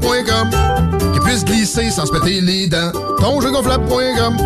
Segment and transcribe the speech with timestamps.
[0.00, 2.92] qui puisse glisser sans se péter les dents.
[3.20, 4.36] Tonjeugonflable.com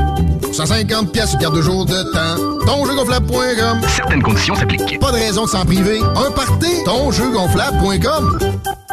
[0.53, 2.67] 150 pièces garde de jour de temps.
[2.67, 4.99] Tonjeugonflable.com Certaines conditions s'appliquent.
[5.01, 6.01] Pas de raison de s'en priver.
[6.01, 6.85] Un party.
[6.85, 8.39] Tonjeugonflable.com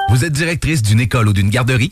[0.09, 1.91] Vous êtes directrice d'une école ou d'une garderie?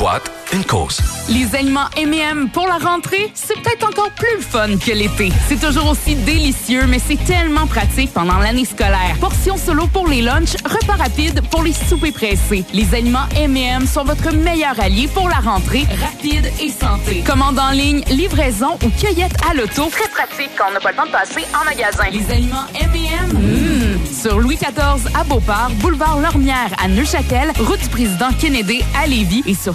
[0.00, 0.98] boîte, une cause.
[1.28, 5.30] Les aliments M&M pour la rentrée, c'est peut-être encore plus fun que l'été.
[5.46, 9.16] C'est toujours aussi délicieux, mais c'est tellement pratique pendant l'année scolaire.
[9.20, 12.64] Portions solo pour les lunchs, repas rapides pour les soupers pressés.
[12.72, 17.22] Les aliments M&M sont votre meilleur allié pour la rentrée, rapide et santé.
[17.26, 19.90] Commande en ligne, livraison ou cueillette à l'auto.
[19.90, 22.04] Très pratique quand on n'a pas le temps de passer en magasin.
[22.10, 28.30] Les aliments M&M, sur Louis XIV à Beauport, boulevard Lormière à Neuchâtel, route du président
[28.40, 29.74] Kennedy à Lévis et sur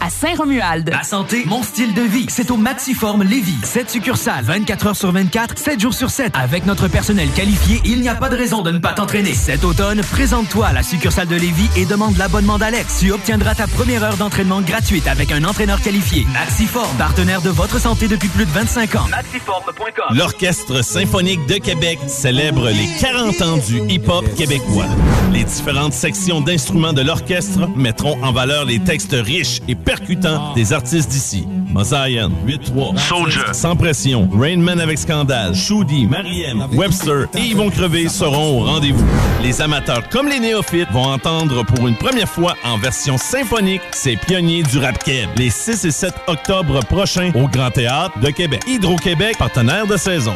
[0.00, 0.90] À Saint-Romuald.
[0.90, 2.26] Ma santé, mon style de vie.
[2.28, 3.54] C'est au Maxiform Lévis.
[3.62, 6.32] 7 succursales, 24 heures sur 24, 7 jours sur 7.
[6.34, 9.34] Avec notre personnel qualifié, il n'y a pas de raison de ne pas t'entraîner.
[9.34, 12.98] Cet automne, présente-toi à la succursale de Lévis et demande l'abonnement d'Alex.
[12.98, 16.26] Tu obtiendras ta première heure d'entraînement gratuite avec un entraîneur qualifié.
[16.32, 19.06] Maxiform, partenaire de votre santé depuis plus de 25 ans.
[19.08, 20.16] Maxiform.com.
[20.16, 24.88] L'Orchestre symphonique de Québec célèbre les 40 ans du hip-hop québécois.
[25.32, 29.35] Les différentes sections d'instruments de l'orchestre mettront en valeur les textes riches
[29.68, 31.46] et percutants des artistes d'ici.
[31.72, 38.60] Mosaïen, 8-3, Soldier, Sans Pression, Rainman avec Scandale, Shoudi, Mariem, Webster et Yvon Crevé seront
[38.60, 39.04] au rendez-vous.
[39.42, 44.16] Les amateurs comme les néophytes vont entendre pour une première fois en version symphonique ces
[44.16, 48.62] pionniers du rap keb les 6 et 7 octobre prochains au Grand Théâtre de Québec.
[48.66, 50.34] Hydro-Québec, partenaire de saison.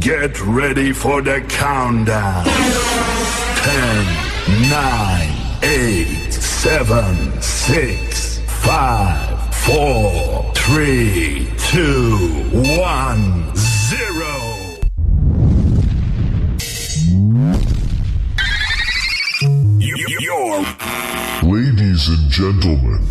[0.00, 2.44] Get ready for the countdown.
[3.64, 14.44] 10, 9, 8, 7, 6, 5, 4, 3, 2, 1, 0.
[19.80, 20.64] You're
[21.42, 23.02] Ladies and gentlemen,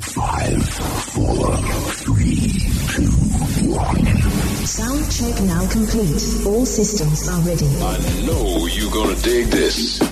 [0.00, 1.56] five, four,
[1.96, 2.60] three,
[2.92, 3.08] two,
[3.72, 4.04] one.
[4.66, 6.46] Sound check now complete.
[6.46, 7.66] All systems are ready.
[7.80, 10.11] I know you're gonna dig this.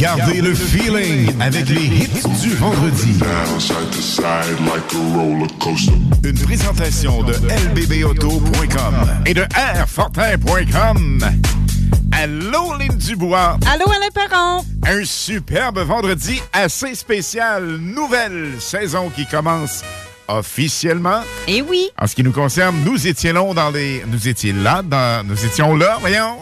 [0.00, 3.20] Gardez le feeling avec les hits du vendredi.
[6.24, 8.94] Une présentation de lbbauto.com
[9.26, 11.18] et de airfortin.com.
[12.12, 13.58] Allô, Lynn Dubois.
[13.70, 14.64] Allô, Alain Perron.
[14.86, 17.62] Un superbe vendredi assez spécial.
[17.66, 19.84] Nouvelle saison qui commence
[20.28, 21.20] officiellement.
[21.46, 21.90] Et oui.
[22.00, 24.02] En ce qui nous concerne, nous étions là dans les.
[24.06, 25.26] Nous étions là dans.
[25.26, 26.38] Nous étions là, voyons.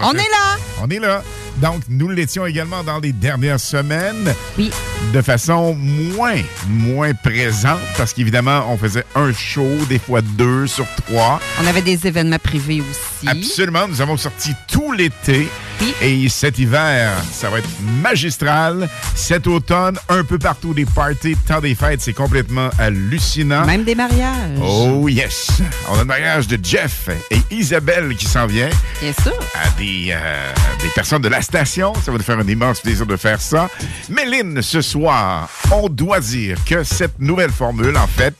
[0.00, 0.56] On est là.
[0.82, 1.22] On est là.
[1.62, 4.34] Donc, nous l'étions également dans les dernières semaines.
[4.58, 4.72] Oui.
[5.12, 10.86] De façon moins, moins présente, parce qu'évidemment, on faisait un show, des fois deux sur
[11.06, 11.40] trois.
[11.62, 13.28] On avait des événements privés aussi.
[13.28, 13.86] Absolument.
[13.86, 15.48] Nous avons sorti tout l'été.
[15.82, 15.94] Oui.
[16.00, 17.68] Et cet hiver, ça va être
[18.00, 18.88] magistral.
[19.16, 23.66] Cet automne, un peu partout des parties, temps des fêtes, c'est complètement hallucinant.
[23.66, 24.58] Même des mariages.
[24.62, 25.48] Oh yes!
[25.90, 28.70] On a le mariage de Jeff et Isabelle qui s'en vient.
[29.00, 29.34] Bien sûr.
[29.54, 30.52] À des, euh,
[30.82, 31.92] des personnes de la station.
[31.94, 33.68] Ça va nous faire un immense plaisir de faire ça.
[34.08, 38.34] Lynn, ce soir, on doit dire que cette nouvelle formule, en fait,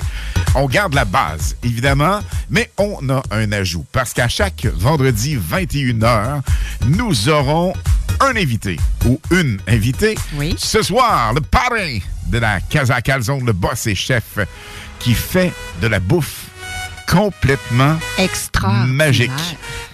[0.55, 3.85] on garde la base, évidemment, mais on a un ajout.
[3.91, 6.41] Parce qu'à chaque vendredi 21h,
[6.87, 7.73] nous aurons
[8.20, 10.17] un invité ou une invitée.
[10.34, 10.55] Oui.
[10.58, 14.38] Ce soir, le parrain de la Casa Calzone, le boss et chef,
[15.00, 16.44] qui fait de la bouffe
[17.08, 18.69] complètement Extra.
[18.87, 19.31] magique.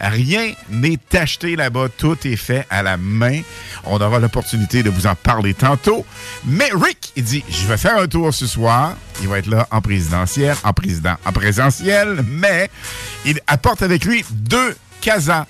[0.01, 3.41] Rien n'est acheté là-bas, tout est fait à la main.
[3.85, 6.05] On aura l'opportunité de vous en parler tantôt.
[6.45, 8.95] Mais Rick, il dit, je vais faire un tour ce soir.
[9.23, 12.71] Il va être là en présidentiel, en président, en présentiel, mais
[13.25, 15.47] il apporte avec lui deux Casa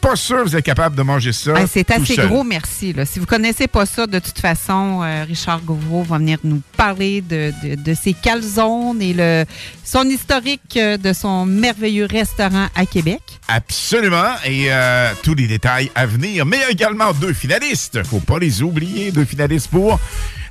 [0.00, 1.54] pas sûr que vous êtes capable de manger ça.
[1.56, 2.28] Ah, c'est assez seul.
[2.28, 2.92] gros, merci.
[2.92, 3.04] là.
[3.04, 7.22] Si vous connaissez pas ça, de toute façon, euh, Richard Gauvreau va venir nous parler
[7.22, 9.44] de, de, de ses calzones et le,
[9.84, 13.20] son historique euh, de son merveilleux restaurant à Québec.
[13.48, 14.34] Absolument.
[14.44, 16.46] Et euh, tous les détails à venir.
[16.46, 18.04] Mais il y a également deux finalistes.
[18.04, 19.10] Faut pas les oublier.
[19.10, 19.98] Deux finalistes pour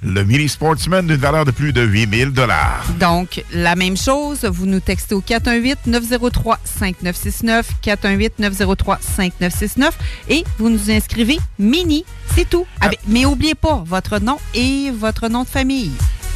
[0.05, 2.85] le Mini Sportsman d'une valeur de plus de 8000 dollars.
[2.99, 9.89] Donc, la même chose, vous nous textez au 418-903-5969, 418-903-5969
[10.29, 12.05] et vous nous inscrivez mini,
[12.35, 12.65] c'est tout.
[12.81, 15.91] Avec- mais n'oubliez pas votre nom et votre nom de famille.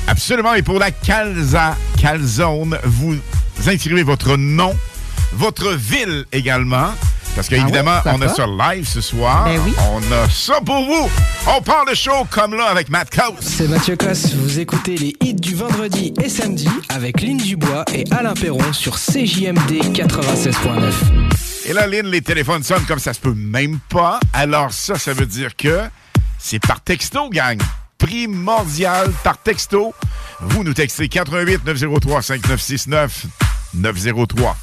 [0.08, 0.54] Absolument.
[0.56, 3.16] Et pour la Calza Calzone, vous
[3.68, 4.74] inscrivez votre nom,
[5.34, 6.92] votre ville également.
[7.36, 8.46] Parce Ah qu'évidemment, oui, pourquoi on a ça
[8.76, 9.46] live ce soir.
[9.46, 9.74] Ben oui.
[9.92, 11.10] On a ça pour vous.
[11.48, 13.36] On parle de show comme là avec Matt Coase.
[13.42, 18.04] C'est Mathieu Cosse, vous écoutez les hits du vendredi et samedi avec Lynn Dubois et
[18.12, 20.92] Alain Perron sur CJMD 96.9.
[21.66, 24.20] Et là, Lynn, les téléphones sonnent comme ça se peut même pas.
[24.34, 25.82] Alors ça, ça veut dire que
[26.38, 27.60] c'est par texto, gang.
[27.98, 29.94] Primordial par texto.
[30.42, 33.26] Vous nous textez 88 903 5969
[33.76, 34.56] 903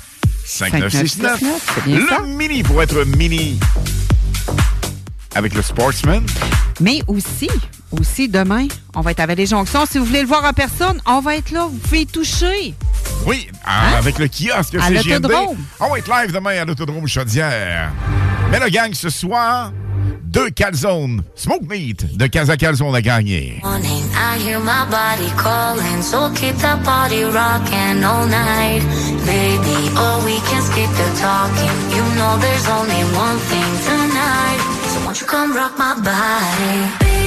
[0.46, 1.40] 5969.
[1.75, 2.20] c'est bien Le ça.
[2.20, 3.58] mini pour être mini
[5.34, 6.25] avec le Sportsman.
[6.81, 7.48] Mais aussi,
[7.90, 9.84] aussi demain, on va être à Vallée Jonction.
[9.90, 11.66] Si vous voulez le voir en personne, on va être là.
[11.70, 12.75] Vous pouvez y toucher.
[13.26, 14.81] Oui, à- avec le kiosque Hein?
[14.82, 15.56] À l'autodrome.
[15.81, 17.90] On va être live demain à l'autodrome Chaudière.
[18.50, 19.72] Mais le gang, ce soir,
[20.36, 23.58] deux calzones, smoke meat de Casa Calzone à gagner.
[23.64, 28.82] morning, I hear my body calling, so keep that body rocking all night,
[29.24, 29.78] baby.
[29.96, 31.72] Oh, we can skip the talking.
[31.88, 34.60] You know there's only one thing tonight,
[34.93, 37.25] so won't you come rock my body,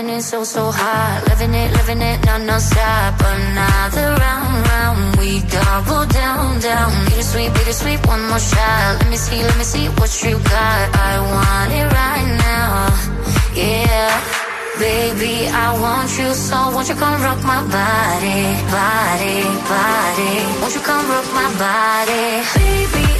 [0.00, 1.28] Coming in, so, so hot.
[1.28, 3.20] Living it, living it, non, non stop.
[3.20, 5.16] Another round, round.
[5.20, 6.90] We double down, down.
[7.04, 8.96] Bittersweet, bittersweet, one more shot.
[8.96, 10.84] Let me see, let me see what you got.
[10.96, 12.88] I want it right now.
[13.52, 14.40] Yeah.
[14.80, 18.40] Baby, I want you so won't you come rock my body,
[18.72, 19.36] body,
[19.68, 20.34] body.
[20.64, 22.40] Won't you come rock my body?
[22.56, 23.19] Baby,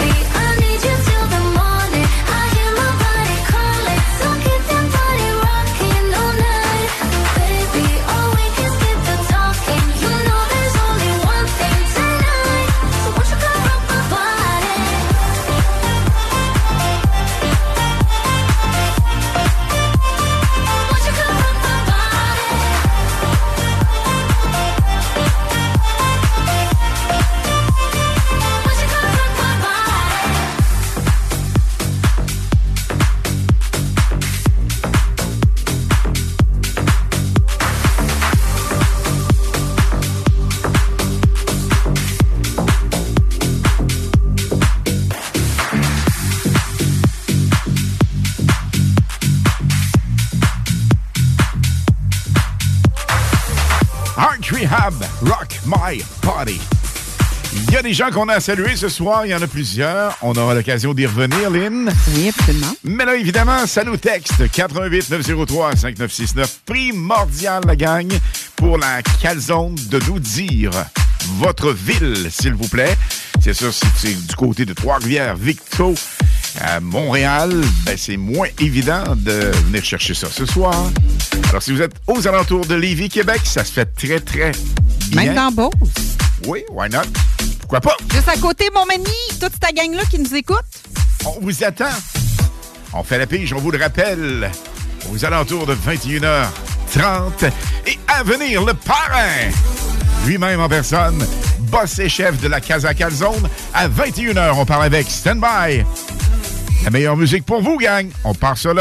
[55.71, 56.59] My Body.
[57.53, 59.47] Il y a des gens qu'on a à saluer ce soir, il y en a
[59.47, 60.17] plusieurs.
[60.21, 61.89] On aura l'occasion d'y revenir, Lynn.
[62.13, 62.73] Oui, absolument.
[62.83, 66.59] Mais là, évidemment, ça nous texte 88 903 5969.
[66.65, 68.11] Primordial, la gang,
[68.57, 70.71] pour la calzone de nous dire
[71.37, 72.97] votre ville, s'il vous plaît.
[73.41, 75.95] C'est sûr, si c'est du côté de Trois-Rivières, Victo,
[76.59, 80.91] à Montréal, ben, c'est moins évident de venir chercher ça ce soir.
[81.49, 84.51] Alors, si vous êtes aux alentours de Lévis, Québec, ça se fait très, très
[85.11, 85.23] bien.
[85.25, 85.71] Même dans Beauce.
[86.47, 87.03] Oui, why not?
[87.59, 87.97] Pourquoi pas?
[88.13, 89.05] Juste à côté, mon mani,
[89.39, 90.65] toute ta gang-là qui nous écoute.
[91.25, 91.85] On vous attend.
[92.93, 94.51] On fait la pige, on vous le rappelle,
[95.11, 97.51] aux alentours de 21h30.
[97.87, 99.49] Et à venir, le parrain,
[100.25, 101.25] lui-même en personne,
[101.59, 103.47] boss et chef de la Casa Calzone.
[103.73, 105.85] À 21h, on parle avec Standby.
[106.83, 108.09] La meilleure musique pour vous, gang.
[108.23, 108.73] On part ça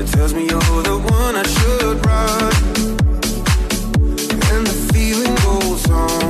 [0.00, 2.52] It tells me you're the one I should run.
[4.54, 6.29] And the feeling goes on.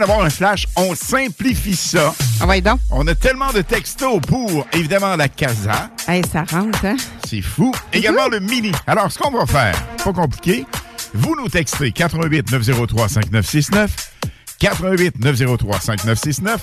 [0.00, 0.66] vient d'avoir un flash.
[0.76, 2.14] On simplifie ça.
[2.40, 2.80] Ah ouais, donc.
[2.90, 5.90] On a tellement de textos pour, évidemment, la casa.
[6.08, 6.96] Hey, ça rentre, hein?
[7.28, 7.72] C'est fou.
[7.92, 8.72] Également le mini.
[8.86, 10.66] Alors, ce qu'on va faire, pas compliqué,
[11.14, 14.12] vous nous textez 88 903 5969,
[14.58, 16.60] 88 903 5969,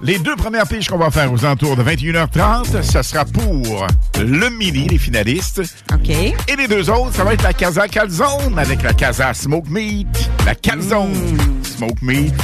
[0.00, 3.86] les deux premières piges qu'on va faire aux alentours de 21h30, ça sera pour
[4.18, 5.62] le mini, les finalistes.
[5.92, 6.10] OK.
[6.10, 10.30] Et les deux autres, ça va être la Casa Calzone avec la Casa Smoke Meat.
[10.44, 11.12] La Calzone.
[11.12, 11.64] Mm.
[11.64, 12.34] Smoke Meat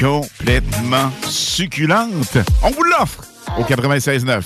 [0.00, 2.38] complètement succulente.
[2.62, 3.24] On vous l'offre
[3.58, 4.42] au 96.9.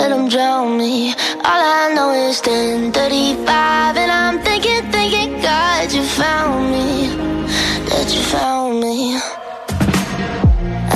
[0.00, 1.12] let them drown me
[1.48, 6.88] All I know is 1035 And I'm thinking, thinking, God, you found me.
[7.88, 8.96] That you found me.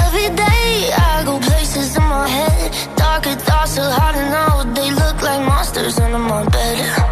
[0.04, 0.68] Every day
[1.10, 2.70] I go places in my head.
[2.96, 7.03] Darker thoughts are hard to know They look like monsters under my bed.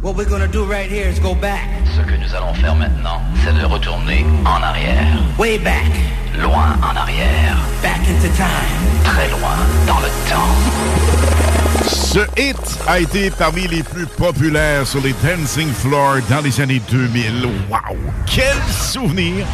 [0.00, 1.60] What we're gonna do right here is go back.
[1.94, 5.18] Ce que nous allons faire maintenant, c'est de retourner en arrière.
[5.38, 5.92] Way back.
[6.40, 7.58] Loin en arrière.
[7.82, 9.04] Back into time.
[9.04, 11.84] Très loin dans le temps.
[11.86, 16.80] Ce hit a été parmi les plus populaires sur les dancing floors dans les années
[16.90, 17.46] 2000.
[17.68, 17.98] Wow!
[18.24, 19.44] Quel souvenir!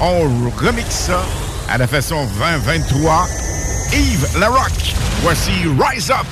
[0.00, 1.22] On remixe ça
[1.70, 3.26] à la façon 2023.
[3.94, 6.26] Yves Larocque, voici Rise Up!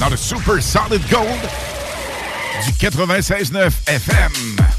[0.00, 1.40] dans le Super Solid Gold
[2.64, 4.75] du 96.9 FM.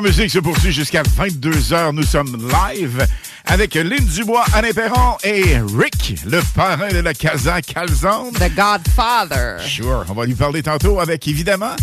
[0.00, 1.92] La meilleure musique se poursuit jusqu'à 22h.
[1.92, 3.06] Nous sommes live
[3.44, 8.32] avec Lynn Dubois, Anne Perron et Rick, le parrain de la Casa Calzone.
[8.32, 9.60] The Godfather.
[9.60, 10.06] Sure.
[10.08, 11.76] On va lui parler tantôt avec, évidemment,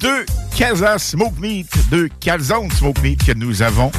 [0.00, 0.24] deux
[0.56, 3.92] Casa Smoke Meat, deux Calzone Smoke Meat que nous avons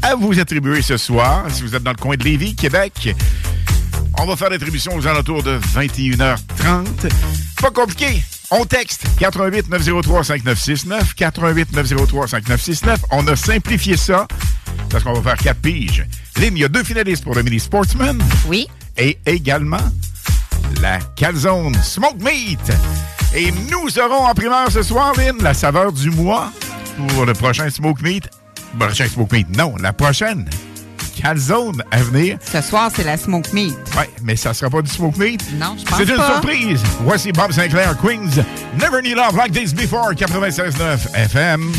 [0.00, 1.44] à vous attribuer ce soir.
[1.50, 3.14] Si vous êtes dans le coin de Lévis, Québec,
[4.18, 7.10] on va faire l'attribution aux alentours de 21h30.
[7.60, 8.22] Pas compliqué.
[8.50, 13.00] On texte 88 903 5969, 88 903 5969.
[13.10, 14.26] On a simplifié ça
[14.90, 16.04] parce qu'on va faire quatre piges.
[16.40, 18.20] Lynn, il y a deux finalistes pour le Mini Sportsman.
[18.46, 18.68] Oui.
[18.96, 19.76] Et également
[20.80, 22.72] la Calzone Smoke Meat.
[23.34, 26.52] Et nous aurons en primeur ce soir, Lynn, la saveur du mois
[27.08, 28.28] pour le prochain Smoke Meat.
[28.78, 30.48] Prochain Smoke Meat, non, la prochaine
[31.20, 32.38] Calzone à venir.
[32.44, 33.76] Ce soir, c'est la Smoke Meat.
[33.96, 35.44] Ouais, mais ça sera pas du Smoke Meat.
[35.58, 36.32] Non, je pense C'est une pas.
[36.32, 36.82] surprise.
[37.02, 38.42] Voici Bob Sinclair, Queens.
[38.78, 41.72] Never Knew Love Like This Before, 96.9 FM.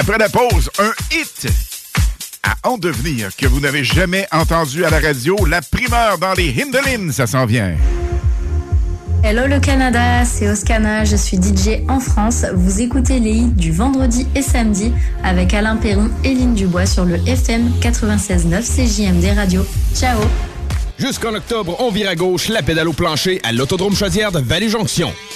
[0.00, 1.46] Après la pause, un hit
[2.42, 5.36] à en devenir que vous n'avez jamais entendu à la radio.
[5.44, 7.74] La primeur dans les Hindelines, ça s'en vient.
[9.22, 12.46] Hello le Canada, c'est Oscana, je suis DJ en France.
[12.54, 14.90] Vous écoutez les hits du vendredi et samedi
[15.22, 19.66] avec Alain Perron et Lynn Dubois sur le FM 96.9 CJMD Radio.
[19.94, 20.18] Ciao
[20.98, 25.12] Jusqu'en octobre, on vire à gauche la pédale au plancher à l'Autodrome Chaudière de Vallée-Jonction.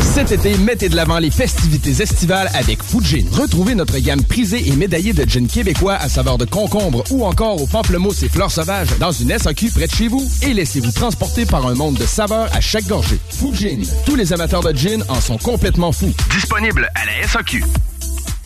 [0.00, 3.24] Cet été, mettez de l'avant les festivités estivales avec Fujin.
[3.32, 7.60] Retrouvez notre gamme prisée et médaillée de gin québécois à saveur de concombre ou encore
[7.60, 11.46] au pamplemousse et fleurs sauvages dans une SAQ près de chez vous et laissez-vous transporter
[11.46, 13.20] par un monde de saveurs à chaque gorgée.
[13.30, 13.78] Fujin.
[14.06, 16.12] Tous les amateurs de gin en sont complètement fous.
[16.30, 17.64] Disponible à la SAQ.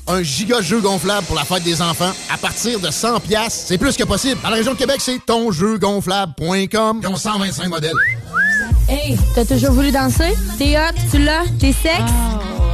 [0.07, 3.79] Un giga jeu gonflable pour la fête des enfants à partir de 100 pièces, c'est
[3.79, 4.39] plus que possible.
[4.43, 7.01] Dans la région de Québec, c'est tonjeugonflable.com.
[7.03, 7.93] Ils ont 125 modèles.
[8.89, 10.35] Hey, t'as toujours voulu danser?
[10.59, 12.13] T'es hot, tu l'as, t'es sexe?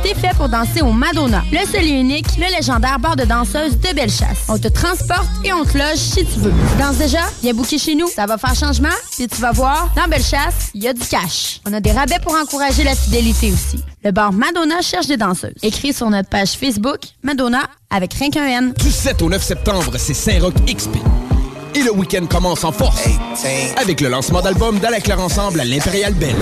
[0.02, 3.78] T'es fait pour danser au Madonna, le seul et unique, le légendaire bar de danseuse
[3.78, 4.38] de Bellechasse.
[4.48, 6.52] On te transporte et on te loge si tu veux.
[6.78, 7.20] Danse déjà?
[7.42, 8.08] Viens booker chez nous.
[8.08, 11.60] Ça va faire changement, puis tu vas voir, dans Bellechasse, il y a du cash.
[11.68, 13.84] On a des rabais pour encourager la fidélité aussi.
[14.02, 15.54] Le bar Madonna cherche des danseuses.
[15.62, 18.72] Écris sur notre page Facebook, Madonna, avec rien qu'un N.
[18.78, 20.96] Du 7 au 9 septembre, c'est Saint-Roch XP.
[21.74, 23.02] Et le week-end commence en force
[23.76, 26.36] avec le lancement d'album d'Ala Ensemble à l'Impérial Belle.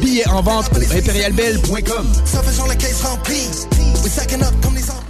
[0.00, 2.06] Billets en vente au impérialbelle.com.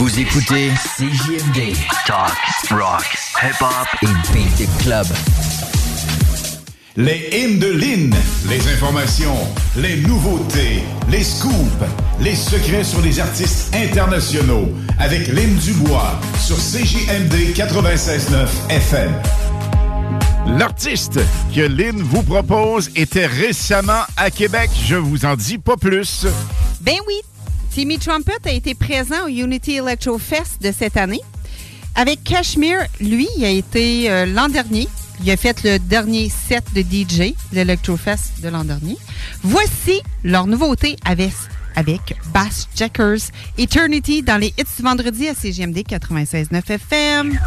[0.00, 1.76] Vous écoutez CJMD.
[2.06, 2.32] Talk,
[2.70, 3.04] rock,
[3.42, 5.06] hip-hop et beat the club.
[6.96, 8.14] Les hymnes de Lynn,
[8.48, 9.36] les informations,
[9.76, 11.84] les nouveautés, les scoops,
[12.18, 19.12] les secrets sur les artistes internationaux avec Lynn Dubois sur CJMD 96.9 FM.
[20.46, 21.20] L'artiste
[21.54, 24.70] que Lynn vous propose était récemment à Québec.
[24.82, 26.26] Je vous en dis pas plus.
[26.80, 27.20] Ben oui,
[27.70, 31.20] Timmy Trumpet a été présent au Unity Electro Fest de cette année.
[31.94, 34.88] Avec Cashmere, lui, il a été euh, l'an dernier.
[35.22, 38.96] Il a fait le dernier set de DJ, l'Electrofest de l'an dernier.
[39.42, 46.70] Voici leur nouveauté avec, Bass Jackers, Eternity dans les hits du vendredi à CGMD 96.9
[46.70, 47.38] FM.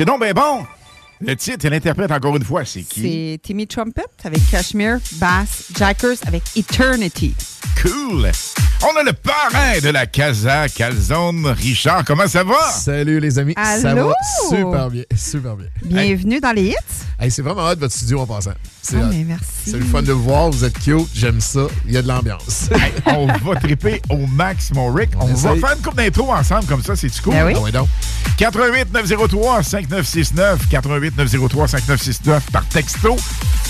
[0.00, 0.64] C'est donc bien bon.
[1.20, 3.02] Le titre et l'interprète, encore une fois, c'est qui?
[3.02, 7.34] C'est Timmy Trumpet avec Cashmere, Bass, Jackers avec Eternity.
[7.82, 8.30] Cool.
[8.82, 12.02] On a le parrain de la Casa Calzone, Richard.
[12.06, 12.70] Comment ça va?
[12.72, 13.52] Salut les amis.
[13.56, 14.08] Ça Allô?
[14.08, 14.14] va
[14.48, 15.02] super bien.
[15.14, 15.66] Super bien.
[15.84, 16.74] Bienvenue dans les hits.
[17.18, 18.52] Hey, c'est vraiment hot votre studio en passant.
[18.80, 19.44] C'est mais merci.
[19.66, 20.50] C'est le fun de vous voir.
[20.50, 21.06] Vous êtes cute.
[21.14, 21.66] J'aime ça.
[21.86, 22.70] Il y a de l'ambiance.
[22.80, 25.10] Hey, on va triper au max, mon Rick.
[25.18, 27.34] On, On va faire une coupe d'intro ensemble, comme ça, c'est-tu cool?
[27.34, 27.52] Ben oui.
[27.56, 27.88] Ah ouais, donc.
[28.38, 33.16] 88 903 5969 88 903 5969 par texto.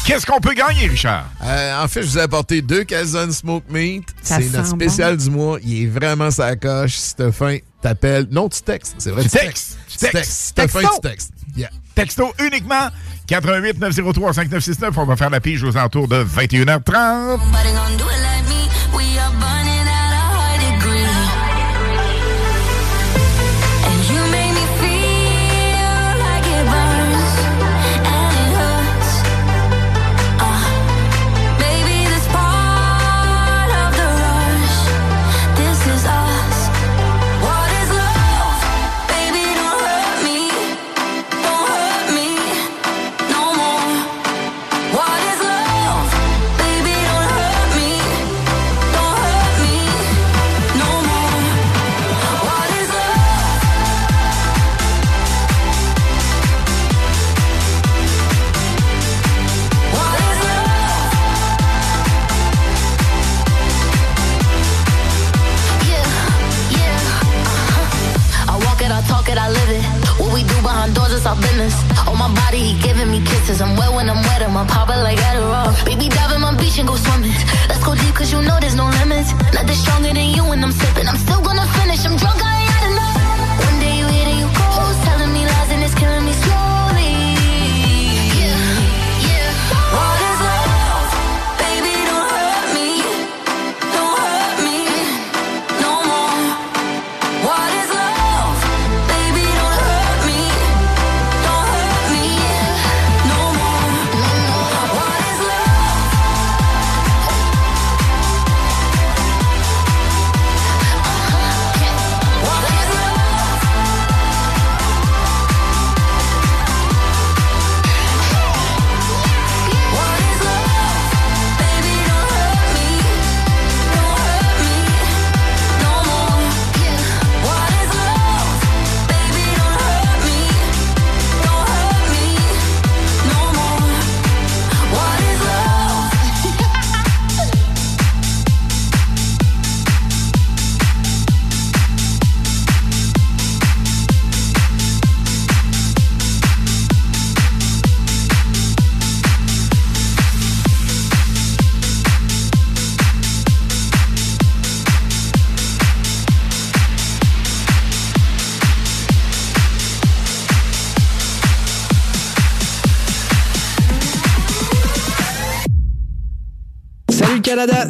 [0.07, 1.27] Qu'est-ce qu'on peut gagner, Richard?
[1.43, 4.05] Euh, en fait, je vous ai apporté deux calzones smoke meat.
[4.23, 5.59] Ça C'est notre sent spécial du mois.
[5.63, 6.97] Il est vraiment sa coche.
[6.97, 8.27] Si t'as faim, t'appelles.
[8.31, 8.97] Non, tu textes.
[8.99, 9.79] C'est vrai, Tu textes.
[9.89, 10.33] Tu textes.
[10.33, 10.97] Si t'as faim, Texto.
[11.03, 11.33] tu textes.
[11.57, 11.71] Yeah.
[11.95, 12.89] Texto uniquement
[13.27, 14.99] 88 903 5969.
[14.99, 17.39] On va faire la pige aux alentours de 21h30.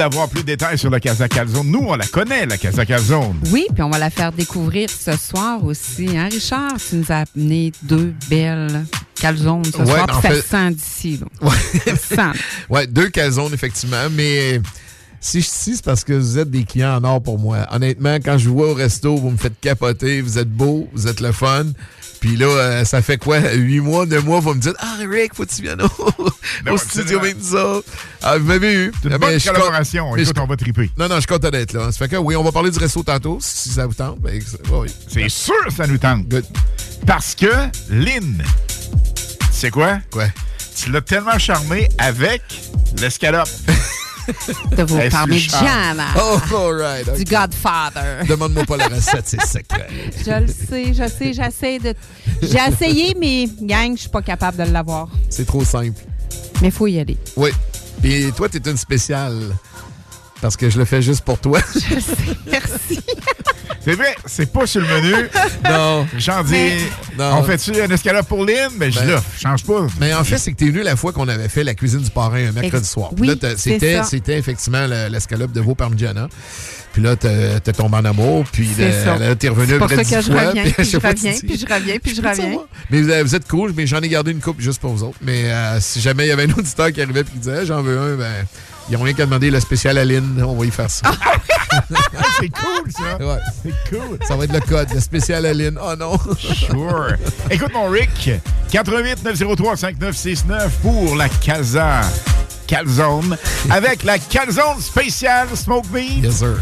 [0.00, 1.66] d'avoir plus de détails sur la Casa Calzone.
[1.70, 3.36] Nous, on la connaît, la Casa Calzone.
[3.50, 6.16] Oui, puis on va la faire découvrir ce soir aussi.
[6.16, 8.86] Hein, Richard, tu nous as amené deux belles
[9.20, 10.06] calzones ce Ouais, soir.
[10.10, 11.20] en ça fait- sent d'ici.
[11.42, 11.50] là.
[11.84, 11.96] Ça
[12.32, 12.38] sent.
[12.70, 14.08] Ouais, deux calzones, effectivement.
[14.10, 14.62] Mais
[15.20, 17.66] si je suis c'est parce que vous êtes des clients en or pour moi.
[17.70, 20.22] Honnêtement, quand je vous vois au resto, vous me faites capoter.
[20.22, 21.66] Vous êtes beau, vous êtes le fun.
[22.20, 23.38] Puis là, euh, ça fait quoi?
[23.54, 26.76] Huit mois, neuf mois, vous me dites Ah, Rick, faut que tu viennes au, au
[26.78, 27.88] studio avec nous autres.
[28.22, 28.92] Ah, vous m'avez eu.
[29.04, 30.14] Une bonne ben, collaboration.
[30.16, 30.90] Écoute, je- on va triper.
[30.98, 31.90] Non, non, je suis content d'être là.
[31.90, 34.20] Ça fait que oui, on va parler du resto tantôt, si ça vous tente.
[34.20, 34.40] Ben,
[34.72, 34.88] oui.
[35.08, 36.26] C'est sûr que ça nous tente.
[37.06, 37.46] Parce que,
[37.88, 38.42] Lynn,
[39.50, 39.98] c'est quoi?
[40.10, 40.26] Quoi?
[40.76, 42.42] Tu l'as tellement charmé avec
[43.00, 43.48] l'escalope.
[44.76, 46.04] De vos Elle parmigiana.
[46.16, 47.16] Oh, all right.
[47.16, 47.24] Du.
[47.24, 48.24] Godfather.
[48.28, 49.88] Demande-moi pas la recette, c'est secret.
[50.24, 51.94] Je le sais, je sais, j'essaie de.
[52.42, 55.08] J'ai essayé, mais gang, je suis pas capable de l'avoir.
[55.30, 55.98] C'est trop simple.
[56.62, 57.16] Mais il faut y aller.
[57.36, 57.50] Oui.
[58.04, 59.38] Et toi, t'es une spéciale.
[60.40, 61.60] Parce que je le fais juste pour toi.
[61.74, 62.14] Je sais,
[62.50, 63.00] merci.
[63.82, 65.14] C'est vrai, c'est pas sur le menu.
[65.64, 66.06] non.
[66.18, 68.68] J'en dis, Mais- on fait-tu un escalope pour Lynn?
[68.76, 69.86] Mais je Ben- l'offre, change pas.
[69.98, 72.10] Mais en fait, c'est que t'es venu la fois qu'on avait fait la cuisine du
[72.10, 73.08] parrain un mercredi Ex- soir.
[73.18, 76.28] oui, c'était, c'était effectivement le- l'escalope de veau parmigiana.
[76.92, 78.44] Puis là, t'es tombé en amour.
[78.52, 81.32] Puis là, t'es revenu C'est pour après ça 10 que je reviens, puis je reviens,
[81.38, 82.58] puis je reviens, puis je reviens.
[82.90, 85.18] Mais vous, êtes cool, mais j'en ai gardé une coupe juste pour vous autres.
[85.20, 87.82] Mais euh, si jamais il y avait un auditeur qui arrivait et qui disait j'en
[87.82, 88.46] veux un, ben,
[88.90, 90.42] ils ont rien qu'à demander le spécial à Lynn.
[90.42, 91.10] On va y faire ça.
[92.40, 93.24] c'est cool, ça.
[93.24, 93.38] Ouais.
[93.62, 94.18] C'est cool.
[94.26, 95.78] Ça va être le code, le spécial à Lynn.
[95.80, 96.18] Oh non.
[96.38, 97.14] Sure.
[97.50, 98.30] Écoute, mon Rick,
[98.72, 102.00] 88 903 5969 pour la Casa
[102.70, 103.36] Calzone
[103.68, 106.22] avec la Calzone spéciale Smoke Meat.
[106.22, 106.54] Yes, sir.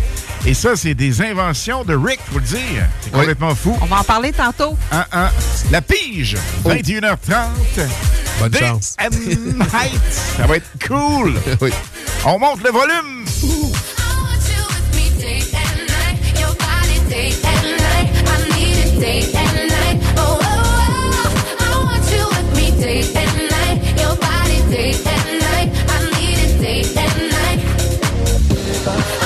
[0.46, 2.86] Et ça, c'est des inventions de Rick, faut le dire.
[3.02, 3.76] C'est complètement fou.
[3.82, 4.74] On va en parler tantôt.
[4.90, 5.28] Un, un.
[5.70, 7.10] La pige, 21h30.
[8.40, 8.96] Bonne Day chance.
[8.98, 9.10] and
[9.58, 10.00] night.
[10.38, 11.34] Ça va être cool.
[11.60, 11.70] oui.
[12.24, 13.18] On monte le volume.
[28.90, 29.17] Oh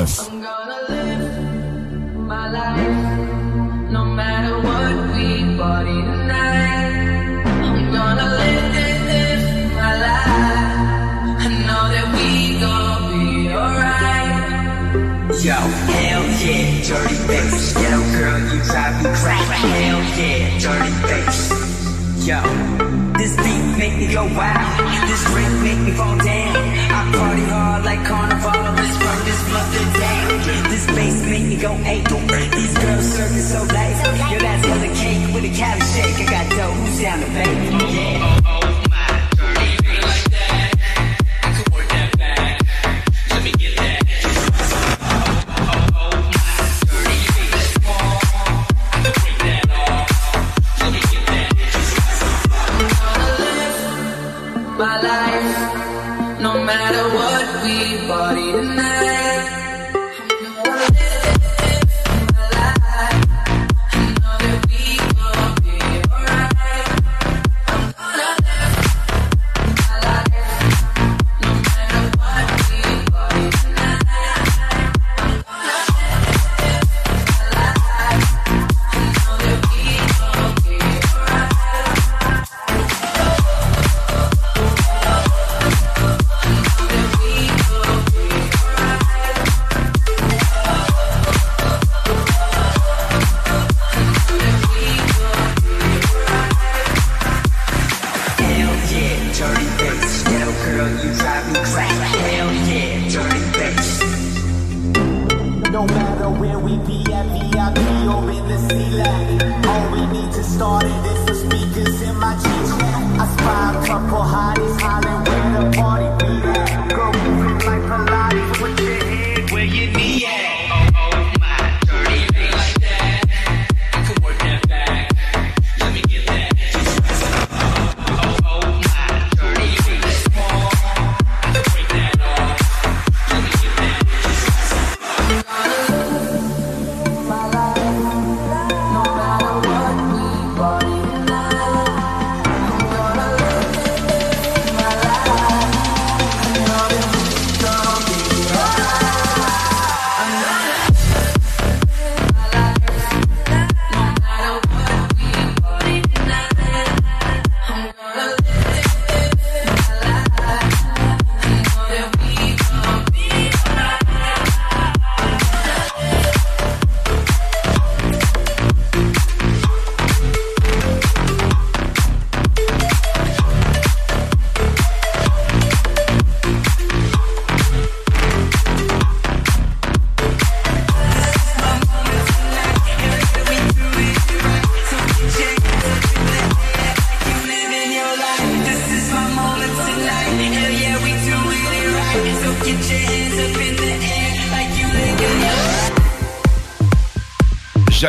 [0.00, 0.29] Yes.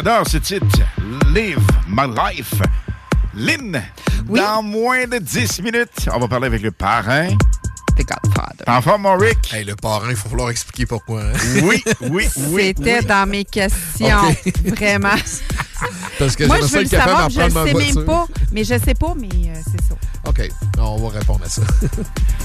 [0.04, 0.66] j'adore ce titre.
[1.34, 2.54] Live my life.
[3.36, 3.82] Lynn,
[4.28, 7.30] dans moins de 10 minutes, on va parler avec le parrain.
[7.98, 8.64] The Godfather.
[8.68, 9.54] En forme, mon Rick?
[9.54, 11.22] Hey, le parrain, il faut falloir expliquer pourquoi.
[11.22, 11.34] Hein.
[11.64, 12.74] Oui, oui, oui.
[12.76, 14.36] C'était dans mes questions,
[14.66, 15.10] vraiment.
[16.20, 18.26] Parce que Moi, je veux le savoir, je ne sais même pas.
[18.52, 19.96] Mais je sais pas, mais euh, c'est ça.
[20.26, 20.50] OK,
[20.80, 21.62] on va répondre à ça.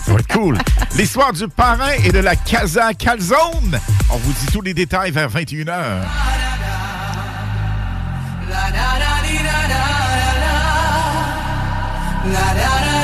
[0.04, 0.58] ça va être cool.
[0.96, 3.80] L'histoire du parrain et de la Casa Calzone.
[4.10, 6.02] On vous dit tous les détails vers 21h.
[12.32, 12.95] na, na, na.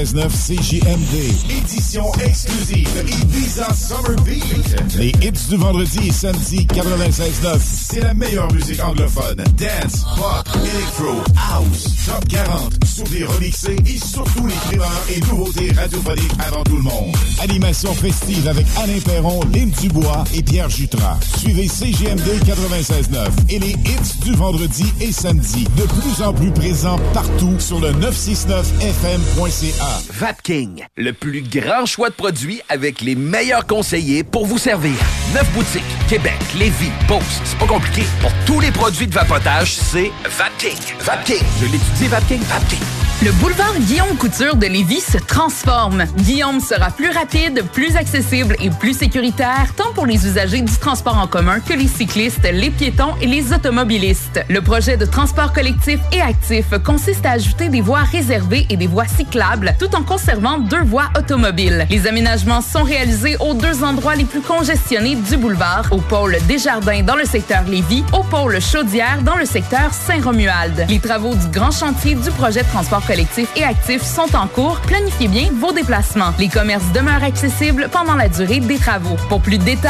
[0.00, 1.14] 96.9 CJMD.
[1.50, 4.96] Édition exclusive Ibiza Summer Beat.
[4.96, 7.58] Les hits du vendredi et samedi 96.9.
[7.60, 9.36] C'est la meilleure musique anglophone.
[9.58, 16.32] Dance, pop, electro, house, top 40, souvenirs remixés et surtout les primeurs et nouveautés radiophoniques
[16.38, 17.16] avant tout le monde.
[17.40, 21.18] Animation festive avec Alain Perron, Lynn Dubois et Pierre Jutras.
[21.38, 25.64] Suivez CGMD 96.9 et les hits du vendredi et samedi.
[25.76, 30.00] De plus en plus présents partout sur le 969fm.ca.
[30.12, 34.94] Vapking, le plus grand choix de produits avec les meilleurs conseillers pour vous servir.
[35.34, 37.40] Neuf boutiques, Québec, Lévis, Beauce.
[37.44, 38.02] C'est pas compliqué.
[38.20, 40.76] Pour tous les produits de vapotage, c'est Vapking.
[40.98, 41.44] Vapking.
[41.60, 42.40] Je l'étudie, Vapking.
[42.40, 42.80] Vapking.
[43.22, 46.06] Le boulevard Guillaume Couture de Lévis se transforme.
[46.16, 51.26] Guillaume sera plus rapide, plus accessible et plus sécuritaire, pour les usagers du transport en
[51.26, 54.42] commun que les cyclistes, les piétons et les automobilistes.
[54.48, 58.86] Le projet de transport collectif et actif consiste à ajouter des voies réservées et des
[58.86, 61.86] voies cyclables, tout en conservant deux voies automobiles.
[61.90, 67.02] Les aménagements sont réalisés aux deux endroits les plus congestionnés du boulevard, au pôle Desjardins
[67.02, 70.86] dans le secteur Lévis, au pôle Chaudière dans le secteur Saint-Romuald.
[70.88, 74.80] Les travaux du grand chantier du projet de transport collectif et actif sont en cours.
[74.86, 76.32] Planifiez bien vos déplacements.
[76.38, 79.16] Les commerces demeurent accessibles pendant la durée des travaux.
[79.28, 79.89] Pour plus de détails,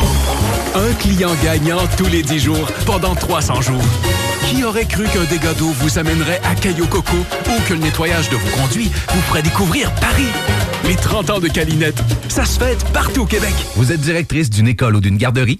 [0.73, 3.83] Un client gagnant tous les 10 jours pendant 300 jours.
[4.49, 8.29] Qui aurait cru qu'un dégât d'eau vous amènerait à Caillou Coco ou que le nettoyage
[8.29, 10.29] de vos conduits vous ferait découvrir Paris?
[10.85, 13.53] Les 30 ans de Calinette, ça se fête partout au Québec.
[13.75, 15.59] Vous êtes directrice d'une école ou d'une garderie?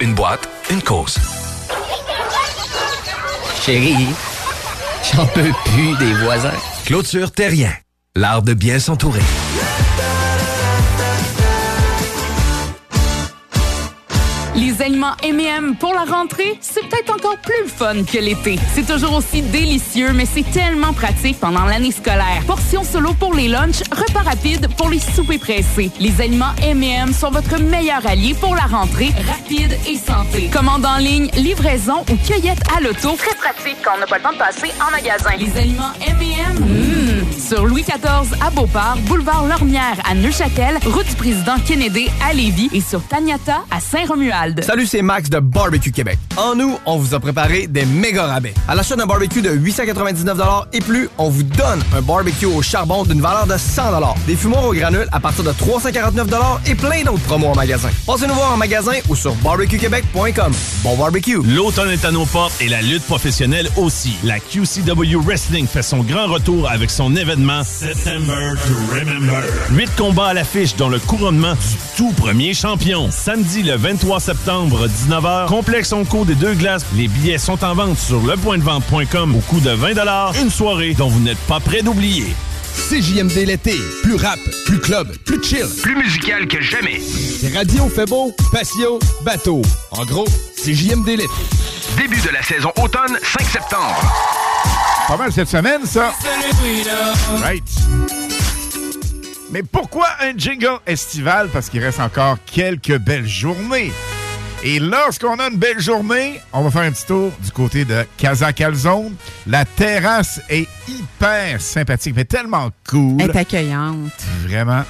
[0.00, 1.18] une boîte, une cause.
[3.62, 4.08] Chérie,
[5.12, 6.52] j'en peux plus des voisins.
[6.84, 7.72] Clôture Terrien,
[8.14, 9.22] l'art de bien s'entourer.
[14.56, 18.56] Les aliments M&M pour la rentrée, c'est peut-être encore plus le fun que l'été.
[18.72, 22.42] C'est toujours aussi délicieux, mais c'est tellement pratique pendant l'année scolaire.
[22.46, 25.90] Portions solo pour les lunchs, repas rapides pour les soupers pressés.
[25.98, 30.48] Les aliments M&M sont votre meilleur allié pour la rentrée, rapide et santé.
[30.52, 33.16] Commande en ligne, livraison ou cueillette à l'auto.
[33.16, 35.30] Très pratique quand on n'a pas le temps de passer en magasin.
[35.36, 37.40] Les aliments M&M, mmh.
[37.40, 42.70] sur Louis XIV à Beauport, boulevard Lormière à Neuchâtel, route du président Kennedy à Lévis
[42.72, 44.43] et sur Taniata à Saint-Romuald.
[44.60, 46.18] Salut, c'est Max de Barbecue Québec.
[46.36, 48.52] En nous, on vous a préparé des méga rabais.
[48.68, 50.38] À l'achat d'un barbecue de 899
[50.74, 53.82] et plus, on vous donne un barbecue au charbon d'une valeur de 100
[54.26, 56.28] des fumoirs au granule à partir de 349
[56.66, 57.88] et plein d'autres promos en magasin.
[58.06, 60.52] Passez-nous voir en magasin ou sur barbecuequebec.com.
[60.82, 61.38] Bon barbecue!
[61.42, 64.16] L'automne est à nos portes et la lutte professionnelle aussi.
[64.24, 69.42] La QCW Wrestling fait son grand retour avec son événement September to Remember.
[69.70, 73.10] Huit combats à l'affiche dont le couronnement du tout premier champion.
[73.10, 76.84] Samedi le 23 septembre, 19h, complexe Onco des deux glaces.
[76.94, 79.94] Les billets sont en vente sur lepointdevente.com au coût de 20
[80.40, 82.34] Une soirée dont vous n'êtes pas prêt d'oublier.
[82.90, 83.76] CJMD l'été.
[84.02, 85.66] Plus rap, plus club, plus chill.
[85.82, 87.00] Plus musical que jamais.
[87.54, 89.62] Radio fait beau, patio, bateau.
[89.90, 90.26] En gros,
[90.56, 91.28] CJMD l'été.
[91.96, 94.12] Début de la saison automne, 5 septembre.
[95.08, 96.12] Pas mal cette semaine, ça.
[97.40, 97.64] Right.
[99.50, 101.48] Mais pourquoi un jingle estival?
[101.52, 103.92] Parce qu'il reste encore quelques belles journées.
[104.66, 108.06] Et lorsqu'on a une belle journée, on va faire un petit tour du côté de
[108.16, 109.14] Casa Calzone.
[109.46, 113.20] La terrasse est hyper sympathique, mais tellement cool.
[113.20, 114.24] Elle est accueillante.
[114.42, 114.82] Vraiment.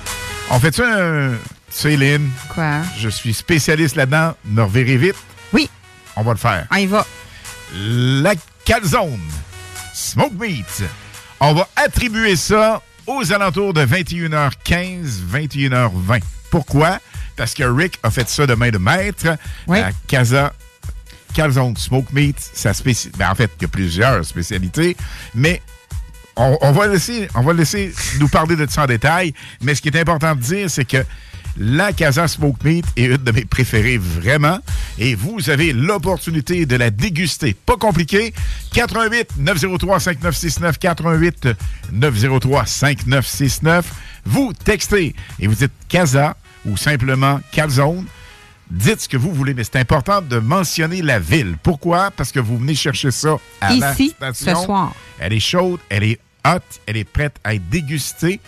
[0.50, 1.30] On fait-tu un...
[1.30, 1.36] Tu
[1.70, 2.30] sais, Lynn?
[2.54, 2.82] Quoi?
[3.00, 4.36] Je suis spécialiste là-dedans.
[4.44, 5.16] Me reverrez vite.
[5.52, 5.68] Oui.
[6.14, 6.68] On va le faire.
[6.70, 7.04] On y va.
[7.74, 9.18] La calzone.
[9.92, 10.84] Smoke Meat.
[11.40, 15.02] On va attribuer ça aux alentours de 21h15,
[15.32, 16.20] 21h20.
[16.48, 17.00] Pourquoi?
[17.36, 19.36] Parce que Rick a fait ça de main de maître
[19.68, 20.52] à Casa
[21.34, 22.36] Calzone Smoke Meat.
[22.38, 23.10] Sa spéci...
[23.18, 24.96] ben, en fait, il y a plusieurs spécialités,
[25.34, 25.60] mais
[26.36, 29.34] on, on va laisser, on va laisser nous parler de ça en détail.
[29.60, 31.04] Mais ce qui est important de dire, c'est que
[31.56, 34.58] La Casa Smoke Meat est une de mes préférées, vraiment.
[34.98, 37.54] Et vous avez l'opportunité de la déguster.
[37.54, 38.32] Pas compliqué.
[38.72, 41.48] 88 903 5969 88
[41.92, 43.92] 903 5969.
[44.24, 46.36] Vous textez et vous dites Casa
[46.66, 48.06] ou simplement Calzone.
[48.70, 51.56] Dites ce que vous voulez, mais c'est important de mentionner la ville.
[51.62, 52.10] Pourquoi?
[52.10, 54.56] Parce que vous venez chercher ça à la Ici, station.
[54.60, 54.94] ce soir.
[55.18, 58.40] Elle est chaude, elle est hot, elle est prête à être dégustée.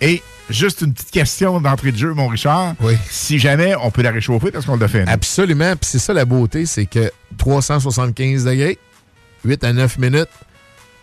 [0.00, 2.74] Et juste une petite question d'entrée de jeu, mon Richard.
[2.80, 2.94] Oui.
[3.10, 5.04] Si jamais on peut la réchauffer parce qu'on l'a fait.
[5.04, 5.10] nous.
[5.12, 5.72] Absolument.
[5.76, 8.78] Puis c'est ça la beauté, c'est que 375 degrés,
[9.44, 10.28] 8 à 9 minutes,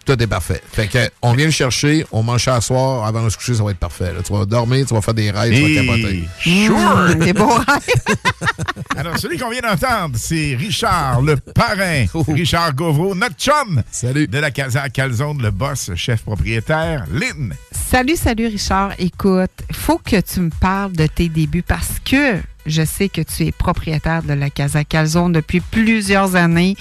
[0.06, 0.62] tout est parfait.
[0.72, 3.56] Fait que on vient le chercher, on mange ça à soir, avant de se coucher,
[3.56, 4.14] ça va être parfait.
[4.14, 4.22] là.
[4.26, 6.24] Tu vas dormir, tu vas faire des rêves, tu vas capoter.
[6.40, 7.16] Sure!
[7.16, 7.54] Des beaux
[8.98, 12.06] Alors, celui qu'on vient d'entendre, c'est Richard, le parrain.
[12.28, 13.82] Richard Gauvreau, notre chum.
[13.92, 14.28] Salut.
[14.28, 17.06] De la Casa Calzone, le boss, chef propriétaire.
[17.12, 17.54] Lynn.
[17.72, 18.94] Salut, salut Richard.
[19.00, 23.48] Écoute, faut que tu me parles de tes débuts parce que je sais que tu
[23.48, 26.76] es propriétaire de la Casa Calzone depuis plusieurs années.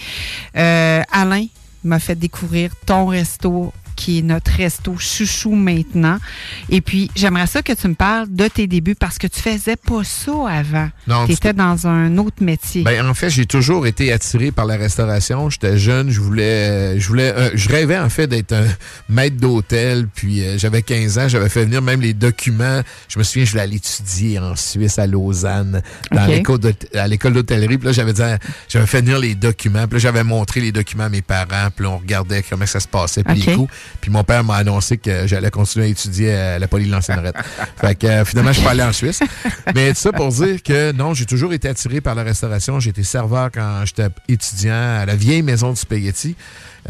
[0.57, 1.47] Euh, Alain
[1.85, 3.73] m'a fait découvrir ton resto
[4.03, 6.19] qui est notre resto chouchou maintenant.
[6.71, 9.77] Et puis, j'aimerais ça que tu me parles de tes débuts parce que tu faisais
[9.77, 10.89] pas ça avant.
[11.07, 12.83] Non, tu du étais dans un autre métier.
[12.83, 15.51] Ben, en fait, j'ai toujours été attiré par la restauration.
[15.51, 18.67] J'étais jeune, je voulais, je voulais, euh, je rêvais en fait d'être un
[19.09, 20.09] maître d'hôtel.
[20.13, 22.81] Puis euh, j'avais 15 ans, j'avais fait venir même les documents.
[23.09, 25.81] Je me souviens, je voulais aller étudier en Suisse à Lausanne,
[26.11, 27.79] dans l'école d'hôte- à l'école d'hôtellerie.
[27.79, 28.23] Puis là, j'avais dit,
[28.69, 29.87] j'avais fait venir les documents.
[29.87, 31.69] Puis là, j'avais montré les documents à mes parents.
[31.75, 33.69] Puis là, on regardait comment ça se passait, puis les coûts.
[34.01, 37.21] Puis mon père m'a annoncé que j'allais continuer à étudier à la poly de l'ancienne
[37.81, 39.21] Fait que euh, finalement, je suis pas allé en Suisse.
[39.75, 42.81] Mais tout ça pour dire que non, j'ai toujours été attiré par la restauration.
[42.81, 46.35] J'ai été serveur quand j'étais étudiant à la vieille maison du spaghetti.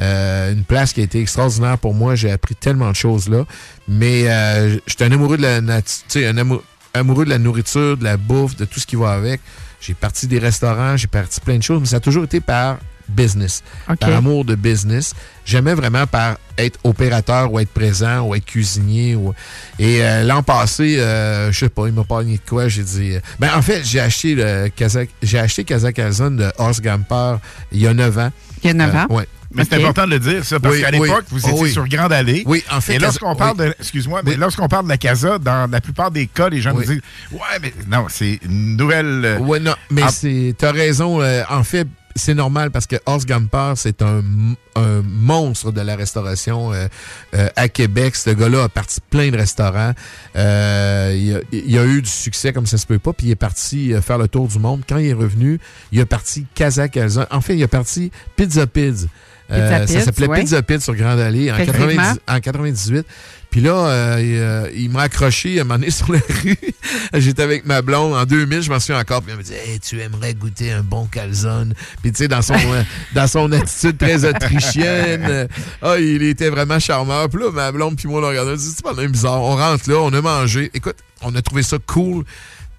[0.01, 2.15] Euh, une place qui a été extraordinaire pour moi.
[2.15, 3.45] J'ai appris tellement de choses là.
[3.89, 6.63] Mais euh, j'étais un amoureux de la nat- tu sais, un amou-
[6.95, 9.41] amoureux de la nourriture, de la bouffe, de tout ce qui va avec.
[9.81, 12.79] J'ai parti des restaurants, j'ai parti plein de choses, mais ça a toujours été par
[13.13, 13.63] business,
[14.01, 15.15] par amour de business.
[15.45, 19.17] Jamais vraiment par être opérateur ou être présent ou être cuisinier.
[19.17, 19.35] Ou...
[19.79, 22.69] Et euh, l'an passé, euh, je sais pas, il m'a parlé de quoi.
[22.69, 23.15] J'ai dit.
[23.17, 27.37] euh, Ben, en fait, j'ai acheté le Kazakh, j'ai acheté de Horst Gamper
[27.73, 28.31] il y a 9 ans.
[28.63, 29.07] Il y a 9 ans?
[29.11, 29.27] ouais.
[29.55, 31.01] Mais c'est important de le dire, ça, parce Oui, qu'à oui.
[31.09, 31.73] l'époque, vous Oh, étiez oui.
[31.73, 32.43] sur Grande Allée.
[32.47, 33.67] Oui, en fait, Et lorsqu'on parle oui.
[33.67, 33.75] de.
[33.81, 36.87] Excuse-moi, mais lorsqu'on parle de la Casa, dans la plupart des cas, les gens Oui.
[36.87, 37.03] nous disent
[37.33, 39.23] Ouais, mais non, c'est une nouvelle.
[39.27, 40.11] euh, Ouais, non, mais Ah.
[40.11, 40.55] c'est.
[40.57, 41.21] T'as raison.
[41.21, 41.87] euh, en fait,
[42.17, 44.23] c'est normal parce que Horst Gamper, c'est un,
[44.77, 46.87] un monstre de la restauration euh,
[47.35, 48.17] euh, à Québec.
[48.17, 49.93] Ce gars-là a parti plein de restaurants.
[50.37, 53.13] Euh, il, a, il a eu du succès comme ça se peut pas.
[53.13, 54.83] Puis il est parti euh, faire le tour du monde.
[54.89, 55.59] Quand il est revenu,
[55.93, 57.27] il a parti Casa Calzone.
[57.31, 59.09] En fait, il a parti Pizza Piz.
[59.51, 60.41] Euh, Pizza ça Piz, s'appelait ouais.
[60.41, 62.15] Pizza Pizza sur Grande Allée en, Effectivement.
[62.15, 63.07] 90 en 98.
[63.53, 66.57] Puis là, euh, il, euh, il m'a accroché à un moment donné sur la rue.
[67.13, 69.21] J'étais avec ma blonde en 2000, je m'en souviens encore.
[69.21, 72.41] Puis elle me dit hey, Tu aimerais goûter un bon calzone Puis tu sais, dans
[72.41, 72.83] son, euh,
[73.15, 75.49] dans son attitude très autrichienne,
[75.83, 77.29] ah, il était vraiment charmeur.
[77.29, 78.53] Puis là, ma blonde, puis moi, on regardé.
[78.53, 79.43] On dit C'est pas bizarre.
[79.43, 80.71] On rentre là, on a mangé.
[80.73, 82.25] Écoute, on a trouvé ça cool.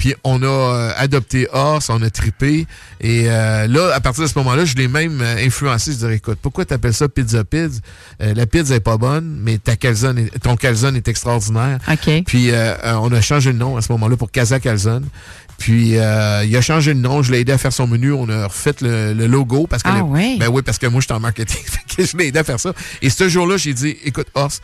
[0.03, 2.67] Puis on a euh, adopté Horse, on a trippé.
[2.99, 5.91] Et euh, là, à partir de ce moment-là, je l'ai même euh, influencé.
[5.91, 7.79] Je disais, écoute, pourquoi tu appelles ça pizza pizza?
[8.21, 11.79] Euh, la pizza est pas bonne, mais ta calzone est- ton calzone est extraordinaire.
[11.89, 12.23] OK.
[12.25, 15.05] Puis euh, euh, on a changé de nom à ce moment-là pour Casa Calzone.
[15.57, 18.27] Puis euh, il a changé de nom, je l'ai aidé à faire son menu, on
[18.27, 20.35] a refait le, le logo parce que Ah le- ouais?
[20.37, 22.59] ben oui parce que moi j'étais en marketing, fait que je l'ai aidé à faire
[22.59, 22.73] ça.
[23.01, 24.61] Et ce jour-là, j'ai dit écoute Horst,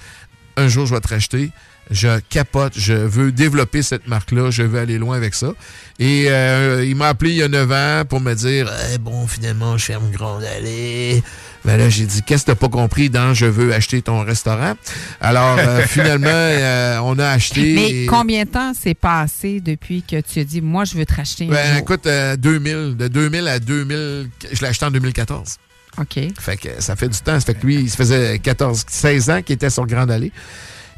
[0.60, 1.51] un jour je vais te racheter.
[1.91, 5.53] Je capote, je veux développer cette marque-là, je veux aller loin avec ça.
[5.97, 9.26] Et euh, il m'a appelé il y a 9 ans pour me dire Eh, bon,
[9.26, 11.24] finalement, je ferme Grande Allée.
[11.66, 14.74] Ben là, j'ai dit Qu'est-ce que t'as pas compris dans Je veux acheter ton restaurant?
[15.20, 17.74] Alors, euh, finalement, euh, on a acheté.
[17.74, 21.07] Mais et- combien de temps s'est passé depuis que tu as dit, moi, je veux
[21.07, 25.55] te racheter ben, écoute, euh, 2000, de 2000 à 2000, je l'ai acheté en 2014.
[25.98, 26.20] OK.
[26.40, 27.40] Fait que ça fait du temps.
[27.40, 30.32] Ça fait que lui, il se faisait 14, 16 ans qu'il était sur Grande Allée.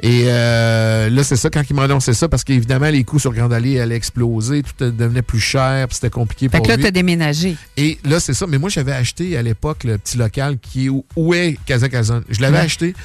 [0.04, 3.34] Et euh, là, c'est ça, quand il m'a annoncé ça, parce qu'évidemment, les coûts sur
[3.34, 6.76] Grande Allée allaient exploser, tout devenait plus cher, puis c'était compliqué Fait pour que là,
[6.78, 6.84] lui.
[6.84, 7.56] tu as déménagé.
[7.78, 8.48] Et là, c'est ça.
[8.48, 12.22] Mais moi, j'avais acheté à l'époque le petit local qui est où, où est Kazakazan.
[12.30, 12.64] Je l'avais Ouais.
[12.66, 12.96] acheté.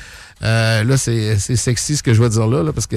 [0.43, 2.97] Euh, là, c'est c'est sexy ce que je vais dire là, là parce que,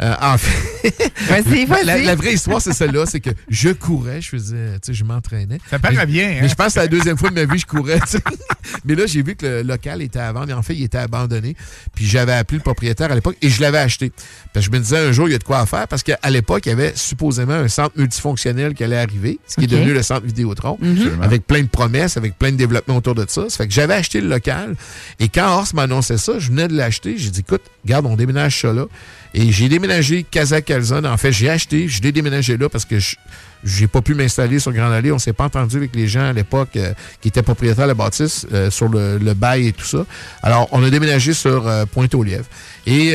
[0.00, 1.84] euh, en fait, Vas-y, vas-y.
[1.86, 5.04] la, la vraie histoire, c'est celle-là, c'est que je courais, je faisais, tu sais, je
[5.04, 5.58] m'entraînais.
[5.70, 6.38] Ça paraît Mais- bien, hein?
[6.42, 8.06] Mais je pense que c'est la deuxième fois de ma vie que je courais, tu
[8.08, 8.18] sais.
[8.84, 10.98] Mais là, j'ai vu que le local était à vendre, et en fait, il était
[10.98, 11.54] abandonné.
[11.94, 14.10] Puis j'avais appelé le propriétaire à l'époque et je l'avais acheté.
[14.52, 16.02] Parce que je me disais un jour, il y a de quoi à faire, parce
[16.02, 19.68] qu'à l'époque, il y avait supposément un centre multifonctionnel qui allait arriver, ce qui est
[19.68, 21.22] devenu le centre Vidéotron, Mhm.
[21.22, 23.48] avec plein de promesses, avec plein de développements autour de ça.
[23.48, 24.74] Ça fait que j'avais acheté le local.
[25.20, 27.16] Et quand Horst m'annonçait ça, je venais de l'acheter.
[27.16, 28.86] J'ai dit, écoute, regarde, on déménage ça là.
[29.34, 31.06] Et j'ai déménagé Casa Calzone.
[31.06, 33.16] En fait, j'ai acheté, je l'ai déménagé là parce que je
[33.64, 35.12] j'ai pas pu m'installer sur Grande Allée.
[35.12, 37.94] On s'est pas entendu avec les gens à l'époque euh, qui étaient propriétaires de la
[37.94, 40.04] bâtisse euh, sur le, bail et tout ça.
[40.42, 42.46] Alors, on a déménagé sur euh, Pointe-aux-Lièvres.
[42.86, 43.14] Et,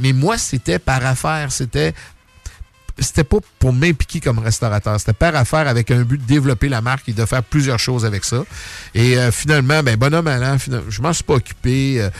[0.00, 1.52] mais moi, c'était par affaire.
[1.52, 1.92] C'était
[2.98, 4.98] c'était pas pour m'impliquer comme restaurateur.
[5.00, 8.04] C'était par affaire avec un but de développer la marque et de faire plusieurs choses
[8.04, 8.44] avec ça.
[8.94, 10.28] Et euh, finalement, ben, bonhomme
[10.58, 12.00] finalement, je m'en suis pas occupé.
[12.02, 12.10] Euh,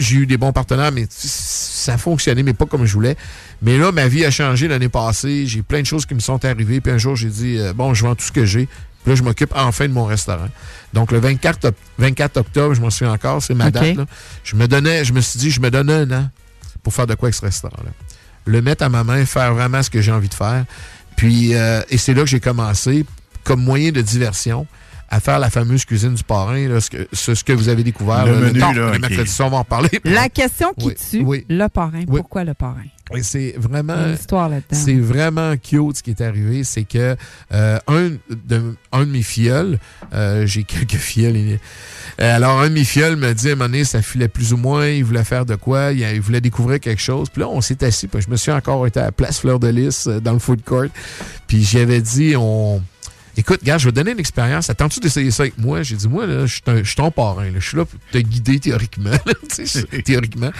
[0.00, 3.16] J'ai eu des bons partenaires, mais ça a fonctionné, mais pas comme je voulais.
[3.62, 5.46] Mais là, ma vie a changé l'année passée.
[5.46, 6.80] J'ai plein de choses qui me sont arrivées.
[6.80, 8.66] Puis un jour, j'ai dit, euh, bon, je vends tout ce que j'ai.
[8.66, 10.48] Puis là, je m'occupe enfin de mon restaurant.
[10.92, 13.82] Donc, le 24, oc- 24 octobre, je m'en souviens encore, c'est ma date.
[13.96, 14.06] là.
[14.42, 16.28] Je me donnais, je me suis dit, je me donne un an
[16.82, 17.90] pour faire de quoi avec ce restaurant-là.
[18.46, 20.64] Le mettre à ma main, faire vraiment ce que j'ai envie de faire.
[21.16, 23.04] Puis, euh, et c'est là que j'ai commencé,
[23.44, 24.66] comme moyen de diversion,
[25.08, 27.84] à faire la fameuse cuisine du parrain, là, ce, que, ce, ce que vous avez
[27.84, 28.26] découvert.
[28.26, 28.98] Le là, menu, temps, là, le ok.
[29.00, 29.88] mercredi soir, on va en parler.
[30.04, 31.46] La question qui Oui, tue, oui.
[31.48, 32.02] le parrain.
[32.08, 32.20] Oui.
[32.20, 32.82] Pourquoi le parrain?
[33.22, 33.94] C'est vraiment.
[34.72, 36.64] C'est vraiment cute ce qui est arrivé.
[36.64, 37.16] C'est que
[37.52, 39.78] euh, un, de, un de mes filleuls,
[40.12, 41.60] euh, j'ai quelques filleuls.
[42.20, 44.52] Euh, alors, un de mes filleuls me dit à un moment donné, ça filait plus
[44.52, 47.28] ou moins, il voulait faire de quoi, il, il voulait découvrir quelque chose.
[47.30, 49.58] Puis là, on s'est assis, puis je me suis encore été à la place Fleur
[49.60, 50.86] de Lys, euh, dans le food court.
[51.46, 52.82] Puis j'avais dit, on.
[53.38, 54.70] Écoute, gars, je vais te donner une expérience.
[54.70, 55.82] Attends-tu d'essayer ça avec moi?
[55.82, 57.50] J'ai dit, moi, là, je suis ton parrain.
[57.54, 59.10] Je suis là pour te guider théoriquement.
[59.26, 59.32] là,
[60.06, 60.50] théoriquement.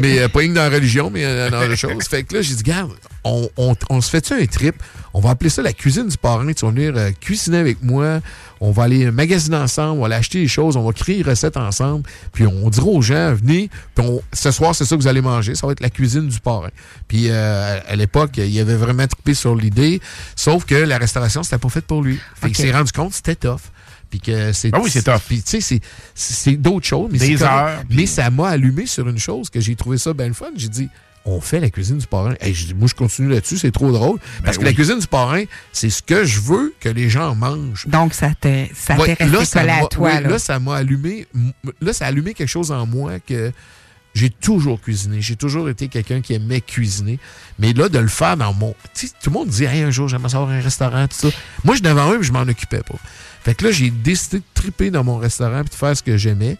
[0.00, 2.04] Mais euh, pas que dans la religion, mais euh, dans autre chose.
[2.08, 2.92] Fait que là, j'ai dit, garde,
[3.24, 4.76] on, on- on se fait-tu un trip?
[5.14, 6.50] On va appeler ça la cuisine du parrain.
[6.52, 8.20] Tu vas venir euh, cuisiner avec moi.
[8.60, 9.98] On va aller magasiner ensemble.
[9.98, 10.76] On va aller acheter des choses.
[10.76, 12.04] On va créer une recette ensemble.
[12.32, 13.68] Puis on dira aux gens, venez.
[13.94, 15.54] Puis on- ce soir, c'est ça que vous allez manger.
[15.54, 16.70] Ça va être la cuisine du parrain.
[17.08, 20.00] Puis euh, à l'époque, il avait vraiment trippé sur l'idée.
[20.34, 22.16] Sauf que la restauration, c'était pas fait pour lui.
[22.36, 22.52] Fait Ok.
[22.52, 23.60] qu'il s'est rendu compte que c'était tough.
[24.08, 24.70] Puis que c'est.
[24.72, 25.20] Ah oui, c'est tough.
[25.26, 25.80] Puis tu sais,
[26.14, 27.08] c'est- d'autres choses.
[27.12, 30.32] Mais Des heures, Mais ça m'a allumé sur une chose que j'ai trouvé ça bien
[30.32, 30.46] fun.
[30.56, 30.88] J'ai dit,
[31.24, 32.34] on fait la cuisine du parrain.
[32.40, 34.18] Hey, moi, je continue là-dessus, c'est trop drôle.
[34.44, 34.72] Parce que Ben oui.
[34.72, 37.86] la cuisine du parrain, c'est ce que je veux que les gens mangent.
[37.86, 40.10] Donc, ça t'est ça Ouais, t'est resté ça collé à toi.
[40.16, 40.28] oui, là.
[40.30, 41.26] là, ça m'a allumé.
[41.80, 43.52] Là, ça a allumé quelque chose en moi que
[44.14, 45.22] j'ai toujours cuisiné.
[45.22, 47.18] J'ai toujours été quelqu'un qui aimait cuisiner.
[47.58, 48.74] Mais là, de le faire dans mon.
[48.94, 51.28] Tu sais, tout le monde dit, hey, un jour, j'aimerais savoir un restaurant, tout ça.
[51.64, 52.96] Moi, je n'avais un, mais je m'en occupais pas.
[53.44, 56.16] Fait que là, j'ai décidé de triper dans mon restaurant et de faire ce que
[56.16, 56.56] j'aimais.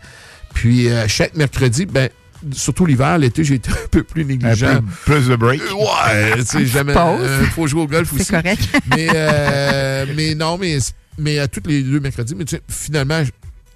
[0.55, 2.09] Puis, euh, chaque mercredi, ben,
[2.53, 4.67] surtout l'hiver, l'été, j'ai été un peu plus négligent.
[4.67, 5.61] Un peu plus de break.
[5.63, 6.93] Euh, Ouais, tu sais, jamais.
[6.93, 7.21] Pause.
[7.23, 8.31] euh, faut jouer au golf C'est aussi.
[8.33, 8.63] correct.
[8.91, 10.79] mais, euh, mais non, mais,
[11.19, 12.35] mais à tous les deux mercredis.
[12.35, 13.23] Mais tu sais, finalement,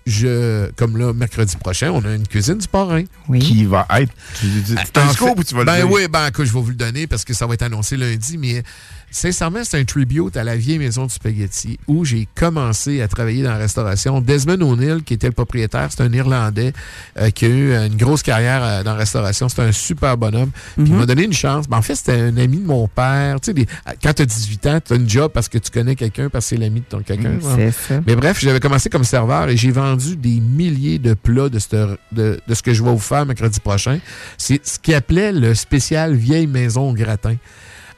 [0.06, 3.02] je, comme là, mercredi prochain, on a une cuisine du parrain.
[3.28, 3.40] Oui.
[3.40, 4.12] Qui va être.
[4.38, 5.90] Tu, tu, c'est un En scoop fait- ou tu vas ben le dire?
[5.90, 8.38] oui, ben écoute, je vais vous le donner parce que ça va être annoncé lundi,
[8.38, 8.62] mais
[9.10, 13.42] sincèrement, c'est un tribute à la vieille maison du spaghetti où j'ai commencé à travailler
[13.42, 14.20] dans la restauration.
[14.20, 16.72] Desmond O'Neill, qui était le propriétaire, c'est un Irlandais
[17.18, 19.48] euh, qui a eu euh, une grosse carrière euh, dans la restauration.
[19.48, 20.50] C'est un super bonhomme.
[20.76, 20.98] Puis il Mhm.
[20.98, 21.68] m'a donné une chance.
[21.68, 23.40] Ben, en fait, c'était un ami de mon père.
[23.40, 23.66] Tu sais, des-
[24.02, 26.44] quand tu as 18 ans, tu as une job parce que tu connais quelqu'un, parce
[26.44, 27.30] que c'est l'ami de ton quelqu'un.
[27.30, 28.02] Mm.
[28.06, 31.96] Mais bref, j'avais commencé comme serveur et j'ai vendu des milliers de plats de, ce-
[32.12, 33.98] de, de ce que je vais vous faire mercredi prochain.
[34.38, 37.36] C'est ce qu'il appelait le spécial vieille maison au gratin.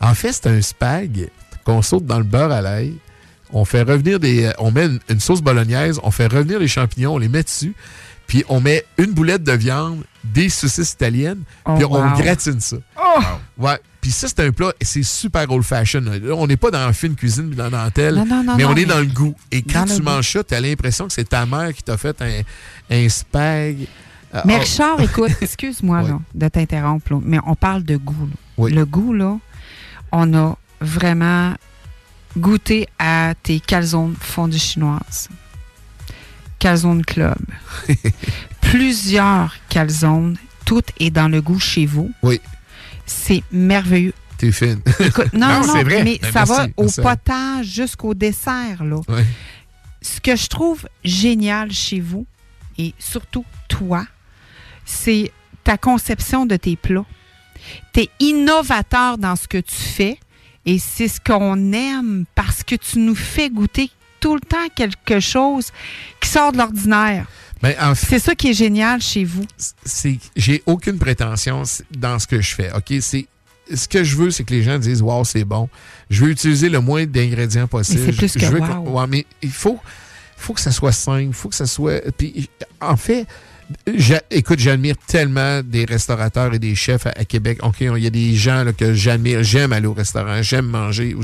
[0.00, 1.28] En fait, c'est un spag
[1.64, 2.94] qu'on saute dans le beurre à l'ail.
[3.52, 4.44] On fait revenir des.
[4.44, 7.42] euh, On met une, une sauce bolognaise, on fait revenir les champignons, on les met
[7.42, 7.74] dessus,
[8.26, 12.16] puis on met une boulette de viande, des saucisses italiennes, Oh, puis on wow.
[12.16, 12.76] gratine ça.
[13.56, 13.78] Ouais.
[14.02, 16.02] Puis ça, c'est un plat, et c'est super old fashion.
[16.32, 18.72] on n'est pas dans la fine cuisine, dans la dentelle, Non, non, non, mais on
[18.72, 19.34] est mais dans le goût.
[19.50, 20.02] Et quand tu goût.
[20.04, 22.42] manges ça, tu as l'impression que c'est ta mère qui t'a fait un,
[22.94, 23.86] un spag.
[24.34, 26.10] Euh, Mais oh, Richard, écoute, excuse-moi Ouais.
[26.34, 28.28] de t'interrompre, mais on parle de goût.
[28.58, 28.72] Oui.
[28.72, 29.38] Le goût, là,
[30.12, 31.54] on a vraiment
[32.36, 35.28] goûté à tes calzones fondues chinoises.
[36.58, 37.38] Calzone Club.
[38.60, 42.12] Plusieurs calzones, tout est dans le goût chez vous.
[42.22, 42.40] Oui.
[43.06, 44.12] C'est merveilleux.
[44.36, 44.80] T'es fine.
[45.00, 46.04] Écoute, non, Non, non, c'est vrai.
[46.04, 47.00] mais Ben, ça va au merci.
[47.00, 49.00] potage jusqu'au dessert, là.
[49.08, 49.24] Ouais.
[50.02, 52.26] Ce que je trouve génial chez vous,
[52.76, 54.06] et surtout toi,
[54.84, 55.32] c'est
[55.64, 57.04] ta conception de tes plats.
[57.92, 60.18] Tu es innovateur dans ce que tu fais
[60.66, 63.90] et c'est ce qu'on aime parce que tu nous fais goûter
[64.20, 65.68] tout le temps quelque chose
[66.20, 67.26] qui sort de l'ordinaire.
[67.62, 69.44] Ben, en fait, C'est ça qui est génial chez vous.
[69.84, 71.62] c'est j'ai aucune prétention
[71.96, 72.70] dans ce que je fais.
[72.72, 73.26] OK, c'est
[73.74, 75.68] ce que je veux c'est que les gens disent waouh, c'est bon.
[76.10, 78.00] Je veux utiliser le moins d'ingrédients possible.
[78.06, 78.66] Mais c'est plus Je- que je veux wow.
[78.84, 79.78] qu'on- ouais, mais il faut
[80.36, 82.48] faut que ça soit simple, il faut que ça soit puis
[82.80, 83.26] en fait
[84.30, 87.58] Écoute, j'admire tellement des restaurateurs et des chefs à, Québec.
[87.62, 89.42] OK, il y a des gens que j'admire.
[89.42, 91.14] J'aime aller au restaurant, j'aime manger.
[91.14, 91.22] Ou.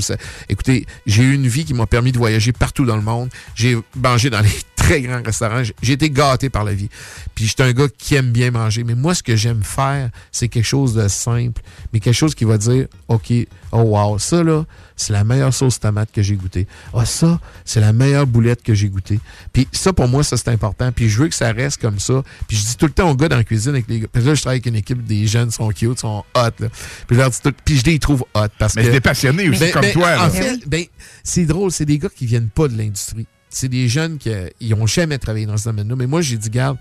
[0.49, 3.29] Écoutez, j'ai eu une vie qui m'a permis de voyager partout dans le monde.
[3.55, 4.49] J'ai mangé dans les
[4.85, 5.63] très grands restaurants.
[5.81, 6.89] J'ai- été gâté par la vie.
[7.33, 8.83] Puis j'étais un gars qui aime bien manger.
[8.83, 11.61] Mais moi, ce que j'aime faire, c'est quelque chose de simple,
[11.93, 13.31] mais quelque chose qui va dire, OK,
[13.71, 14.65] oh wow, ça là,
[14.97, 16.67] c'est la meilleure sauce tomate que j'ai goûtée.
[16.93, 19.19] Ah, ça, c'est la meilleure boulette que j'ai goûtée.
[19.53, 20.91] Puis ça, pour moi, ça, c'est important.
[20.91, 22.23] Puis je veux que ça reste comme ça.
[22.47, 24.07] Puis je dis tout le temps aux gars dans la cuisine avec les gars.
[24.11, 26.39] Puis là, je travaille avec une équipe des jeunes, sont cute, sont hot.
[26.59, 26.69] Là.
[27.07, 27.53] Puis je leur dis tout.
[27.65, 28.47] Puis je les trouve hot.
[28.59, 28.87] Parce Mais que.
[28.87, 30.25] c'est des passionnés aussi, Ben, comme ben, toi, là.
[30.25, 30.85] En fait, ben,
[31.23, 31.71] c'est drôle.
[31.71, 33.25] C'est des gars qui viennent pas de l'industrie.
[33.55, 34.29] C'est des jeunes qui
[34.61, 35.95] n'ont jamais travaillé dans ce domaine-là.
[35.95, 36.77] Mais moi, j'ai dit, garde,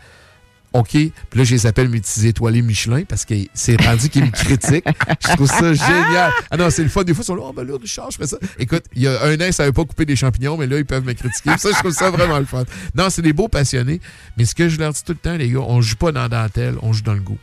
[0.72, 0.88] OK.
[0.90, 4.30] Puis là, je les appelle mes petits étoilés Michelin parce que c'est rendu qu'ils me
[4.32, 4.84] critiquent.
[5.20, 6.32] Je trouve ça génial.
[6.50, 7.04] Ah non, c'est le fun.
[7.04, 8.38] Des fois, ils sont là, oh, ben là, Richard, je fais ça.
[8.58, 10.84] Écoute, il y a un an, ils savaient pas couper des champignons, mais là, ils
[10.84, 11.56] peuvent me critiquer.
[11.58, 12.64] Ça, je trouve ça vraiment le fun.
[12.96, 14.00] Non, c'est des beaux passionnés.
[14.36, 16.22] Mais ce que je leur dis tout le temps, les gars, on joue pas dans
[16.22, 17.38] la dentelle, on joue dans le goût.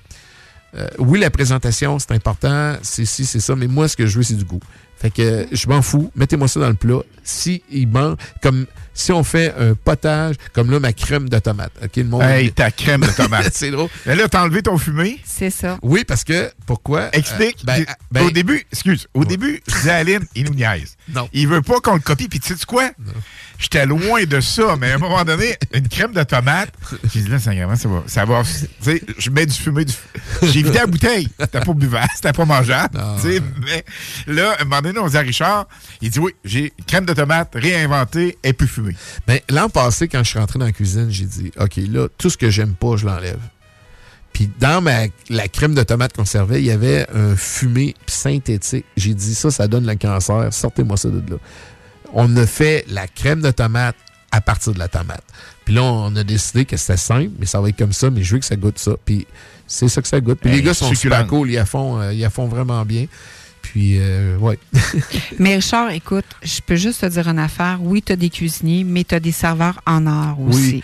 [0.76, 4.18] Euh, oui, la présentation, c'est important, c'est ci, c'est ça, mais moi, ce que je
[4.18, 4.62] veux, c'est du goût.
[5.02, 7.00] Fait que euh, je m'en fous, mettez-moi ça dans le plat.
[7.24, 11.72] Si il manque, comme si on fait un potage, comme là, ma crème de tomate.
[11.84, 12.22] OK, le monde.
[12.24, 13.50] Hey, ta crème de tomate.
[13.54, 13.90] c'est drôle.
[14.06, 15.20] Mais là, t'as enlevé ton fumé?
[15.26, 15.78] C'est ça.
[15.82, 17.10] Oui, parce que, pourquoi?
[17.14, 17.58] Explique.
[17.62, 20.54] Euh, ben, Puis, ben- au début, excuse, au début, je disais à Aline, il nous
[20.54, 20.96] niaise.
[21.14, 21.30] Non.
[21.34, 22.28] Il veut pas qu'on le copie.
[22.28, 22.90] Puis tu sais quoi?
[23.62, 26.74] J'étais loin de ça, mais à un moment donné, une crème de tomate,
[27.14, 28.04] j'ai dit là, sincèrement, ça va.
[28.08, 29.86] Ça va tu sais, je mets du fumé.
[29.86, 29.94] Du...
[30.42, 31.30] J'ai vidé la bouteille.
[31.40, 33.00] C'était pas buvable, c'était pas mangeable.
[33.22, 33.86] tu sais, Mais
[34.26, 35.68] là, à un moment donné, on dit à Richard,
[36.02, 38.81] il dit oui, j'ai crème de tomate réinventée et plus fumée.
[39.28, 42.30] Ben, l'an passé, quand je suis rentré dans la cuisine, j'ai dit, OK, là, tout
[42.30, 43.40] ce que j'aime pas, je l'enlève.
[44.34, 48.86] Puis dans ma, la crème de tomate qu'on servait, il y avait un fumé synthétique.
[48.96, 50.54] J'ai dit, ça, ça donne le cancer.
[50.54, 51.38] Sortez-moi ça de là.
[52.14, 53.96] On a fait la crème de tomate
[54.32, 55.24] à partir de la tomate.
[55.66, 58.24] Puis là, on a décidé que c'était simple, mais ça va être comme ça, mais
[58.24, 58.94] je veux que ça goûte ça.
[59.06, 59.28] Puis
[59.68, 60.40] c'est ça que ça goûte.
[60.40, 62.86] Puis Hey, les gars sont super cool, ils la font, euh, ils la font vraiment
[62.86, 63.06] bien.
[63.72, 64.60] Puis, euh, ouais.
[65.40, 67.80] Mais Richard, écoute, je peux juste te dire une affaire.
[67.82, 70.76] Oui, tu as des cuisiniers, mais tu as des serveurs en or aussi.
[70.76, 70.84] Oui.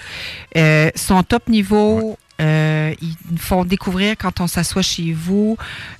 [0.56, 5.58] Euh, son top niveau, euh, ils nous font découvrir quand on s'assoit chez vous.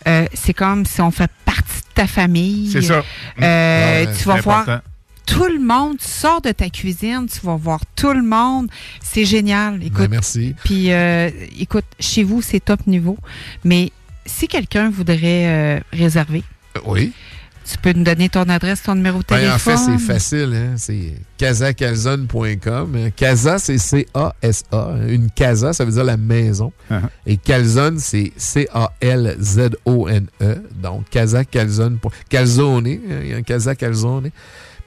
[0.08, 2.70] Euh, c'est comme si on fait partie de ta famille.
[2.72, 3.04] C'est ça.
[3.38, 4.82] Ouais, tu vas voir important.
[5.26, 5.98] tout le monde.
[5.98, 8.70] Tu sors de ta cuisine, tu vas voir tout le monde.
[9.04, 9.84] C'est génial.
[9.84, 10.56] Écoute, Ben, merci.
[10.64, 13.18] Puis, euh, écoute, chez vous, c'est top niveau.
[13.66, 13.92] Mais
[14.26, 16.44] si quelqu'un voudrait euh, réserver,
[16.86, 17.12] Oui.
[17.70, 19.54] tu peux nous donner ton adresse, ton numéro de Ben, téléphone.
[19.54, 20.54] en fait, c'est facile.
[20.56, 20.74] Hein?
[20.78, 23.12] C'est casacalzone.com.
[23.16, 24.90] Casa, c'est C-A-S-A.
[25.08, 26.72] Une casa, ça veut dire la maison.
[26.90, 27.02] Uh-huh.
[27.26, 30.44] Et calzone, c'est C-A-L-Z-O-N-E.
[30.44, 30.56] E.
[30.82, 32.00] Donc, casacalzone.
[32.30, 32.88] Calzone.
[32.88, 33.42] hein, Il y a un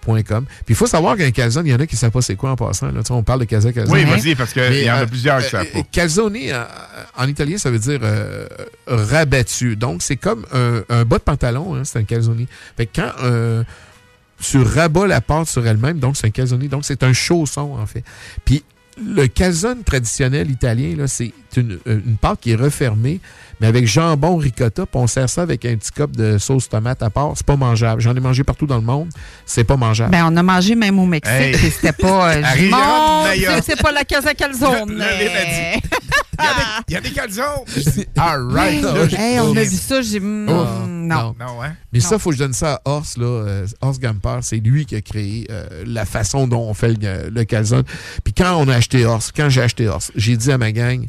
[0.01, 2.37] Puis il faut savoir qu'un calzone, il y en a qui ne savent pas c'est
[2.37, 2.87] quoi en passant.
[2.87, 3.01] Là.
[3.01, 3.95] Tu sais, on parle de casa calzone.
[3.97, 5.83] Oui, vas-y, parce qu'il y en a euh, plusieurs qui euh, savent pas.
[5.93, 6.65] Calzone, euh,
[7.17, 8.47] en italien, ça veut dire euh,
[8.87, 9.77] rabattu.
[9.77, 12.47] Donc, c'est comme un, un bas de pantalon, hein, c'est un calzone.
[12.77, 13.63] Fait que quand euh,
[14.43, 16.67] tu rabats la pâte sur elle-même, donc c'est un calzone.
[16.69, 18.05] Donc, c'est un chausson, en fait.
[18.45, 18.65] Puis,
[19.05, 23.21] le calzone traditionnel italien, là, c'est une, une pâte qui est refermée,
[23.61, 27.03] mais avec jambon ricotta, puis on sert ça avec un petit cup de sauce tomate
[27.03, 27.33] à part.
[27.35, 28.01] C'est pas mangeable.
[28.01, 29.09] J'en ai mangé partout dans le monde.
[29.45, 30.11] C'est pas mangeable.
[30.13, 31.55] Ben, on a mangé même au Mexique Hey.
[31.57, 32.35] c'était pas.
[32.37, 32.43] euh,
[33.63, 34.91] c'est pas la casa calzone.
[34.91, 35.81] Le- le.
[36.41, 37.45] Il y a des- il y a des calzones.
[38.17, 38.83] All right.
[39.19, 40.21] Hey, on a vu ça, j'ai.
[40.21, 41.35] non.
[41.39, 41.75] Non, hein?
[41.93, 43.27] Mais ça, il faut que je donne ça à Horst, là.
[43.27, 47.31] euh, Horst Gamper, c'est lui qui a créé euh, la façon dont on fait le,
[47.31, 47.85] le calzone.
[48.25, 51.07] Puis quand on a acheté Horst, quand j'ai acheté Horst, j'ai dit à ma gang,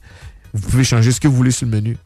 [0.54, 1.98] vous pouvez changer ce que vous voulez sur le menu,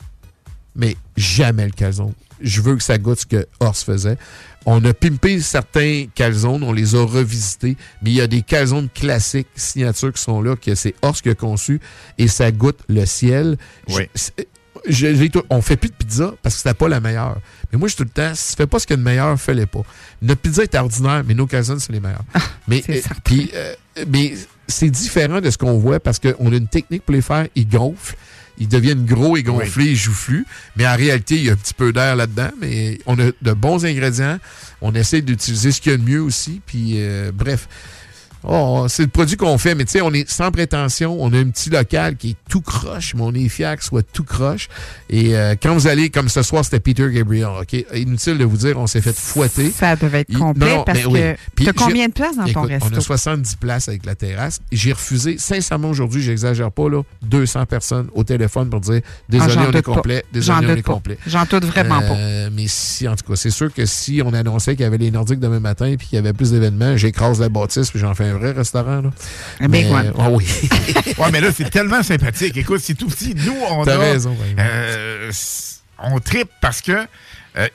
[0.76, 2.14] mais jamais le calzone.
[2.42, 4.18] Je veux que ça goûte ce que Horst faisait.
[4.66, 8.90] On a pimpé certains calzones, on les a revisités, mais il y a des calzones
[8.94, 11.80] classiques, signatures qui sont là, que c'est Horst qui a conçu,
[12.18, 13.58] et ça goûte le ciel.
[13.90, 14.10] Oui.
[14.88, 17.38] Je- on fait plus de pizza parce que c'était pas la meilleure.
[17.72, 18.98] Mais moi, je suis tout le temps, si tu fais pas ce qu'il y a
[18.98, 19.82] de meilleur, fais-les pas.
[20.22, 22.24] Notre pizza est ordinaire, mais nos calzones, c'est les meilleurs.
[22.68, 23.02] mais c'est
[23.56, 24.34] euh, euh, mais
[24.68, 27.48] c'est différent de ce qu'on voit parce qu'on a une technique pour les faire.
[27.56, 28.16] Ils gonflent.
[28.58, 30.46] Ils deviennent gros et gonflés, ils joufflus.
[30.76, 32.52] Mais en réalité, il y a un petit peu d'air là-dedans.
[32.60, 34.40] Mais on a de bons ingrédients.
[34.82, 36.62] On essaie d'utiliser ce qu'il y a de mieux aussi.
[36.66, 37.68] Puis, euh, bref.
[38.48, 41.18] Oh, c'est le produit qu'on fait, mais tu sais, on est sans prétention.
[41.20, 44.04] On a un petit local qui est tout croche, mais on est fiers qu'il soit
[44.14, 44.68] tout croche.
[45.10, 47.74] Et euh, quand vous allez, comme ce soir, c'était Peter Gabriel, OK?
[47.94, 49.72] Inutile de vous dire, on s'est fait fouetter.
[49.72, 51.20] Ça devait être complet non, parce oui.
[51.20, 52.90] que Puis t'as combien de places dans ton Écoute, resto?
[52.94, 54.60] On a 70 places avec la terrasse.
[54.72, 59.66] J'ai refusé, sincèrement, aujourd'hui, j'exagère pas, là, 200 personnes au téléphone pour dire désolé, Ah,
[59.68, 59.94] on est pas.
[59.94, 60.24] complet.
[60.32, 60.94] Désolé, on est pas.
[60.94, 61.18] complet.
[61.26, 64.76] J'en doute vraiment Euh, Mais si, en tout cas, c'est sûr que si on annonçait
[64.76, 67.50] qu'il y avait les Nordiques demain matin puis qu'il y avait plus d'événements, j'écrase la
[67.50, 69.02] bâtisse puis j'en fais un vrai restaurant.
[69.02, 69.12] Là.
[69.60, 70.14] Un big Mais, one.
[70.20, 70.46] ah oui.
[71.18, 72.58] ouais, mais là, c'est tellement sympathique.
[72.58, 73.36] Écoute, c'est tout petit.
[73.36, 75.32] Nous, on T'as a, raison, euh,
[76.00, 77.08] on tripe parce que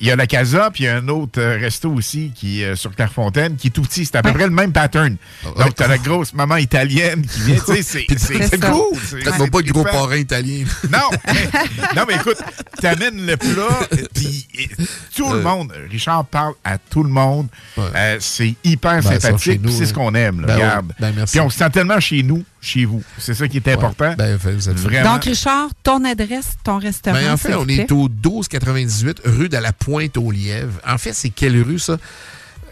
[0.00, 2.62] Il y a la Casa, puis il y a un autre euh, resto aussi qui
[2.62, 4.04] est euh, sur Clairefontaine, qui est tout petit.
[4.04, 5.16] C'est à peu près le même pattern.
[5.42, 7.56] Donc, tu as la grosse maman italienne qui vient.
[7.56, 8.06] Tu sais, c'est-
[8.60, 8.98] cool.
[9.08, 10.64] c'est pas de gros parrain italien.
[10.90, 11.48] Non, mais,
[11.96, 12.38] non, mais écoute,
[12.80, 14.84] t'amènes le plat, euh, puis euh,
[15.16, 17.46] tout le monde, Richard parle à tout le monde.
[17.78, 19.94] Euh, c'est hyper Ben, sympathique, c'est ce hein.
[19.94, 20.44] qu'on aime.
[20.46, 20.92] Ben regarde.
[20.98, 21.14] Ben.
[21.30, 23.02] Puis on se sent tellement chez nous, chez vous.
[23.18, 24.14] C'est ça qui est important.
[24.16, 25.14] Ben, vous êtes Vraiment.
[25.14, 27.16] Donc, Richard, ton adresse, ton restaurant.
[27.16, 30.80] Ben, en fait, on est au 1298 rue de la Pointe aux Lièvres.
[30.86, 31.98] En fait, c'est quelle rue, ça?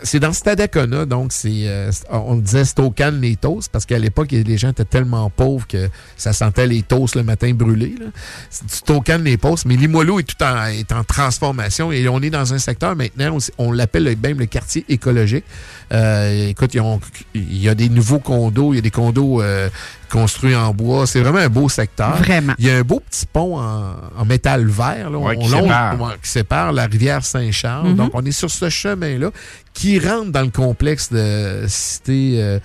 [0.02, 4.56] C'est dans Stadacona, donc c'est, euh, on disait Stokan les toasts, parce qu'à l'époque, les
[4.58, 7.94] gens étaient tellement pauvres que ça sentait les toasts le matin brûlés.
[8.50, 12.54] Stokan les toasts, mais Limoilou est tout en, est en transformation et on est dans
[12.54, 15.44] un secteur maintenant, c'est- on l'appelle le- même le quartier écologique.
[15.92, 16.76] Euh, écoute,
[17.34, 19.68] il y a des nouveaux condos, il y a des condos euh,
[20.08, 21.06] construits en bois.
[21.06, 22.16] C'est vraiment un beau secteur.
[22.16, 22.54] Vraiment.
[22.58, 25.50] Il y a un beau petit pont en, en métal vert là, Ouais, on qui
[25.50, 26.00] longe- sépare.
[26.00, 27.88] ouais, qui sépare la rivière Saint-Charles.
[27.90, 27.96] Mhm.
[27.96, 29.30] Donc, on est sur ce chemin-là
[29.74, 32.58] qui rentre dans le complexe de cité euh,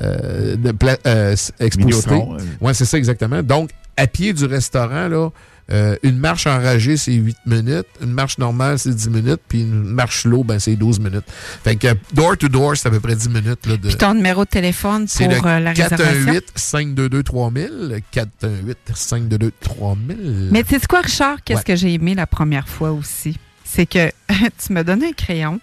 [0.00, 0.74] euh, de
[1.06, 2.14] euh, Exposité.
[2.14, 2.38] Euh.
[2.60, 3.42] Oui, c'est ça exactement.
[3.42, 5.28] Donc, à pied du restaurant, là,
[5.72, 7.86] euh, une marche enragée, c'est 8 minutes.
[8.00, 9.40] Une marche normale, c'est 10 minutes.
[9.48, 11.24] Puis une marche low, ben, c'est 12 minutes.
[11.64, 13.66] Fait que door to door, c'est à peu près 10 minutes.
[13.66, 13.88] Là, de...
[13.88, 16.32] Puis ton numéro de téléphone pour le euh, la réservation?
[16.56, 18.02] 418-522-3000.
[18.12, 20.48] 418-522-3000.
[20.50, 21.64] Mais tu sais quoi, Richard, qu'est-ce Ouais.
[21.64, 23.36] que j'ai aimé la première fois aussi?
[23.64, 24.10] C'est que
[24.64, 25.60] tu me donné un crayon.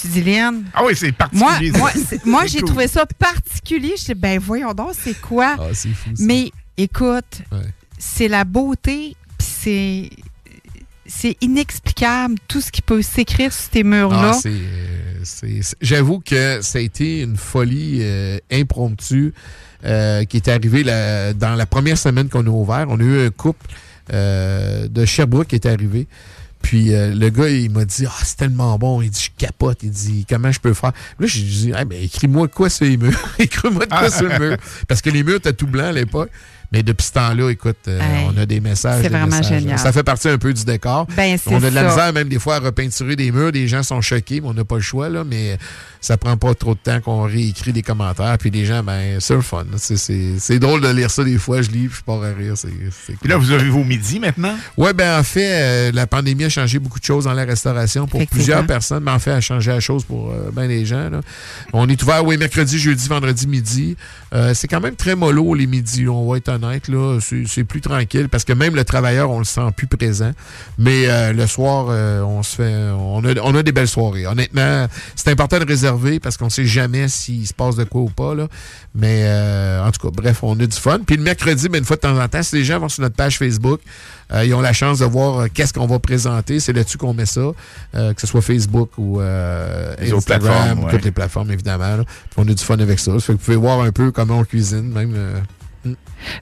[0.00, 0.64] Tu dis, Léane.
[0.74, 1.72] Ah oui, c'est particulier.
[1.72, 1.90] moi,
[2.24, 2.68] moi, j'ai cool.
[2.68, 3.94] trouvé ça particulier.
[3.98, 5.56] Je dis, ben voyons donc, c'est quoi?
[5.58, 6.22] Ah, c'est fou, ça.
[6.24, 7.58] Mais écoute, Ouais.
[7.98, 9.16] c'est la beauté,
[9.68, 10.10] c'est.
[11.10, 14.32] C'est inexplicable tout ce qui peut s'écrire sur ces murs-là.
[14.34, 19.32] Ah, euh, J'avoue que ça a été une folie euh, impromptue
[19.86, 22.86] euh, qui est arrivée la- dans la première semaine qu'on a ouvert.
[22.90, 23.66] On a eu un couple
[24.12, 26.06] euh, de Sherbrooke qui est arrivé.
[26.60, 29.00] Puis euh, le gars, il m'a dit Ah, c'est tellement bon.
[29.00, 29.78] Il dit Je capote.
[29.84, 32.98] Il dit Comment je peux faire Là, j'ai dit Ah, ben, écris-moi quoi sur les
[32.98, 33.18] murs.
[33.38, 34.56] Écris-moi de quoi sur le mur.
[34.86, 36.30] Parce que les murs étaient tout blancs à l'époque.
[36.70, 39.02] Mais depuis ce temps-là, écoute, euh, Hey, on a des messages.
[39.02, 39.60] c'est vraiment messages.
[39.60, 39.78] génial.
[39.78, 41.06] Ça fait partie un peu du décor.
[41.16, 41.88] Ben, c'est on a de la ça.
[41.88, 43.50] misère même des fois à repeinturer des murs.
[43.52, 45.08] Les gens sont choqués, mais on n'a pas le choix.
[45.08, 45.56] Là, mais
[46.02, 48.36] ça prend pas trop de temps qu'on réécrit des commentaires.
[48.38, 49.64] Puis les gens, ben, c'est le fun.
[49.78, 51.62] C'est- C'est c'est drôle de lire ça des fois.
[51.62, 52.52] Je lis, puis je pars à rire.
[52.56, 52.68] C'est
[53.18, 54.54] Puis là, vous avez vos midi maintenant?
[54.76, 58.06] oui, ben en fait, euh, la pandémie a changé beaucoup de choses dans la restauration
[58.06, 60.84] pour plusieurs personnes, mais en fait, elle a changé la chose pour euh, ben les
[60.84, 61.08] gens.
[61.08, 61.22] là.
[61.72, 63.96] On est ouvert, oui, mercredi, jeudi, vendredi, midi.
[64.34, 66.88] Euh, c'est quand même très mollo les midis, on va être honnête.
[66.88, 67.18] là.
[67.20, 70.32] C'est plus tranquille parce que même le travailleur, on le sent plus présent.
[70.78, 72.74] Mais euh, le soir, euh, on se fait.
[72.98, 74.26] On a, on a des belles soirées.
[74.26, 74.86] Honnêtement,
[75.16, 78.34] c'est important de réserver parce qu'on sait jamais s'il se passe de quoi ou pas.
[78.34, 78.48] Là.
[78.94, 80.98] Mais euh, en tout cas, bref, on a du fun.
[81.06, 83.02] Puis le mercredi, ben, une fois de temps en temps, si les gens vont sur
[83.02, 83.80] notre page Facebook,
[84.44, 86.60] ils ont la chance de voir qu'est-ce qu'on va présenter.
[86.60, 87.52] C'est là-dessus qu'on met ça,
[87.94, 90.90] que ce soit Facebook ou Les Instagram, plateformes, ouais.
[90.90, 91.96] toutes les plateformes, évidemment.
[91.96, 92.04] là.
[92.04, 93.12] Puis on a du fun avec ça.
[93.12, 95.14] Ça fait que vous pouvez voir un peu comment on cuisine, même.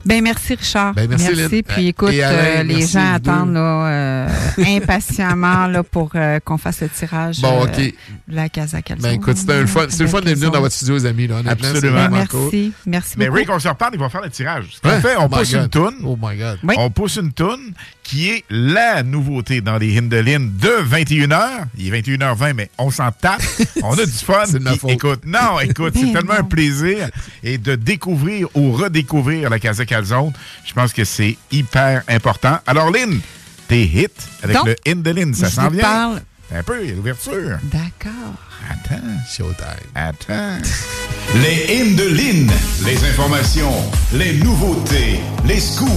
[0.05, 0.93] Ben merci Richard.
[0.95, 1.63] Ben, merci.
[1.63, 2.23] Puis écoute, Alain,
[2.59, 4.27] euh, les merci, gens attendent là, euh,
[4.65, 7.93] impatiemment là, pour euh, qu'on fasse le tirage Bon, euh, de
[8.27, 9.03] la Casa Calzone.
[9.11, 9.85] Ben écoute, c'était fun.
[9.99, 11.27] Le fun de venir dans votre studio, les amis.
[11.27, 12.09] Là, Absolument.
[12.09, 12.51] Merci, cool.
[12.85, 13.37] merci Mais beaucoup.
[13.37, 14.65] Rick, on se reparle, il va faire le tirage.
[14.71, 15.01] Ce qu'on Ouais.
[15.01, 15.61] fait, on Oh my pousse God.
[15.63, 15.95] une toune.
[16.03, 16.57] Oh my God.
[16.63, 16.75] Oui.
[16.77, 17.73] On pousse une toune
[18.09, 21.65] qui est la nouveauté dans les Hindelines de 21h.
[21.77, 23.41] Il est 21h20, mais on s'en tape.
[23.83, 24.43] On a du fun.
[24.45, 24.91] C'est de ma Puis, faute.
[24.91, 26.39] Écoute, non, écoute, c'est Ben tellement non.
[26.39, 27.09] un plaisir
[27.43, 30.31] et de découvrir ou redécouvrir la Casa Calzone.
[30.65, 32.59] Je pense que c'est hyper important.
[32.65, 33.19] Alors, Lynn,
[33.67, 34.07] tes hits
[34.41, 35.81] avec Donc, le Hindeline, ça s'en vient.
[35.81, 36.21] parle-
[36.53, 37.57] Un peu, il y a l'ouverture.
[37.63, 38.33] D'accord.
[38.69, 39.65] Attends, Showtime.
[39.95, 40.57] attends.
[41.35, 42.49] Les hymnes de Lynn,
[42.85, 43.73] les informations,
[44.13, 45.91] les nouveautés, les scoops,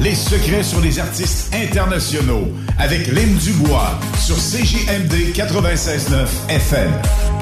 [0.00, 2.48] les secrets sur les artistes internationaux
[2.78, 6.90] avec Lynn Dubois sur CJMD 96.9 FM.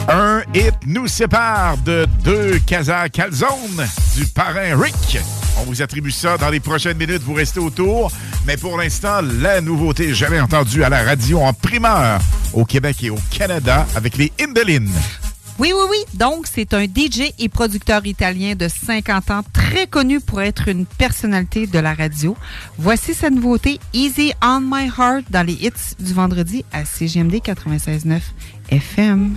[0.08, 5.18] Un hit nous sépare de deux Casa Calzone du parrain Rick.
[5.60, 7.22] On vous attribue ça dans les prochaines minutes.
[7.22, 8.12] Vous restez autour.
[8.46, 12.20] Mais pour l'instant, la nouveauté jamais entendue à la radio en primeur
[12.52, 14.92] au Québec et au Canada avec les Indelines.
[15.58, 15.98] Oui, oui, oui.
[16.14, 20.86] Donc, c'est un DJ et producteur italien de 50 ans, très connu pour être une
[20.86, 22.36] personnalité de la radio.
[22.78, 28.20] Voici sa nouveauté, Easy on My Heart, dans les hits du vendredi à CGMD 96.9
[28.70, 29.36] FM.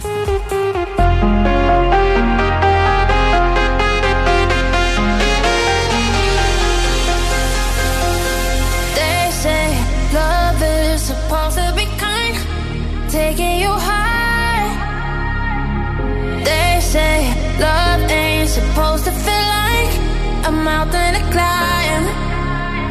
[20.81, 22.03] mountain to climb.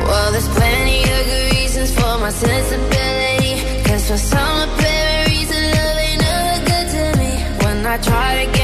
[0.07, 3.55] Well, there's plenty of good reasons for my sensibility.
[3.85, 7.33] Cause for some apparent reason, love ain't ever good to me.
[7.65, 8.60] When I try to get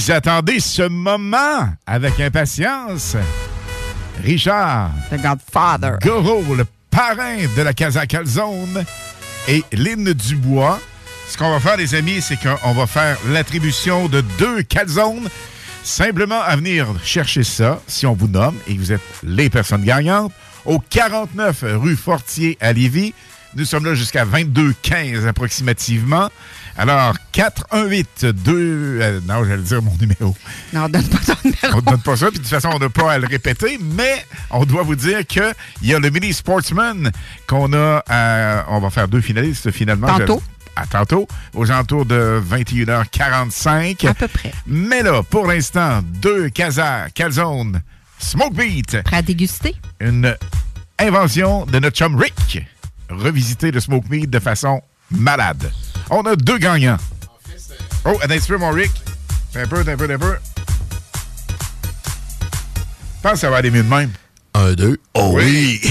[0.00, 3.18] Vous attendez ce moment avec impatience.
[4.24, 4.92] Richard.
[5.10, 5.98] The Godfather.
[6.02, 8.86] Goro, le parrain de la Casa Calzone.
[9.46, 10.80] Et Lynn Dubois.
[11.28, 15.28] Ce qu'on va faire, les amis, c'est qu'on va faire l'attribution de deux calzones.
[15.82, 20.32] Simplement à venir chercher ça, si on vous nomme, et vous êtes les personnes gagnantes,
[20.64, 23.12] au 49 rue Fortier à Lévis.
[23.56, 26.30] Nous sommes là jusqu'à 22h15 approximativement.
[26.78, 28.52] Alors, 418 2...
[29.02, 30.36] euh, non, j'allais dire mon numéro.
[30.72, 31.58] Non, donne pas ton numéro.
[31.74, 33.78] On ne donne pas ça, puis de toute façon, on n'a pas à le répéter,
[33.82, 35.52] mais on doit vous dire qu'il
[35.82, 37.10] y a le Mini Sportsman
[37.46, 38.02] qu'on a.
[38.08, 40.06] à- on va faire deux finalistes finalement.
[40.06, 40.40] Tantôt.
[40.46, 44.06] Je- à tantôt, aux alentours de 21h45.
[44.06, 44.52] À peu près.
[44.66, 47.82] Mais là, pour l'instant, deux Casa, Calzone,
[48.18, 49.02] Smoke Beat.
[49.02, 49.74] Prêt à déguster?
[50.00, 50.34] Une
[50.98, 52.64] invention de notre chum Rick.
[53.10, 54.80] Revisiter le Smoke Meat de façon
[55.10, 55.70] malade.
[56.10, 56.98] On a deux gagnants.
[58.04, 58.92] Oh, un petit peu, mon Rick.
[59.54, 60.36] Un peu, un peu, un peu.
[63.16, 64.10] Je pense que ça va aller mieux de même.
[64.54, 64.98] Un, deux.
[65.14, 65.80] Oh oui!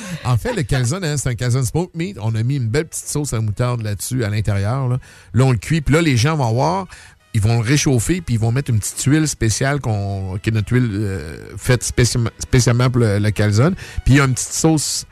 [0.24, 2.16] en fait, le calzone, hein, c'est un calzone smoke meat.
[2.20, 4.88] On a mis une belle petite sauce à moutarde là-dessus, à l'intérieur.
[4.88, 4.98] Là.
[5.34, 5.80] Là, on le cuit.
[5.80, 6.86] Puis là, les gens vont voir,
[7.34, 10.52] ils vont le réchauffer, puis ils vont mettre une petite huile spéciale qu'on, qui est
[10.52, 13.74] notre huile euh, faite spécialement, spécialement pour le, le calzone.
[14.04, 15.06] Puis il y a une petite sauce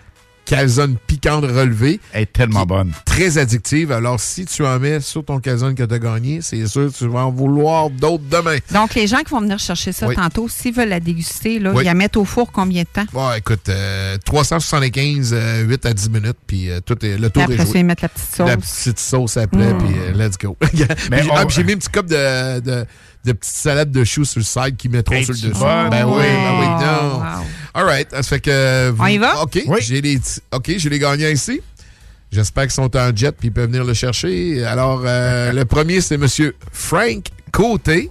[0.44, 2.00] calzone piquante relevée.
[2.12, 2.92] Elle est tellement bonne.
[3.04, 3.92] Très addictive.
[3.92, 6.96] Alors, si tu en mets sur ton calzone que tu as gagné, c'est sûr que
[6.96, 8.56] tu vas en vouloir d'autres demain.
[8.72, 10.14] Donc, les gens qui vont venir chercher ça Oui.
[10.16, 11.82] tantôt, s'ils veulent la déguster, là, Oui.
[11.82, 13.06] ils la mettent au four combien de temps?
[13.12, 17.44] Bon, écoute, euh, 375, euh, 8 à 10 minutes, puis euh, tout est, le tour
[17.44, 17.82] Puis est après joué.
[17.82, 18.48] mettent la petite sauce.
[18.48, 19.78] La petite sauce après, Mm.
[19.78, 20.56] puis euh, let's go.
[21.10, 22.84] Mais j'ai on- ah, j'ai mis un petit cup de, de,
[23.24, 25.50] de petites salades de choux sur le side qui mettront Hey, sur le dessus.
[25.62, 27.18] Ben oui, ben oui, Oh, non.
[27.18, 27.44] wow.
[27.74, 28.90] All right, ça fait que...
[28.90, 29.42] vous- On y va?
[29.42, 31.60] OK, j'ai les, t- OK, j'ai les gagnants ici.
[32.32, 34.64] J'espère qu'ils sont en jet puis ils peuvent venir le chercher.
[34.64, 38.10] Alors, euh, le premier, c'est Monsieur Frank Côté.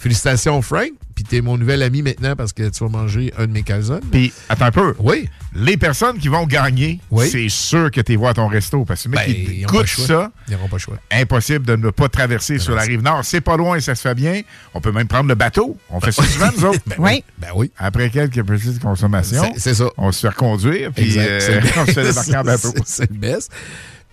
[0.00, 0.88] Félicitations, Frank.
[1.14, 4.00] Puis t'es mon nouvel ami maintenant parce que tu vas manger un de mes calzones.
[4.10, 4.94] Puis, attends un peu.
[4.98, 5.28] Oui.
[5.54, 7.28] Les personnes qui vont gagner, Oui.
[7.30, 8.86] c'est sûr que tu vois à ton resto.
[8.86, 10.06] Parce que le mec Ben, qui choix.
[10.06, 10.96] ça, Ils n'auront pas le choix.
[11.12, 13.22] impossible de ne pas traverser sur la rive nord.
[13.26, 14.40] C'est pas loin, ça se fait bien.
[14.72, 15.76] On peut même prendre le bateau.
[15.90, 16.80] On fait ça souvent, nous autres.
[16.86, 17.22] Ben oui.
[17.38, 17.70] Ben oui.
[17.76, 19.90] Après quelques petites consommations, C'est- ça.
[19.98, 22.72] on se fait reconduire, puis euh, on se fait débarquer en bateau.
[22.76, 23.52] C'est- C'est le best.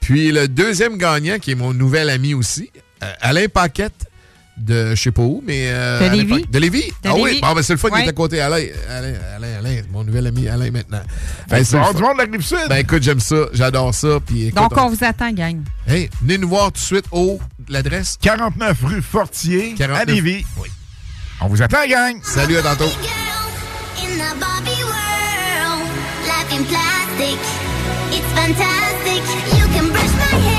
[0.01, 2.69] Puis le deuxième gagnant, qui est mon nouvel ami aussi,
[3.03, 4.07] euh, Alain Paquette
[4.57, 5.67] de je sais pas où, mais.
[5.69, 6.45] Euh, de, Lévis?
[6.49, 6.91] de Lévis?
[7.05, 8.01] Ah oui, ben, c'est le fun, ouais.
[8.01, 8.41] il est à côté.
[8.41, 11.01] Alain, Alain, Alain, Alain mon nouvel ami Alain maintenant.
[11.49, 12.57] Ben, c'est du monde de la rive sud.
[12.69, 14.19] Ben écoute, j'aime ça, j'adore ça.
[14.55, 14.89] Donc on...
[14.89, 15.61] vous attend, gang.
[15.87, 17.39] Hey, venez nous voir tout de suite au.
[17.69, 18.17] L'adresse?
[18.21, 20.45] 49 rue Fortier à Lévis.
[20.57, 20.69] Oui.
[21.41, 22.17] On vous attend, gang.
[22.23, 22.91] Salut, à tantôt.
[28.09, 29.21] It's fantastic.
[29.57, 30.56] You can brush my hair.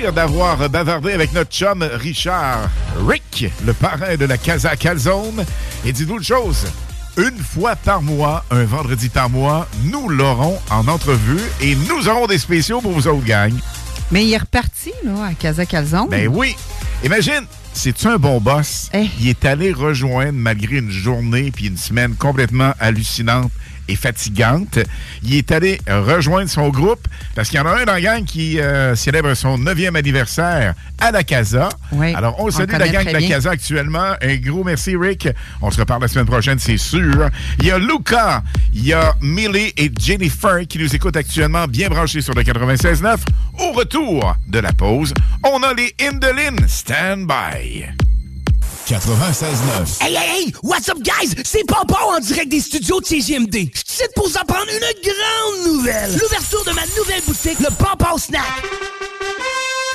[0.00, 2.70] Plaisir d'avoir bavardé avec notre chum Richard
[3.06, 5.44] Rick, le parrain de la Casa Calzone.
[5.84, 6.66] Et dites-vous une chose,
[7.16, 12.26] une fois par mois, un vendredi par mois, nous l'aurons en entrevue et nous aurons
[12.26, 13.52] des spéciaux pour vous autres, gang.
[14.10, 16.08] Mais il est reparti, là, à Casa Calzone.
[16.08, 16.56] Ben oui.
[17.04, 18.88] Imagine, c'est-tu un bon boss?
[18.94, 19.06] Eh.
[19.20, 23.52] Il est allé rejoindre, malgré une journée puis une semaine complètement hallucinante
[23.88, 24.78] et fatigante,
[25.22, 28.24] il est allé rejoindre son groupe parce qu'il y en a un dans la gang
[28.24, 31.68] qui euh, célèbre son 9e anniversaire à la Casa.
[31.92, 33.20] Oui, Alors, on on salue la gang de la.
[33.22, 34.14] Casa actuellement.
[34.20, 35.28] Un gros merci, Rick.
[35.62, 37.28] On se reparle la semaine prochaine, c'est sûr.
[37.60, 38.42] Il y a Luca,
[38.74, 43.18] il y a Millie et Jennifer qui nous écoutent actuellement, bien branchés sur le 96.9.
[43.58, 47.86] Au retour de la pause, on a les Indolin Stand By.
[48.86, 50.02] 96.9.
[50.02, 50.52] Hey, hey, hey!
[50.64, 51.34] What's up, guys?
[51.44, 53.70] C'est Papa en direct des studios de CGMD.
[54.14, 56.10] Pour vous apprendre une grande nouvelle.
[56.18, 58.42] L'ouverture de ma nouvelle boutique, le Papa Snack.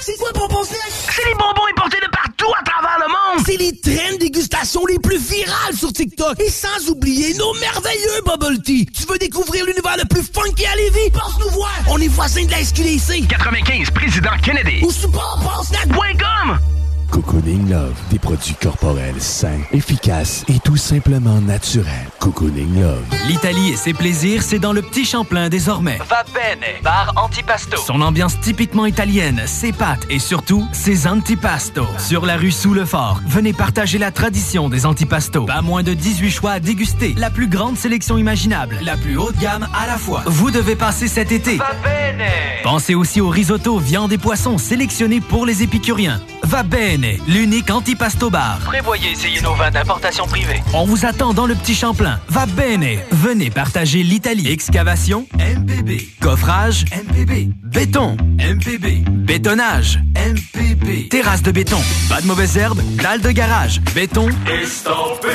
[0.01, 0.91] C'est quoi, Papa Snack?
[1.15, 3.45] C'est les bonbons importés de partout à travers le monde.
[3.45, 6.39] C'est les traînes dégustation les plus virales sur TikTok.
[6.39, 8.85] Et sans oublier nos merveilleux bubble tea.
[8.85, 11.09] Tu veux découvrir l'univers le plus funky à Lévis?
[11.11, 11.73] Passe nous voir.
[11.87, 13.27] On est voisins de la SQDC.
[13.27, 14.83] 95, président Kennedy.
[14.83, 16.74] Ou sur papasnack.com.
[17.15, 22.09] Cocooning Love, des produits corporels sains, efficaces et tout simplement naturels.
[22.19, 23.05] Cocooning Love.
[23.29, 25.97] L'Italie et ses plaisirs, c'est dans le Petit Champlain désormais.
[26.09, 27.77] Va bene, bar antipasto.
[27.77, 31.87] Son ambiance typiquement italienne, ses pâtes et surtout ses antipastos.
[31.99, 35.45] Sur la rue Sous le Fort, venez partager la tradition des antipastos.
[35.45, 39.37] Pas moins de 18 choix à déguster, la plus grande sélection imaginable, la plus haute
[39.37, 40.23] gamme à la fois.
[40.25, 41.55] Vous devez passer cet été.
[41.55, 42.27] Va bene.
[42.61, 46.19] Pensez aussi au risotto, viande et poissons sélectionnés pour les épicuriens.
[46.45, 48.59] Va bene, l'unique antipasto bar.
[48.65, 50.61] Prévoyez essayer nos vins d'importation privée.
[50.73, 52.19] On vous attend dans le petit Champlain.
[52.27, 52.99] Va bene.
[53.09, 54.47] Venez partager l'Italie.
[54.47, 56.07] Excavation, MPB.
[56.21, 57.49] Coffrage, MPB.
[57.63, 59.03] Béton, MPB.
[59.09, 61.09] Bétonnage, MPB.
[61.09, 61.81] Terrasse de béton.
[62.09, 63.81] Pas de mauvaises herbes, dalle de garage.
[63.95, 65.29] Béton, Estampé.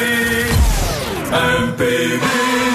[1.32, 2.70] MPB.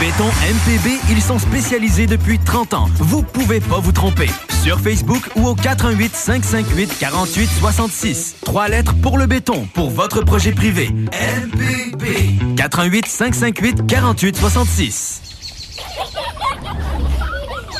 [0.00, 2.88] Béton MPB, ils sont spécialisés depuis 30 ans.
[2.94, 4.30] Vous pouvez pas vous tromper.
[4.62, 8.36] Sur Facebook ou au 418 558 48 66.
[8.42, 10.88] Trois lettres pour le béton, pour votre projet privé.
[10.88, 12.56] MPB.
[12.56, 15.20] 418 558 48 66.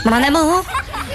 [0.05, 0.62] Mon amour,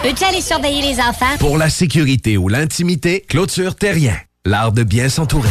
[0.01, 1.37] peux-tu aller surveiller les enfants?
[1.37, 4.15] Pour la sécurité ou l'intimité, clôture terrien.
[4.43, 5.49] L'art de bien s'entourer.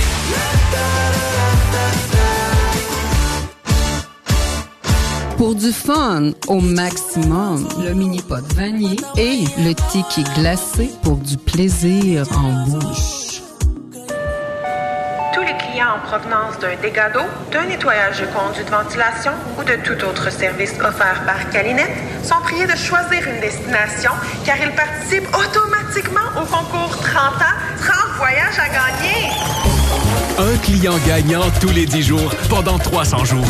[5.36, 12.26] Pour du fun au maximum, le mini-pot vanille et le tiki glacé pour du plaisir
[12.36, 13.42] en bouche.
[15.32, 19.64] Tous les clients en provenance d'un dégât d'eau, d'un nettoyage de conduits de ventilation ou
[19.64, 24.12] de tout autre service offert par Calinette sont priés de choisir une destination
[24.44, 29.30] car ils participent automatiquement au concours 30 ans, 30 voyages à gagner.
[30.38, 33.46] Un client gagnant tous les 10 jours pendant 300 jours.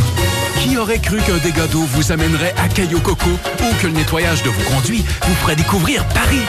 [0.65, 4.43] Qui aurait cru qu'un dégât d'eau vous amènerait à Caillou Coco ou que le nettoyage
[4.43, 6.41] de vos conduits vous ferait découvrir Paris?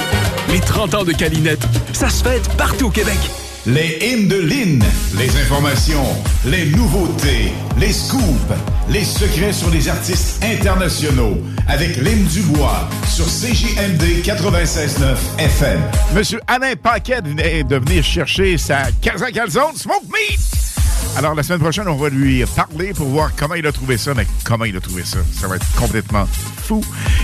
[0.50, 1.62] Les 30 ans de Calinette,
[1.92, 3.18] ça se fête partout au Québec.
[3.66, 4.82] Les hymnes de Lynn,
[5.18, 6.06] les informations,
[6.46, 8.54] les nouveautés, les scoops,
[8.90, 11.38] les secrets sur les artistes internationaux
[11.68, 15.82] avec Lynn Dubois sur CJMD 96.9 FM.
[16.14, 20.74] Monsieur Alain Paquette venait de venir chercher sa Casa Calzone Smoke Meat.
[21.18, 24.14] Alors, la semaine prochaine, on va lui parler pour voir comment il a trouvé ça.
[24.14, 25.19] Mais comment il a trouvé ça?
[25.40, 26.27] Ça va être complètement
[26.64, 26.82] fou.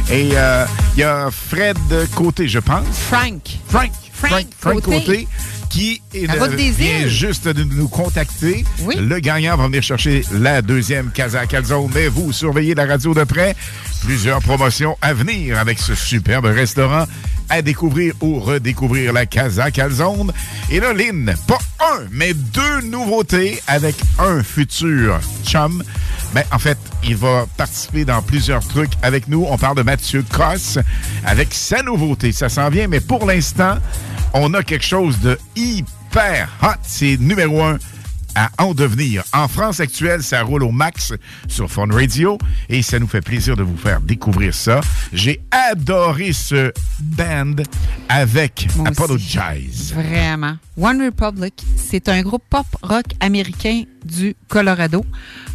[0.09, 1.77] Et euh, il y a Fred
[2.15, 2.85] Côté, je pense.
[3.09, 3.41] Frank.
[3.67, 3.91] Frank.
[4.13, 4.95] Frank, Frank Côté.
[4.99, 5.27] Côté,
[5.69, 8.63] qui est de- vient juste de nous contacter.
[8.81, 8.95] Oui.
[8.97, 11.89] Le gagnant va venir chercher la deuxième Casa Calzone.
[11.93, 13.55] Mais vous surveillez la radio de près.
[14.01, 17.05] Plusieurs promotions à venir avec ce superbe restaurant
[17.49, 20.31] à découvrir ou redécouvrir la Casa Calzone.
[20.69, 25.83] Et là, Lynn, pas un, mais deux nouveautés avec un futur chum.
[26.33, 29.45] Ben, en fait, il va participer dans plusieurs trucs avec nous.
[29.49, 30.79] On parle de Mathieu Cosse
[31.25, 32.31] avec sa nouveauté.
[32.31, 33.75] Ça s'en vient, mais pour l'instant,
[34.33, 36.79] on a quelque chose de hyper hot.
[36.83, 37.77] C'est numéro un
[38.35, 39.23] à en devenir.
[39.33, 41.13] En France actuelle, ça roule au max
[41.47, 42.37] sur Fun Radio
[42.69, 44.81] et ça nous fait plaisir de vous faire découvrir ça.
[45.13, 47.55] J'ai adoré ce band
[48.09, 49.93] avec Moi aussi.
[49.93, 50.57] Vraiment.
[50.77, 55.05] One Republic, c'est un groupe pop rock américain du Colorado,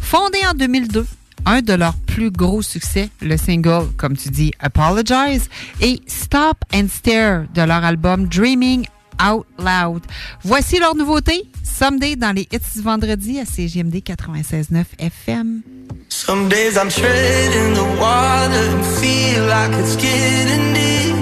[0.01, 1.05] fondé en 2002.
[1.45, 5.49] Un de leurs plus gros succès, le single, comme tu dis, Apologize,
[5.79, 8.85] et Stop and Stare de leur album Dreaming
[9.21, 10.01] Out Loud.
[10.43, 15.61] Voici leur nouveauté, Someday dans les hits du vendredi à CGMD 96.9 FM.
[16.09, 21.15] Some days I'm treading the water and feel like it's getting deep.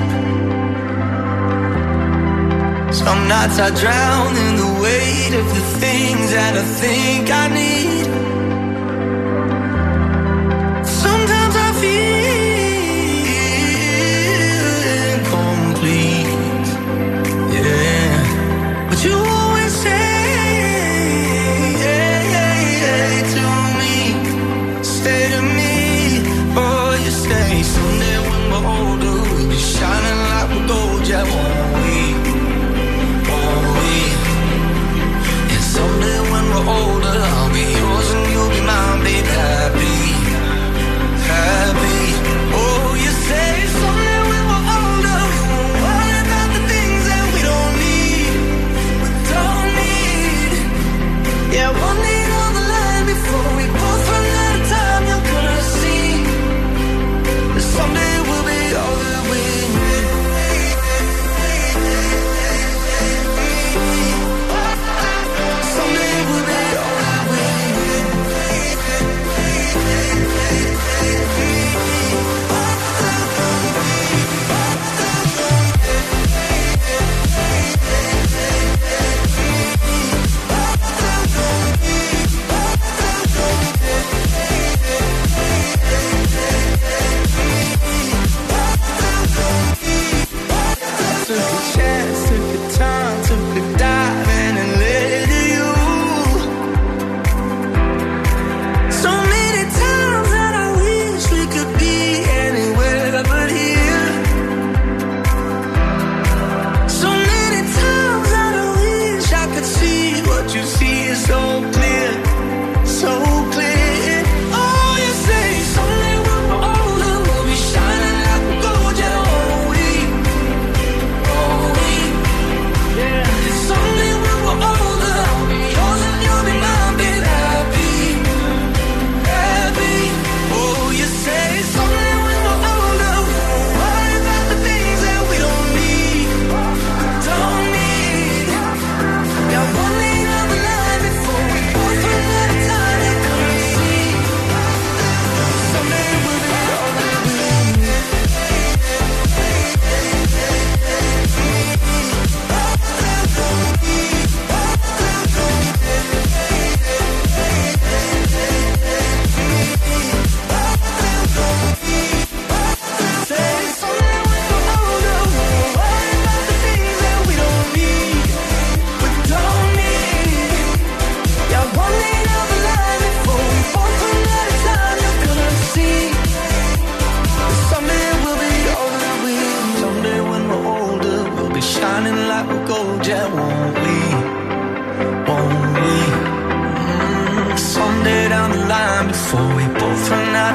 [2.94, 8.25] Some nights I drown in the weight of the things that I think I need.
[28.64, 31.96] Older, shining like gold, yeah, won't we?
[33.30, 33.94] Won't we?
[35.54, 37.45] And someday when we're older,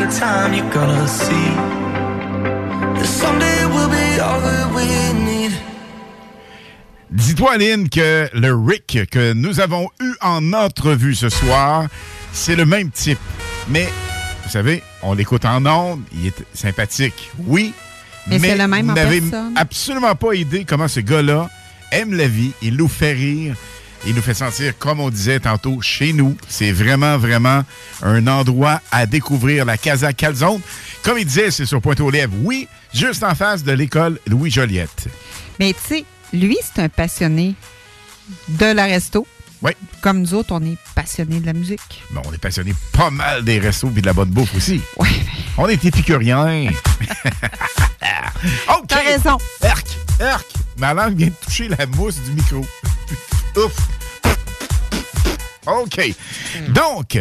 [0.00, 1.54] both run out of time, you're gonna see
[2.94, 5.52] that someday we'll be all that we need.
[7.10, 11.86] Dis-toi, Lynn, que le Rick que nous avons eu en entrevue ce soir,
[12.32, 13.18] c'est le même type.
[13.68, 13.88] Mais,
[14.44, 17.72] vous savez, on l'écoute en ondes, il est sympathique, oui.
[18.28, 19.54] Mais c'est le même vous en n'avez personne.
[19.56, 21.48] absolument pas idée comment ce gars-là
[21.90, 23.56] aime la vie, il nous fait rire,
[24.06, 26.36] il nous fait sentir, comme on disait tantôt, chez nous.
[26.48, 27.64] C'est vraiment, vraiment
[28.02, 30.60] un endroit à découvrir, la Casa Calzone.
[31.02, 35.08] Comme il disait, c'est sur Pointe-aux-Lèvres, oui, juste en face de l'école Louis Joliette.
[35.58, 37.54] Mais tu sais, lui, c'est un passionné
[38.48, 39.26] de la resto.
[39.62, 39.72] Oui.
[40.00, 42.02] Comme nous autres, on est passionnés de la musique.
[42.12, 44.80] Bon, on est passionné pas mal des restos et de la bonne bouffe aussi.
[45.58, 46.70] On est épicuriens.
[48.68, 48.86] OK.
[48.88, 49.36] T'as raison.
[49.62, 49.86] Erc,
[50.18, 50.46] erc.
[50.80, 52.66] Ma langue vient de toucher la mousse du micro.
[53.56, 53.72] Ouf.
[55.66, 56.14] OK.
[56.70, 57.18] Donc,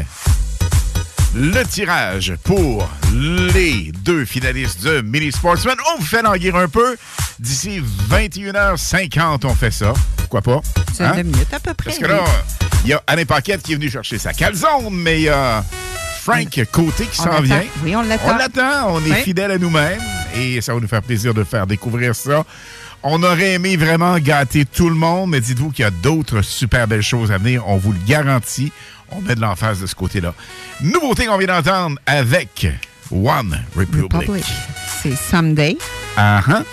[1.35, 5.75] le tirage pour les deux finalistes de Mini Sportsman.
[5.93, 6.95] On vous fait languir un peu.
[7.39, 9.93] D'ici 21h50, on fait ça.
[10.17, 10.61] Pourquoi pas?
[10.93, 11.23] C'est Hein?
[11.23, 11.85] minutes à peu près.
[11.91, 12.23] Parce que là,
[12.85, 15.63] il y a Alain Paquette qui est venu chercher sa calzone, mais il y a
[16.21, 17.63] Frank Côté qui s'en vient.
[17.83, 18.23] Oui, on l'attend.
[18.33, 19.21] On l'attend, on est Oui.
[19.23, 20.01] fidèle à nous-mêmes
[20.35, 22.43] et ça va nous faire plaisir de faire découvrir ça.
[23.03, 26.87] On aurait aimé vraiment gâter tout le monde, mais dites-vous qu'il y a d'autres super
[26.87, 27.65] belles choses à venir.
[27.67, 28.71] On vous le garantit.
[29.11, 30.33] On met de l'emphase de ce côté-là.
[30.81, 32.67] Nouveauté qu'on vient d'entendre avec
[33.11, 34.45] One Republic.
[35.01, 35.77] C'est Someday.
[36.17, 36.63] Ah, ah.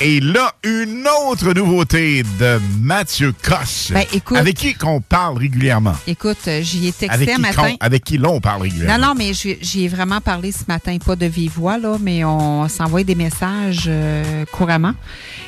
[0.00, 3.90] Et là, une autre nouveauté de Mathieu Cosse.
[3.92, 5.94] Ben, écoute- avec qui qu'on parle régulièrement?
[6.06, 7.74] Écoute, euh, j'y ai texté un matin.
[7.80, 8.98] avec qui l'on parle régulièrement?
[8.98, 12.24] Non, non, mais j'y ai vraiment parlé ce matin, pas de vive voix, là, mais
[12.24, 14.94] on s'envoie des messages euh, couramment.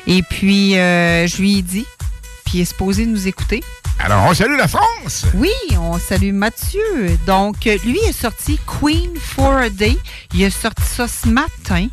[0.07, 1.85] Et puis, euh, je lui ai dit,
[2.45, 3.63] puis il est supposé nous écouter.
[3.99, 5.25] Alors, on salue la France!
[5.35, 7.17] Oui, on salue Mathieu.
[7.25, 9.97] Donc, lui est sorti Queen for a Day.
[10.33, 11.87] Il a sorti ça ce matin.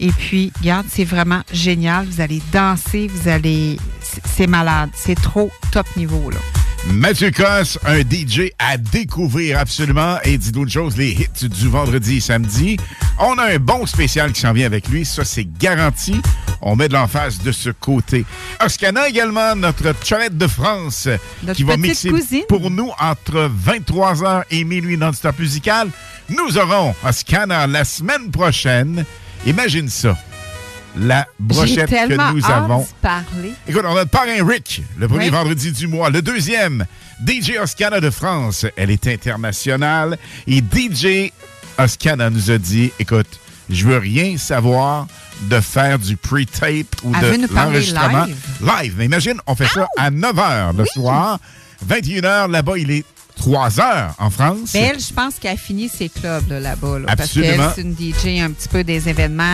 [0.00, 2.06] Et puis, regarde, c'est vraiment génial.
[2.06, 3.78] Vous allez danser, vous allez...
[4.24, 4.90] c'est- malade.
[4.94, 6.38] C'est trop top niveau, là.
[6.86, 10.18] Mathieu Cosse, un DJ à découvrir absolument.
[10.22, 12.76] Et dites-nous une chose, les hits du vendredi et samedi.
[13.18, 15.04] On a un bon spécial qui s'en vient avec lui.
[15.04, 16.22] Ça, c'est garanti.
[16.62, 18.24] On met de l'emphase de ce côté.
[18.64, 21.08] Oscana également, notre chalette de France,
[21.42, 22.42] Notre qui va mixer cousine.
[22.48, 25.90] pour nous entre 23h et minuit non-stop musical.
[26.30, 29.04] Nous aurons Oscana la semaine prochaine.
[29.46, 30.16] Imagine ça.
[30.96, 32.86] La brochette que nous avons.
[33.00, 33.52] parler.
[33.68, 35.30] Écoute, on a le parrain Rick, le premier Oui.
[35.30, 36.10] vendredi du mois.
[36.10, 36.86] Le deuxième,
[37.24, 38.66] DJ Oscana de France.
[38.76, 40.18] Elle est internationale.
[40.46, 41.30] Et DJ
[41.78, 43.28] Oscana nous a dit, écoute,
[43.70, 45.06] je veux rien savoir
[45.42, 48.24] de faire du pre-tape ou Elle de l'enregistrement.
[48.24, 48.36] live.
[48.62, 48.94] Live.
[48.98, 51.38] Mais imagine, on fait ça à 9 h le soir.
[51.86, 53.04] 21 h là-bas, il est
[53.38, 54.70] 3 h en France.
[54.74, 56.98] Mais elle, je pense qu'elle a fini ses clubs là, là-bas.
[56.98, 57.56] là, Absolument.
[57.56, 59.44] Parce qu'elle, c'est une DJ un petit peu des événements,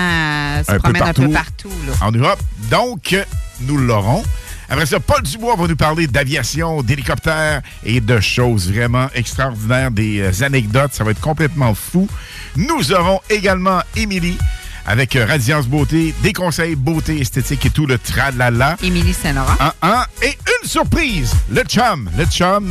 [0.58, 1.70] euh, se un peu promène partout, un peu partout.
[1.86, 2.06] Là.
[2.06, 2.40] en Europe.
[2.70, 3.16] Donc,
[3.60, 4.22] nous l'aurons.
[4.68, 10.20] Après ça, Paul Dubois va nous parler d'aviation, d'hélicoptères et de choses vraiment extraordinaires, des
[10.20, 10.92] euh, anecdotes.
[10.94, 12.08] Ça va être complètement fou.
[12.56, 14.38] Nous aurons également Émilie
[14.86, 18.76] avec euh, Radiance Beauté, des conseils beauté, esthétique et tout le tralala.
[18.82, 19.54] Émilie Saint-Laurent.
[19.60, 22.10] Un, un, et une surprise, le chum.
[22.16, 22.68] Le chum,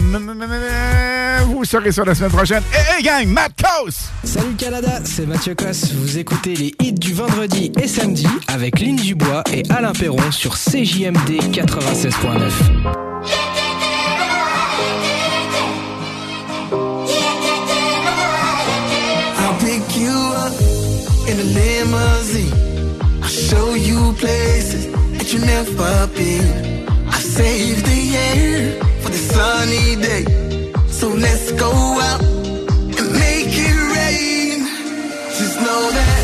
[1.47, 2.63] vous saurez ça la semaine prochaine.
[2.73, 4.11] Et hey, gang, Matt Coast!
[4.23, 5.91] Salut Canada, c'est Mathieu Cosse.
[5.93, 10.55] Vous écoutez les hits du vendredi et samedi avec Lynn Dubois et Alain Perron sur
[10.55, 13.62] CJMD 96.9.
[21.43, 22.53] a limousine.
[23.21, 24.83] I'll show you places
[25.17, 26.87] that you never been.
[27.07, 30.23] I saved the year for the sunny day.
[30.87, 31.71] So let's go
[32.09, 32.23] out
[32.99, 34.59] and make it rain.
[35.39, 36.22] Just know that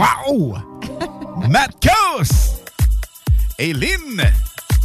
[0.00, 0.56] Wow!
[1.50, 2.62] Matt Kos
[3.58, 4.22] et Lynn,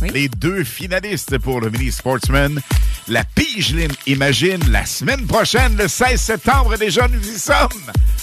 [0.01, 2.59] les deux finalistes pour le Mini Sportsman.
[3.07, 7.69] La pige, Lynn, imagine, la semaine prochaine, le 16 septembre, déjà, nous y sommes.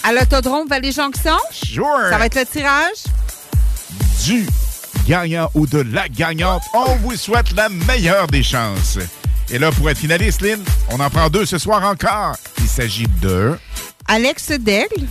[0.02, 1.38] À l'autodrome Vallée-Jonction?
[1.50, 2.10] Sure.
[2.10, 3.04] Ça va être le tirage?
[4.26, 4.46] Du
[5.08, 8.98] gagnant ou de la gagnante, on vous souhaite la meilleure des chances.
[9.48, 12.36] Et là, pour être finaliste, Lynn, on en prend deux ce soir encore.
[12.58, 13.56] Il s'agit de...
[14.08, 15.06] Alex Daigle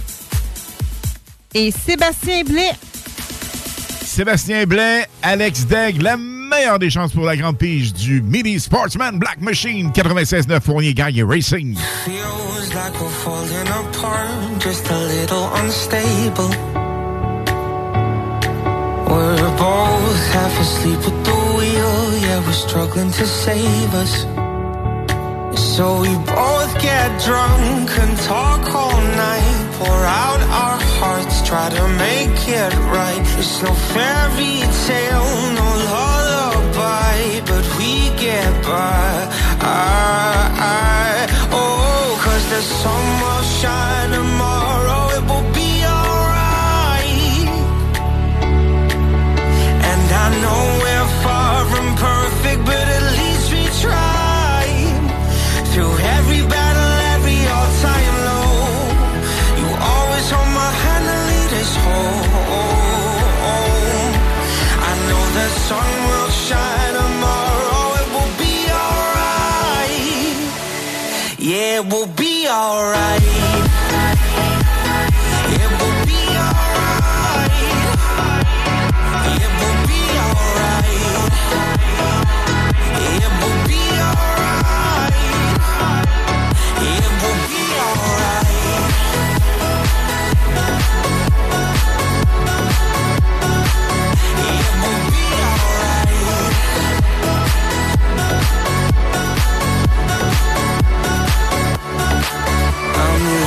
[1.53, 2.73] et Sébastien Blais.
[4.03, 9.17] Sébastien Blais, Alex Degg, la meilleure des chances pour la grande pige du Mini Sportsman
[9.17, 11.77] Black Machine 96.9 Fournier Gagne Racing.
[12.05, 16.49] Feels like we're falling apart, just a little unstable.
[19.07, 24.25] We're both half asleep at the wheel, yeah, we're struggling to save us.
[25.75, 30.70] So we both get drunk and talk all night, pour out our
[31.01, 33.23] hearts, try to make it right.
[33.39, 34.57] It's no fairy
[34.87, 37.17] tale, no lullaby,
[37.49, 37.91] but we
[38.25, 39.11] get by.
[39.61, 39.89] I,
[40.77, 41.11] I,
[41.59, 47.49] oh, cause the sun will shine tomorrow, it will be alright.
[49.89, 50.90] And I know
[71.81, 73.70] it will be alright.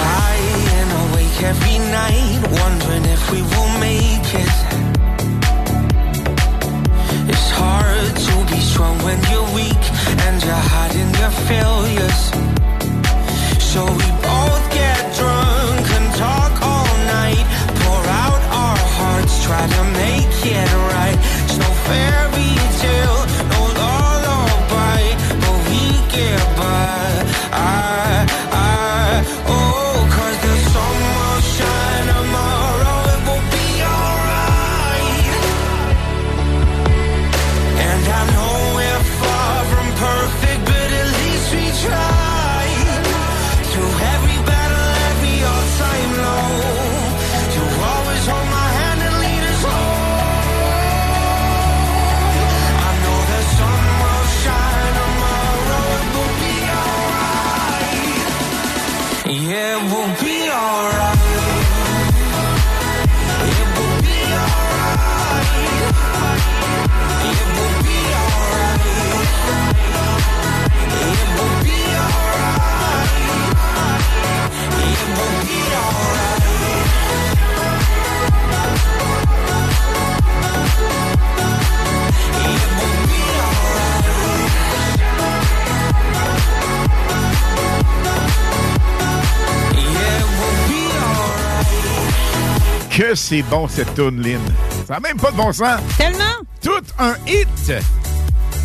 [0.06, 4.54] Lying awake every night, wondering if we will make it.
[7.32, 9.84] It's hard to be strong when you're weak
[10.26, 11.83] and you're hiding your failures.
[93.24, 94.40] C'est bon cette tune, Lynn.
[94.86, 95.80] Ça n'a même pas de bon sens.
[95.96, 96.36] Tellement?
[96.62, 97.72] Tout un hit.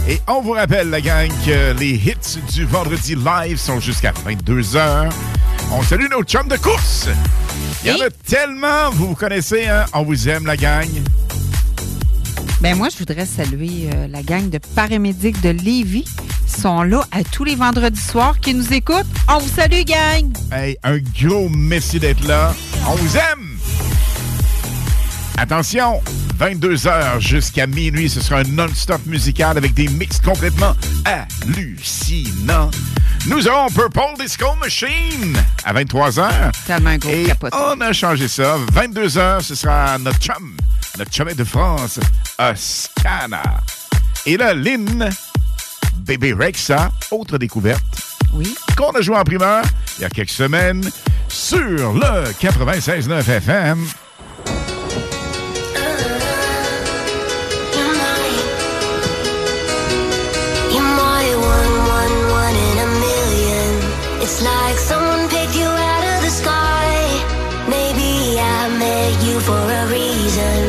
[0.06, 5.10] Et on vous rappelle, la gang, que les hits du vendredi live sont jusqu'à 22h.
[5.72, 7.08] On salue nos chums de course.
[7.86, 9.86] Il y en a tellement, vous vous connaissez, hein?
[9.94, 10.90] On vous aime, la gang.
[12.60, 16.06] Ben moi, je voudrais saluer euh, la gang de paramédics de Lévis.
[16.54, 19.08] Ils sont là à tous les vendredis soirs qui nous écoutent.
[19.30, 20.30] On vous salue, gang!
[20.52, 22.54] Hey, un gros merci d'être là.
[22.86, 23.49] On vous aime!
[25.40, 26.02] Attention,
[26.38, 30.76] 22h jusqu'à minuit, ce sera un non-stop musical avec des mix complètement
[31.06, 32.70] hallucinants.
[33.26, 36.52] Nous aurons Purple Disco Machine à 23h.
[36.68, 37.54] Tellement un gros Et capote.
[37.56, 38.58] on a changé ça.
[38.74, 40.58] 22h, ce sera notre chum,
[40.98, 42.00] notre chum de France,
[42.38, 43.42] Oscana.
[44.26, 45.10] Et là, Lynn,
[46.00, 47.84] Bébé Rexa, autre découverte.
[48.34, 48.54] Oui.
[48.78, 49.64] Qu'on a joué en primeur
[49.98, 50.90] il y a quelques semaines
[51.30, 53.86] sur le 96.9 FM.
[69.42, 70.69] For a reason.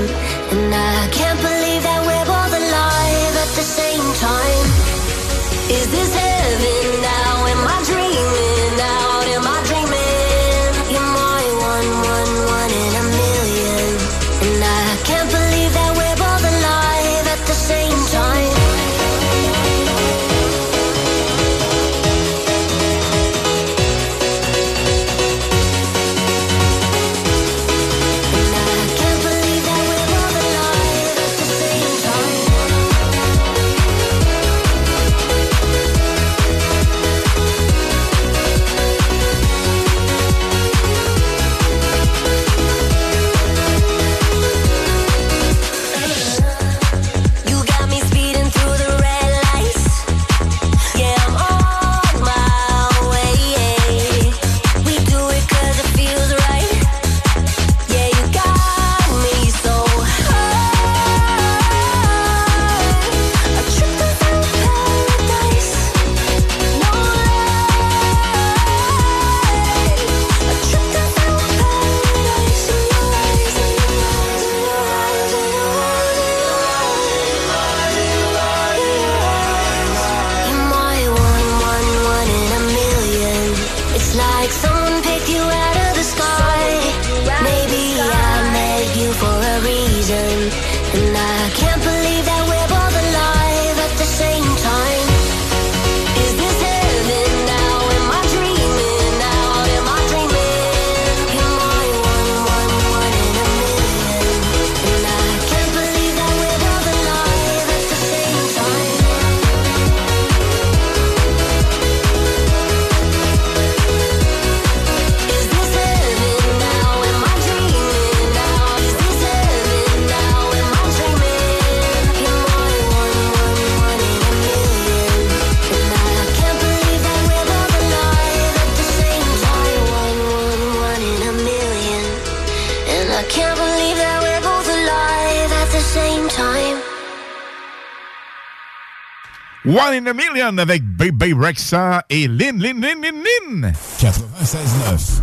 [139.70, 143.72] One in a Million avec Baby Rexa et Lynn, Lynn, Lynn, Lynn, Lynn.
[144.00, 145.20] 96.9.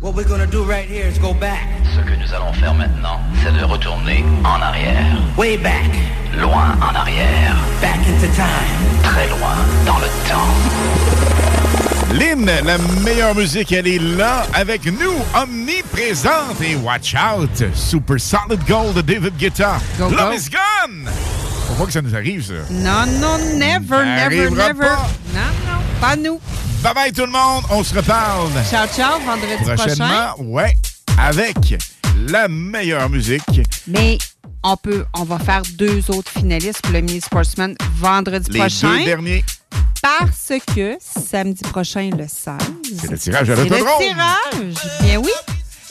[0.00, 1.62] What we're gonna do right here is go back.
[1.94, 5.16] Ce que nous allons faire maintenant, c'est de retourner en arrière.
[5.38, 5.88] Way back.
[6.36, 7.54] Loin en arrière.
[7.80, 9.02] Back into time.
[9.04, 9.54] Très loin
[9.86, 10.50] dans le temps.
[12.12, 16.60] Lynn, la meilleure musique, elle est là avec nous, omniprésente.
[16.60, 19.78] Et watch out, Super Solid Gold de David Guetta.
[19.96, 20.32] Go, Love go.
[20.32, 21.08] is gone.
[21.76, 22.54] Faut pas que ça nous arrive, ça.
[22.70, 24.72] Non, non, never, Ça never, never.
[24.86, 25.10] pas.
[25.34, 26.40] Non, non, pas nous.
[26.82, 28.50] Bye bye tout le monde, on se reparle.
[28.70, 29.74] Ciao, ciao, vendredi prochain.
[29.76, 30.74] Prochainement, ouais,
[31.18, 31.56] avec
[32.28, 33.42] la meilleure musique.
[33.86, 34.18] Mais
[34.62, 38.96] on peut, on va faire deux autres finalistes pour le Mini Sportsman vendredi Les prochain.
[38.98, 39.44] deux derniers.
[40.02, 42.54] Parce que samedi prochain, le 16.
[43.00, 43.98] C'est le tirage à C'est le l'autodrome.
[44.00, 44.90] tirage.
[45.02, 45.30] Bien oui.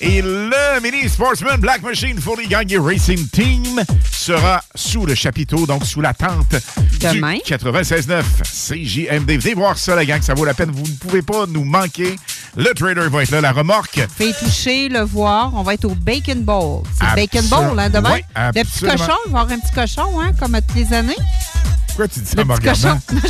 [0.07, 5.83] Et le Mini Sportsman Black Machine Fully Gagné Racing Team sera sous le chapiteau, donc
[5.83, 6.55] sous la tente
[7.01, 7.37] Demain.
[7.43, 9.31] du 96.9 CJMD.
[9.41, 10.69] Venez voir ça, la gang, ça vaut la peine.
[10.69, 12.17] Vous ne pouvez pas nous manquer.
[12.55, 13.99] Le trader va être là, la remorque.
[14.15, 15.55] Fais toucher, le voir.
[15.55, 16.83] On va être au Bacon Bowl.
[16.93, 17.47] C'est Bacon.
[17.47, 18.13] Bowl, hein, demain?
[18.13, 21.17] Oui, le petit cochon, va avoir un petit cochon, hein, comme à toutes les années?
[21.95, 22.89] Pourquoi tu dis ça en me petit cochon?
[22.89, 22.99] regardant?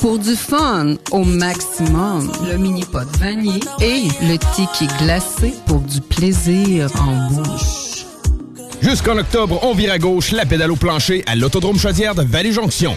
[0.00, 6.00] Pour du fun au maximum, le mini pot vanille et le tiki glacé pour du
[6.00, 8.06] plaisir en bouche.
[8.80, 12.96] Jusqu'en octobre, on vire à gauche la pédale au plancher à l'Autodrome Chaudière de Vallée-Jonction.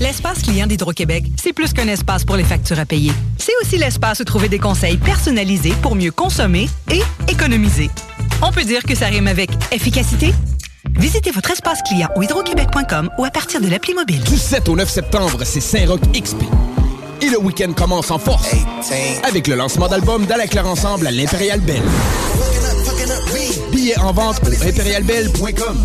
[0.00, 3.12] L'espace client d'Hydro-Québec, c'est plus qu'un espace pour les factures à payer.
[3.36, 7.90] C'est aussi l'espace où trouver des conseils personnalisés pour mieux consommer et économiser.
[8.40, 10.32] On peut dire que ça rime avec efficacité?
[10.98, 14.22] Visitez votre espace client au hydroquebec.com ou à partir de l'appli mobile.
[14.22, 16.44] Du 7 au 9 septembre, c'est Saint-Roch XP.
[17.20, 18.56] Et le week-end commence en force
[19.22, 21.82] avec le lancement d'album d'Ala Ensemble à l'Impérial Belle.
[23.72, 25.82] Billets en vente au impérialbelle.com.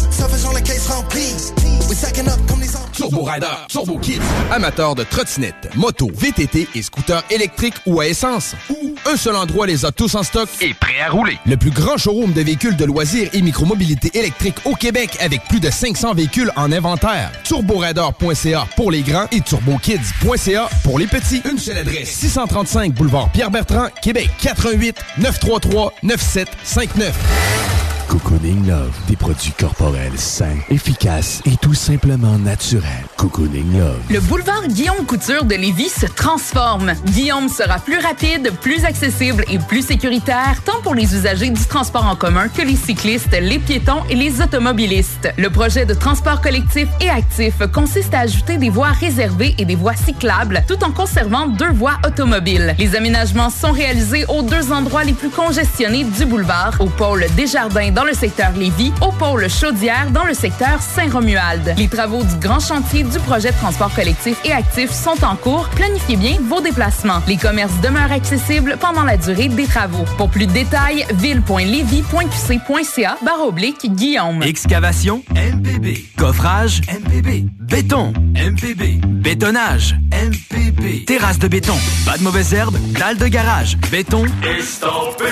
[2.94, 4.22] Turbo Rider, Turbo Kids,
[4.52, 8.56] amateurs de trottinettes, motos, VTT et scooters électriques ou à essence.
[8.70, 11.38] Ou un seul endroit les a tous en stock et prêt à rouler.
[11.46, 15.60] Le plus grand showroom de véhicules de loisirs et micromobilité électrique au Québec avec plus
[15.60, 17.32] de 500 véhicules en inventaire.
[17.44, 21.42] TurboRider.ca pour les grands et TurboKids.ca pour les petits.
[21.50, 27.05] Une seule adresse 635 boulevard Pierre-Bertrand, Québec 88 933 9759.
[27.12, 27.75] 9.
[28.08, 33.06] Cocooning Love, des produits corporels sains, efficaces et tout simplement naturels.
[33.18, 34.00] Cocooning Love.
[34.10, 36.94] Le boulevard Guillaume Couture de Lévis se transforme.
[37.08, 42.06] Guillaume sera plus rapide, plus accessible et plus sécuritaire, tant pour les usagers du transport
[42.06, 45.30] en commun que les cyclistes, les piétons et les automobilistes.
[45.38, 49.76] Le projet de transport collectif et actif consiste à ajouter des voies réservées et des
[49.76, 52.76] voies cyclables, tout en conservant deux voies automobiles.
[52.78, 57.92] Les aménagements sont réalisés aux deux endroits les plus congestionnés du boulevard, au pôle Desjardins
[57.96, 61.76] dans le secteur Lévis, au pôle Chaudière dans le secteur Saint-Romuald.
[61.78, 65.70] Les travaux du grand chantier du projet de transport collectif et actif sont en cours.
[65.70, 67.22] Planifiez bien vos déplacements.
[67.28, 70.06] Les commerces demeurent accessibles pendant la durée des travaux.
[70.18, 74.44] Pour plus de détails, ville.levy.qc.ca barre oblique Guillaume.
[74.44, 76.04] Excavation MPB.
[76.18, 77.46] Coffrage MPB.
[77.62, 79.00] Béton MPB.
[79.06, 81.06] Bétonnage MPB.
[81.06, 81.78] Terrasse de béton.
[82.06, 82.78] Pas de mauvaises herbes.
[83.00, 83.78] Dalle de garage.
[83.90, 84.26] Béton.
[84.44, 85.24] Estampé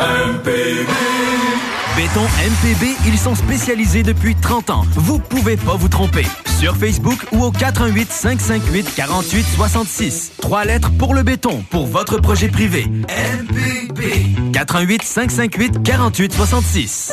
[0.00, 0.88] MPB.
[1.94, 4.84] Béton MPB, ils sont spécialisés depuis 30 ans.
[4.94, 6.24] Vous pouvez pas vous tromper.
[6.58, 10.32] Sur Facebook ou au 418 558 48 66.
[10.40, 12.86] Trois lettres pour le béton, pour votre projet privé.
[12.86, 14.52] MPB.
[14.54, 17.12] 418 558 48 66.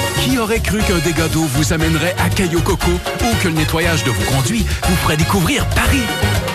[0.23, 4.03] Qui aurait cru qu'un dégât d'eau vous amènerait à Cayo Coco ou que le nettoyage
[4.03, 6.03] de vos conduits vous ferait découvrir Paris?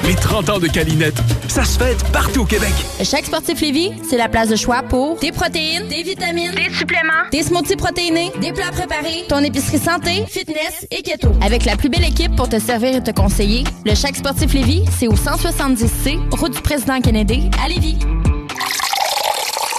[0.04, 2.72] Les 30 ans de Calinette, ça se fête partout au Québec.
[3.02, 7.26] Chaque sportif Lévis, c'est la place de choix pour des protéines, des vitamines, des suppléments,
[7.32, 11.32] des smoothies protéinés, des plats préparés, ton épicerie santé, fitness et keto.
[11.42, 14.84] Avec la plus belle équipe pour te servir et te conseiller, le Chaque sportif Lévis,
[14.96, 17.98] c'est au 170C, route du président Kennedy, à Lévis.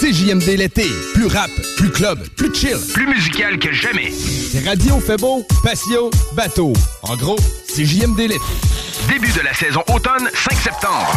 [0.00, 2.76] CJMD l'été, plus rap, plus club, plus chill.
[2.92, 4.12] Plus musical que jamais.
[4.52, 6.72] C'est Radio fait beau, patio, bateau.
[7.02, 7.36] En gros,
[7.74, 8.40] CJMD l'été.
[9.08, 11.12] Début de la saison automne, 5 septembre.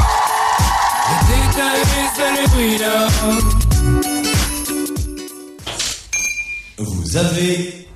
[6.77, 7.87] Vous avez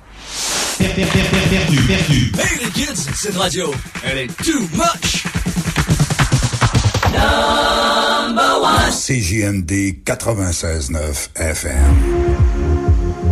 [0.78, 2.32] per- per- per- per- perdu, perdu.
[2.38, 3.72] Hey les kids, cette radio,
[4.04, 5.24] elle est too much.
[8.90, 11.72] CJMD 96.9 FM.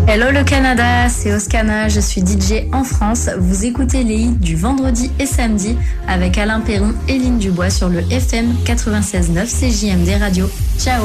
[0.08, 3.30] Hello le Canada, c'est Oscana, je suis DJ en France.
[3.38, 5.76] Vous écoutez les hits du vendredi et samedi
[6.08, 10.50] avec Alain Perron et Lynn Dubois sur le FM 96.9 CJMD Radio.
[10.78, 11.04] Ciao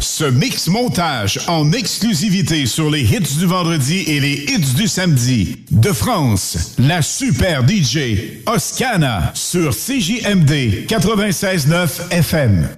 [0.00, 5.64] Ce mix montage en exclusivité sur les hits du vendredi et les hits du samedi.
[5.70, 12.68] De France, la super DJ Oscana sur CJMD 96.9 FM.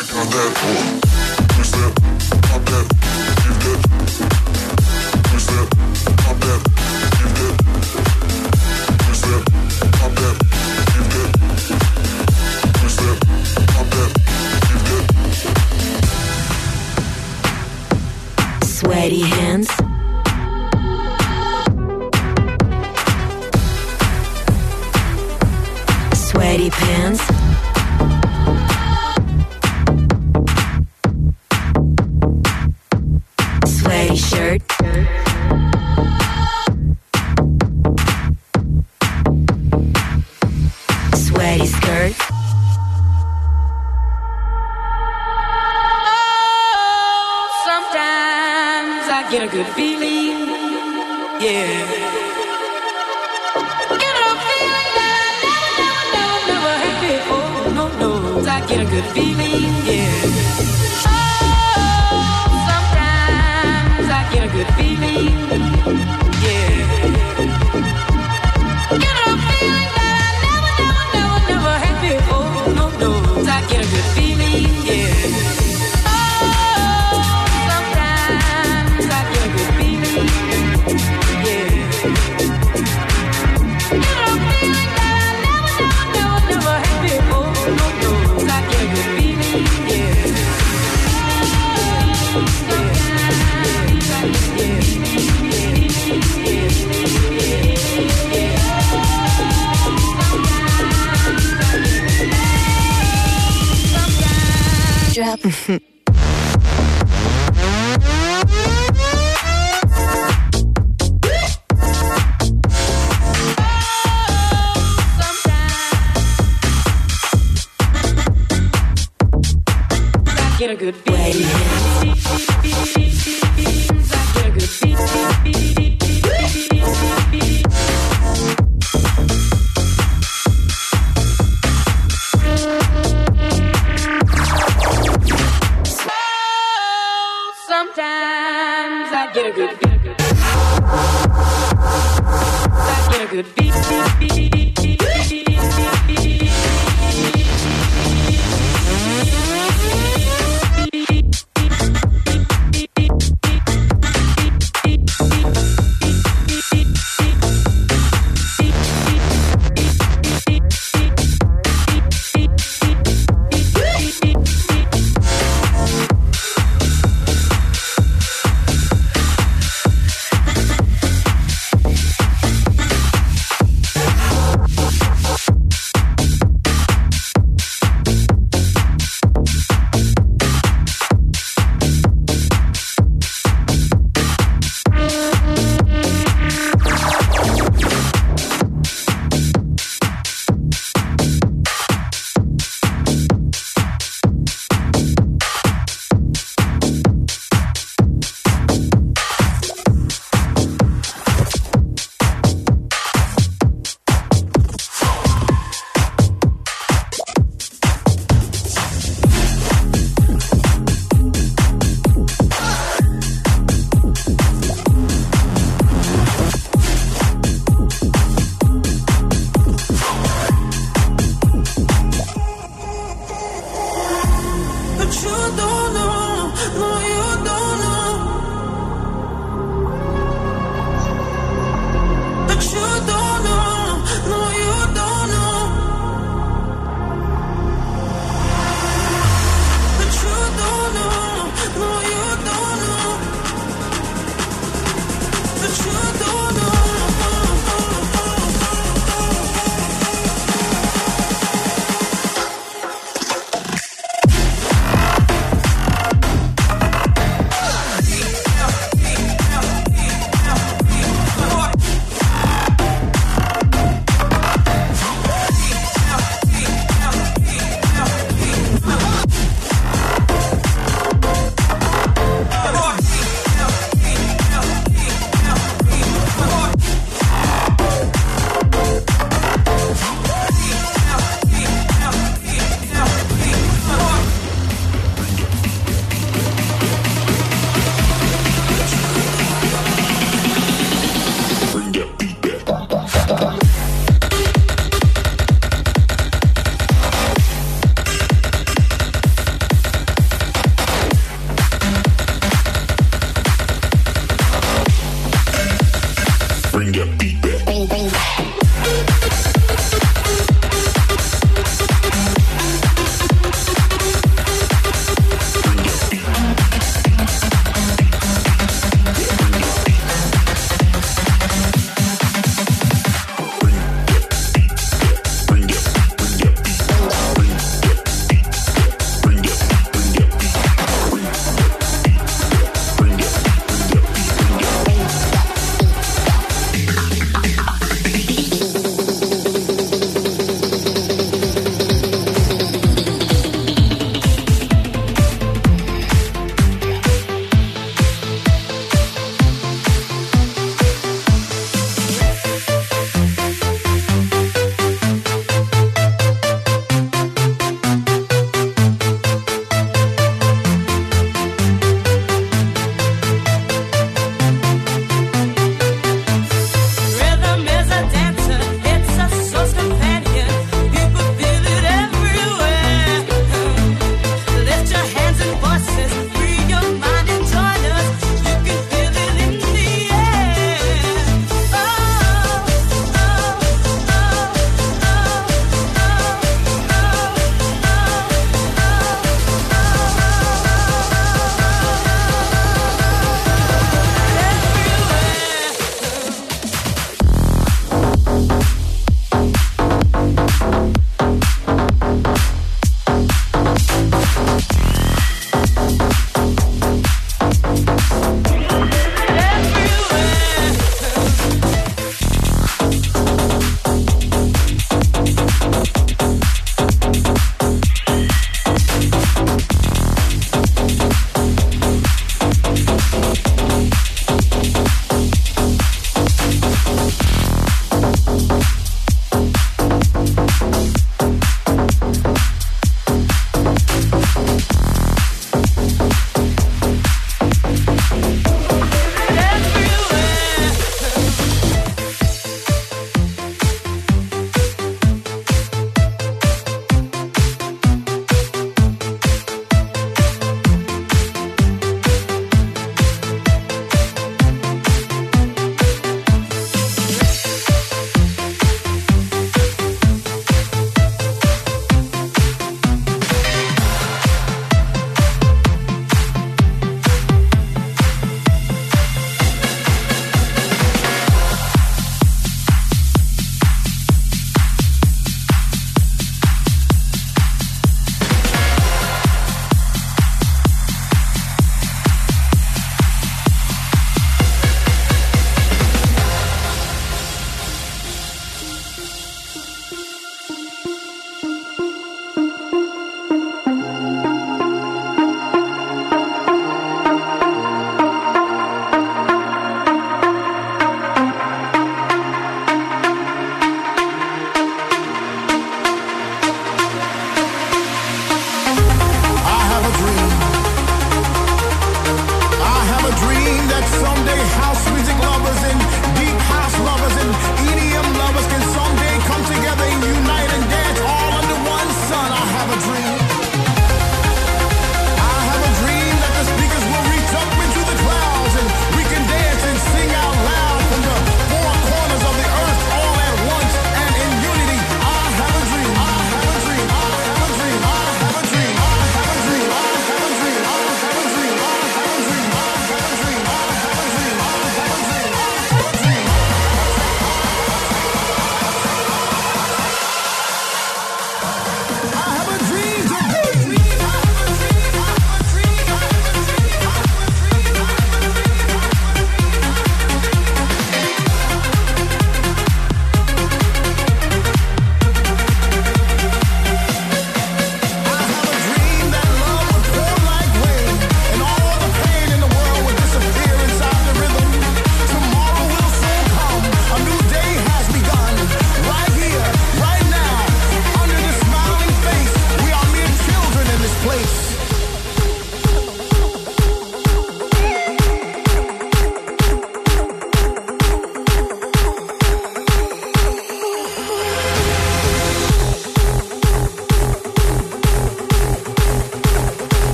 [0.00, 1.02] back on that.
[1.56, 1.92] Who's that?
[2.54, 3.39] I'm that.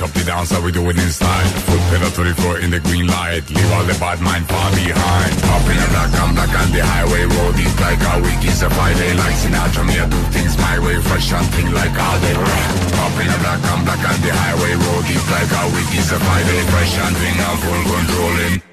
[0.00, 1.48] Mash up the dance how we do it in style.
[1.68, 3.44] Foot pedal to the floor in the green light.
[3.50, 5.32] Leave all the bad mind far behind.
[5.44, 7.22] Up in the black, I'm black on the highway.
[7.28, 9.12] Roll deep like a week is a Friday.
[9.12, 10.96] Like Sinatra, me I do things my way.
[11.04, 12.32] Fresh and thing like all day.
[12.32, 14.72] Up in the black, I'm black on the highway.
[14.72, 16.60] Roll deep like a week is a Friday.
[16.72, 18.69] Fresh and thing, I'm full controlling.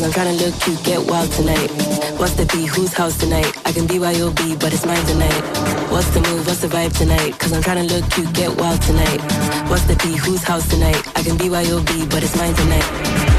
[0.00, 1.68] Cause I'm tryna look cute, get wild tonight.
[2.16, 2.72] What's the beat?
[2.72, 3.52] Whose house tonight?
[3.68, 5.44] I can BYOB, but it's mine tonight.
[5.92, 6.40] What's the move?
[6.48, 7.36] What's the vibe tonight?
[7.36, 9.20] Cause I'm tryna look cute, get wild tonight.
[9.68, 10.16] What's the beat?
[10.24, 10.96] Whose house tonight?
[11.12, 12.88] I can BYOB, but it's mine tonight.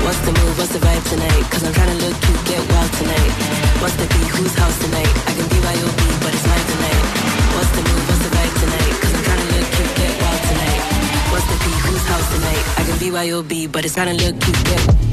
[0.05, 0.53] What's the move?
[0.61, 1.41] What's the vibe tonight?
[1.49, 3.31] Cause I'm tryna look cute, get wild tonight.
[3.81, 4.29] What's the beat?
[4.37, 5.13] Whose house tonight?
[5.17, 7.03] I can BYOB, but it's mine tonight.
[7.57, 8.05] What's the move?
[8.05, 8.93] What's the vibe tonight?
[9.01, 10.81] Cause I'm tryna look cute, get wild tonight.
[11.33, 11.81] What's the beat?
[11.89, 12.63] Whose house tonight?
[12.77, 15.10] I can BYOB, but it's tryna look cute, get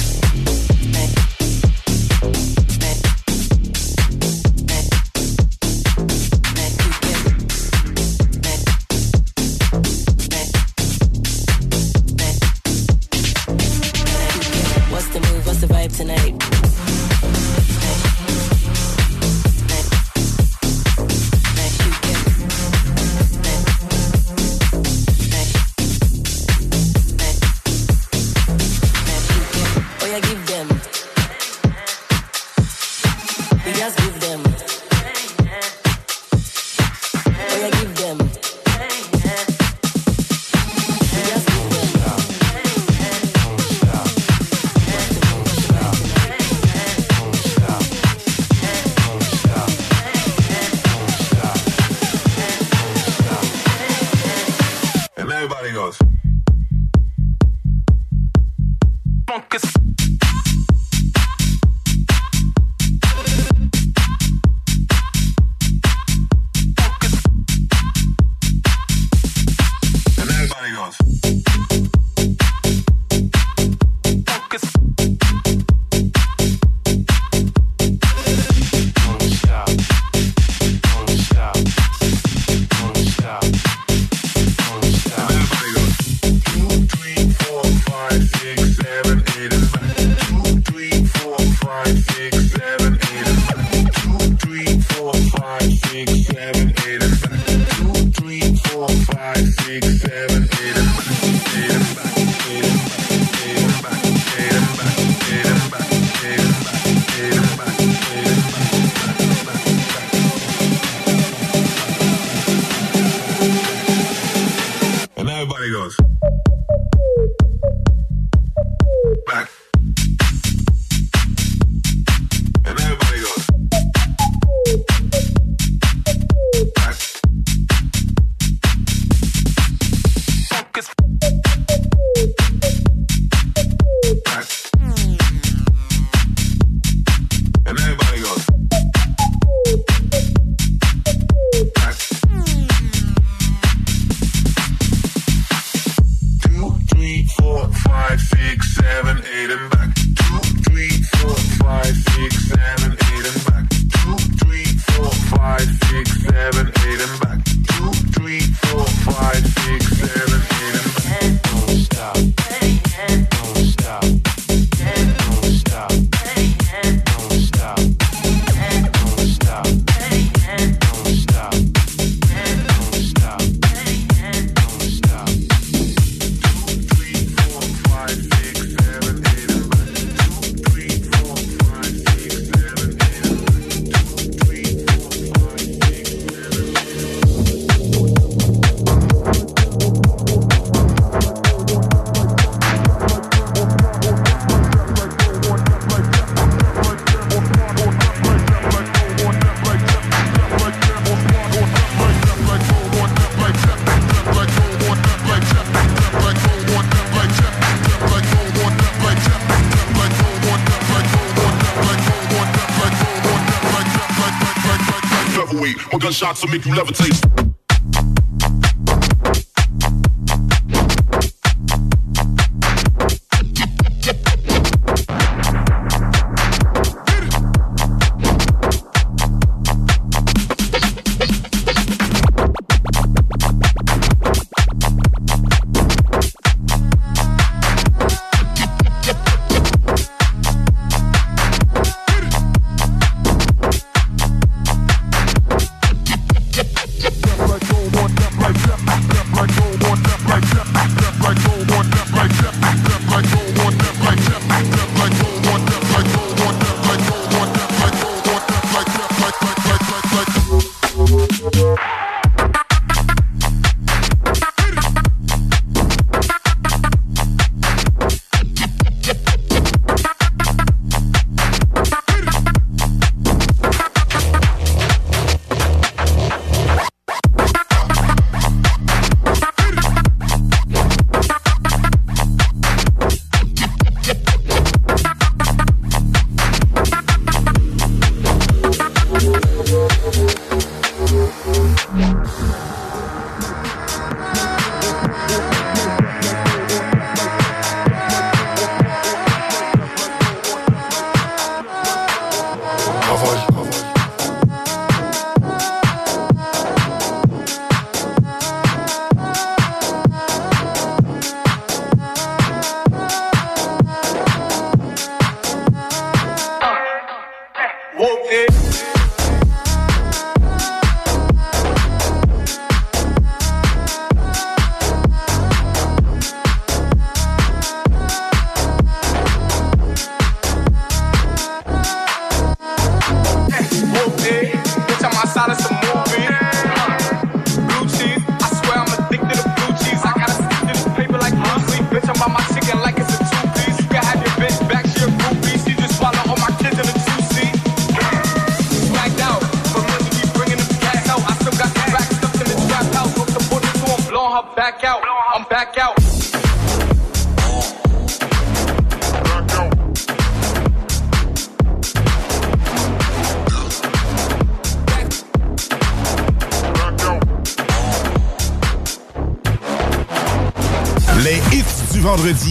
[216.09, 217.48] gunshots will make you levitate.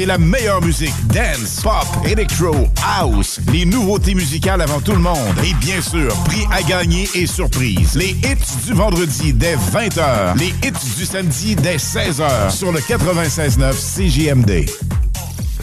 [0.00, 0.94] c'est la meilleure musique.
[1.08, 3.38] Dance, pop, electro, house.
[3.52, 5.18] Les nouveautés musicales avant tout le monde.
[5.44, 7.96] Et bien sûr, prix à gagner et surprise.
[7.96, 10.38] Les hits du vendredi dès 20h.
[10.38, 14.70] Les hits du samedi dès 16h sur le 96.9 CJMD.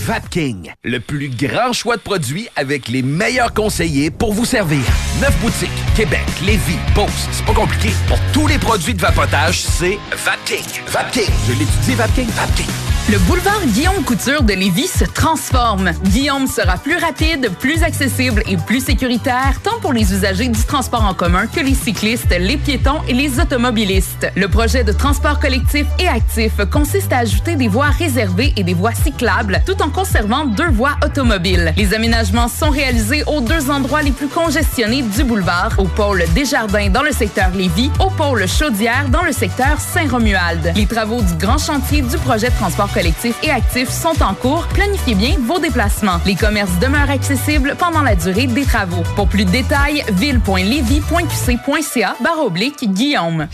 [0.02, 4.84] Vapking, le plus grand choix de produits avec les meilleurs conseillers pour vous servir.
[5.20, 7.28] Neuf boutiques, Québec, Lévis, Beauce.
[7.32, 7.90] C'est pas compliqué.
[8.08, 10.84] Pour tous les produits de vapotage, c'est Vapking.
[10.90, 11.34] Vapking.
[11.48, 12.28] Je l'étudie, Vapking.
[12.28, 12.87] Vapking.
[13.10, 15.92] Le boulevard Guillaume Couture de Lévis se transforme.
[16.04, 21.14] Guillaume sera plus rapide, plus accessible et plus sécuritaire, pour les usagers du transport en
[21.14, 24.30] commun que les cyclistes, les piétons et les automobilistes.
[24.36, 28.74] Le projet de transport collectif et actif consiste à ajouter des voies réservées et des
[28.74, 31.74] voies cyclables, tout en conservant deux voies automobiles.
[31.78, 36.90] Les aménagements sont réalisés aux deux endroits les plus congestionnés du boulevard, au pôle Desjardins
[36.90, 40.74] dans le secteur Lévis, au pôle Chaudière dans le secteur Saint-Romuald.
[40.76, 44.68] Les travaux du grand chantier du projet de transport collectif et actif sont en cours.
[44.74, 46.20] Planifiez bien vos déplacements.
[46.26, 49.04] Les commerces demeurent accessibles pendant la durée des travaux.
[49.16, 49.77] Pour plus de détails,
[50.12, 53.48] ville.levy.qc.ca barre oblique Guillaume.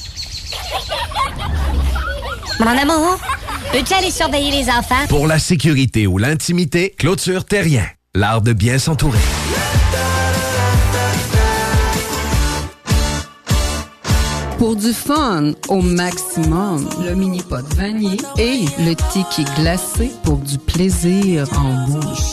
[2.59, 3.17] Mon amour,
[3.71, 5.07] peux-tu aller surveiller les enfants?
[5.09, 7.85] Pour la sécurité ou l'intimité, clôture terrien.
[8.15, 9.17] L'art de bien s'entourer.
[14.59, 20.57] Pour du fun au maximum, le mini pot vanille et le ticket glacé pour du
[20.57, 22.32] plaisir en bouche.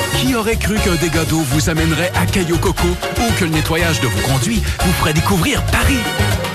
[0.17, 3.99] Qui aurait cru qu'un dégât d'eau vous amènerait à Caillou Coco ou que le nettoyage
[4.01, 5.97] de vos conduits vous ferait découvrir Paris?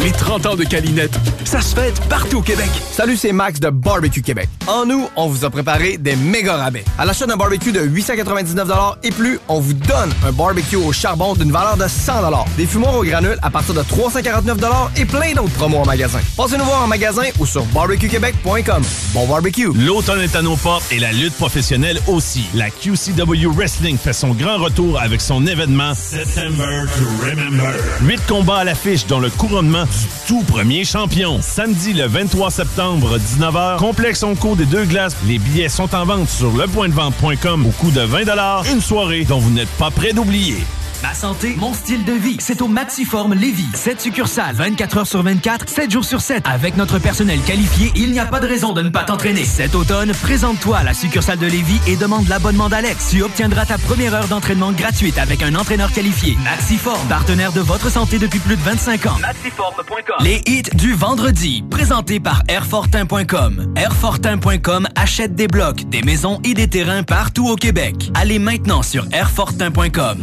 [0.00, 2.68] Les 30 ans de Calinette, ça se fête partout au Québec.
[2.92, 4.48] Salut, c'est Max de Barbecue Québec.
[4.66, 6.84] En nous, on vous a préparé des méga rabais.
[6.98, 8.68] À l'achat d'un barbecue de 899
[9.02, 12.12] et plus, on vous donne un barbecue au charbon d'une valeur de 100
[12.56, 14.58] des fumoirs au granule à partir de 349
[14.96, 16.20] et plein d'autres promos en magasin.
[16.36, 18.82] Passez nous voir en magasin ou sur barbecuequebec.com.
[19.12, 19.70] Bon barbecue!
[19.74, 22.44] L'automne est à nos portes et la lutte professionnelle aussi.
[22.54, 27.72] La QCW Wrestling fait son grand retour avec son événement September to Remember.
[28.02, 31.40] Huit combats à l'affiche dont le couronnement du tout premier champion.
[31.42, 35.16] Samedi le 23 septembre, 19h, complexe Onco des deux glaces.
[35.26, 38.24] Les billets sont en vente sur lepointdevente.com au coût de 20
[38.72, 40.58] Une soirée dont vous n'êtes pas prêt d'oublier.
[41.02, 42.36] Ma santé, mon style de vie.
[42.40, 43.66] C'est au Maxiform Lévis.
[43.74, 46.44] 7 succursales, 24 heures sur 24, 7 jours sur 7.
[46.46, 49.44] Avec notre personnel qualifié, il n'y a pas de raison de ne pas t'entraîner.
[49.44, 53.08] Cet automne, présente-toi à la succursale de Lévis et demande l'abonnement d'Alex.
[53.10, 56.36] Tu obtiendras ta première heure d'entraînement gratuite avec un entraîneur qualifié.
[56.42, 59.18] Maxiform, partenaire de votre santé depuis plus de 25 ans.
[59.20, 60.16] Maxiform.com.
[60.20, 63.74] Les hits du vendredi, présentés par Airfortin.com.
[63.76, 68.10] Airfortin.com achète des blocs, des maisons et des terrains partout au Québec.
[68.14, 70.22] Allez maintenant sur Airfortin.com.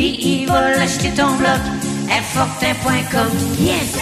[0.00, 1.60] Lui, il va acheter ton bloc.
[2.10, 3.28] Airfortin.com.
[3.58, 3.98] Yes!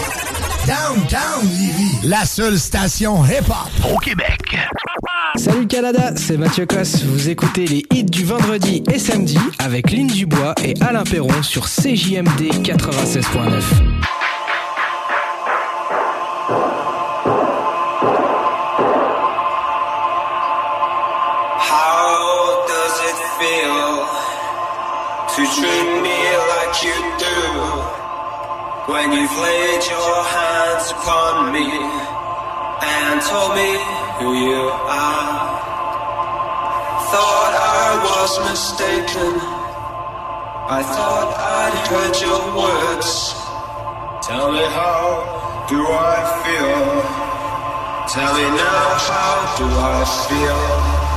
[0.64, 4.56] Downtown Lévis, la seule station hip-hop au Québec.
[5.34, 7.02] Salut Canada, c'est Mathieu Cosse.
[7.02, 11.64] Vous écoutez les hits du vendredi et samedi avec Lynn Dubois et Alain Perron sur
[11.64, 14.17] CJMD 96.9.
[25.38, 27.38] to treat me like you do
[28.90, 31.68] when you've laid your hands upon me
[32.82, 33.70] and told me
[34.18, 35.38] who you are?
[37.12, 39.32] Thought I was mistaken.
[40.78, 43.32] I thought I'd heard your words.
[44.26, 46.82] Tell me how do I feel?
[48.10, 51.07] Tell me now how do I feel?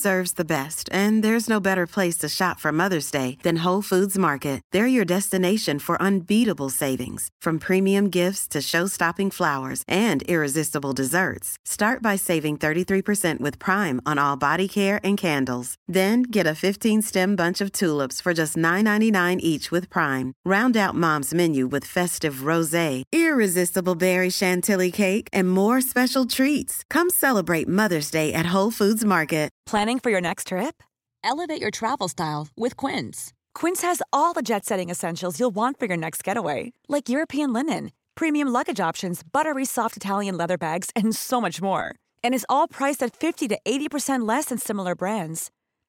[0.00, 3.82] Deserves the best, and there's no better place to shop for Mother's Day than Whole
[3.82, 4.62] Foods Market.
[4.72, 11.58] They're your destination for unbeatable savings, from premium gifts to show-stopping flowers and irresistible desserts.
[11.66, 15.74] Start by saving 33% with Prime on all body care and candles.
[15.90, 20.32] Then get a 15-stem bunch of tulips for just $9.99 each with Prime.
[20.44, 26.84] Round out Mom's menu with festive rosé, irresistible berry chantilly cake, and more special treats.
[26.88, 29.50] Come celebrate Mother's Day at Whole Foods Market.
[29.66, 30.82] Planning for your next trip?
[31.22, 33.32] Elevate your travel style with Quince.
[33.54, 37.52] Quince has all the jet setting essentials you'll want for your next getaway, like European
[37.52, 41.94] linen, premium luggage options, buttery soft Italian leather bags, and so much more.
[42.24, 45.50] And is all priced at 50 to 80% less than similar brands.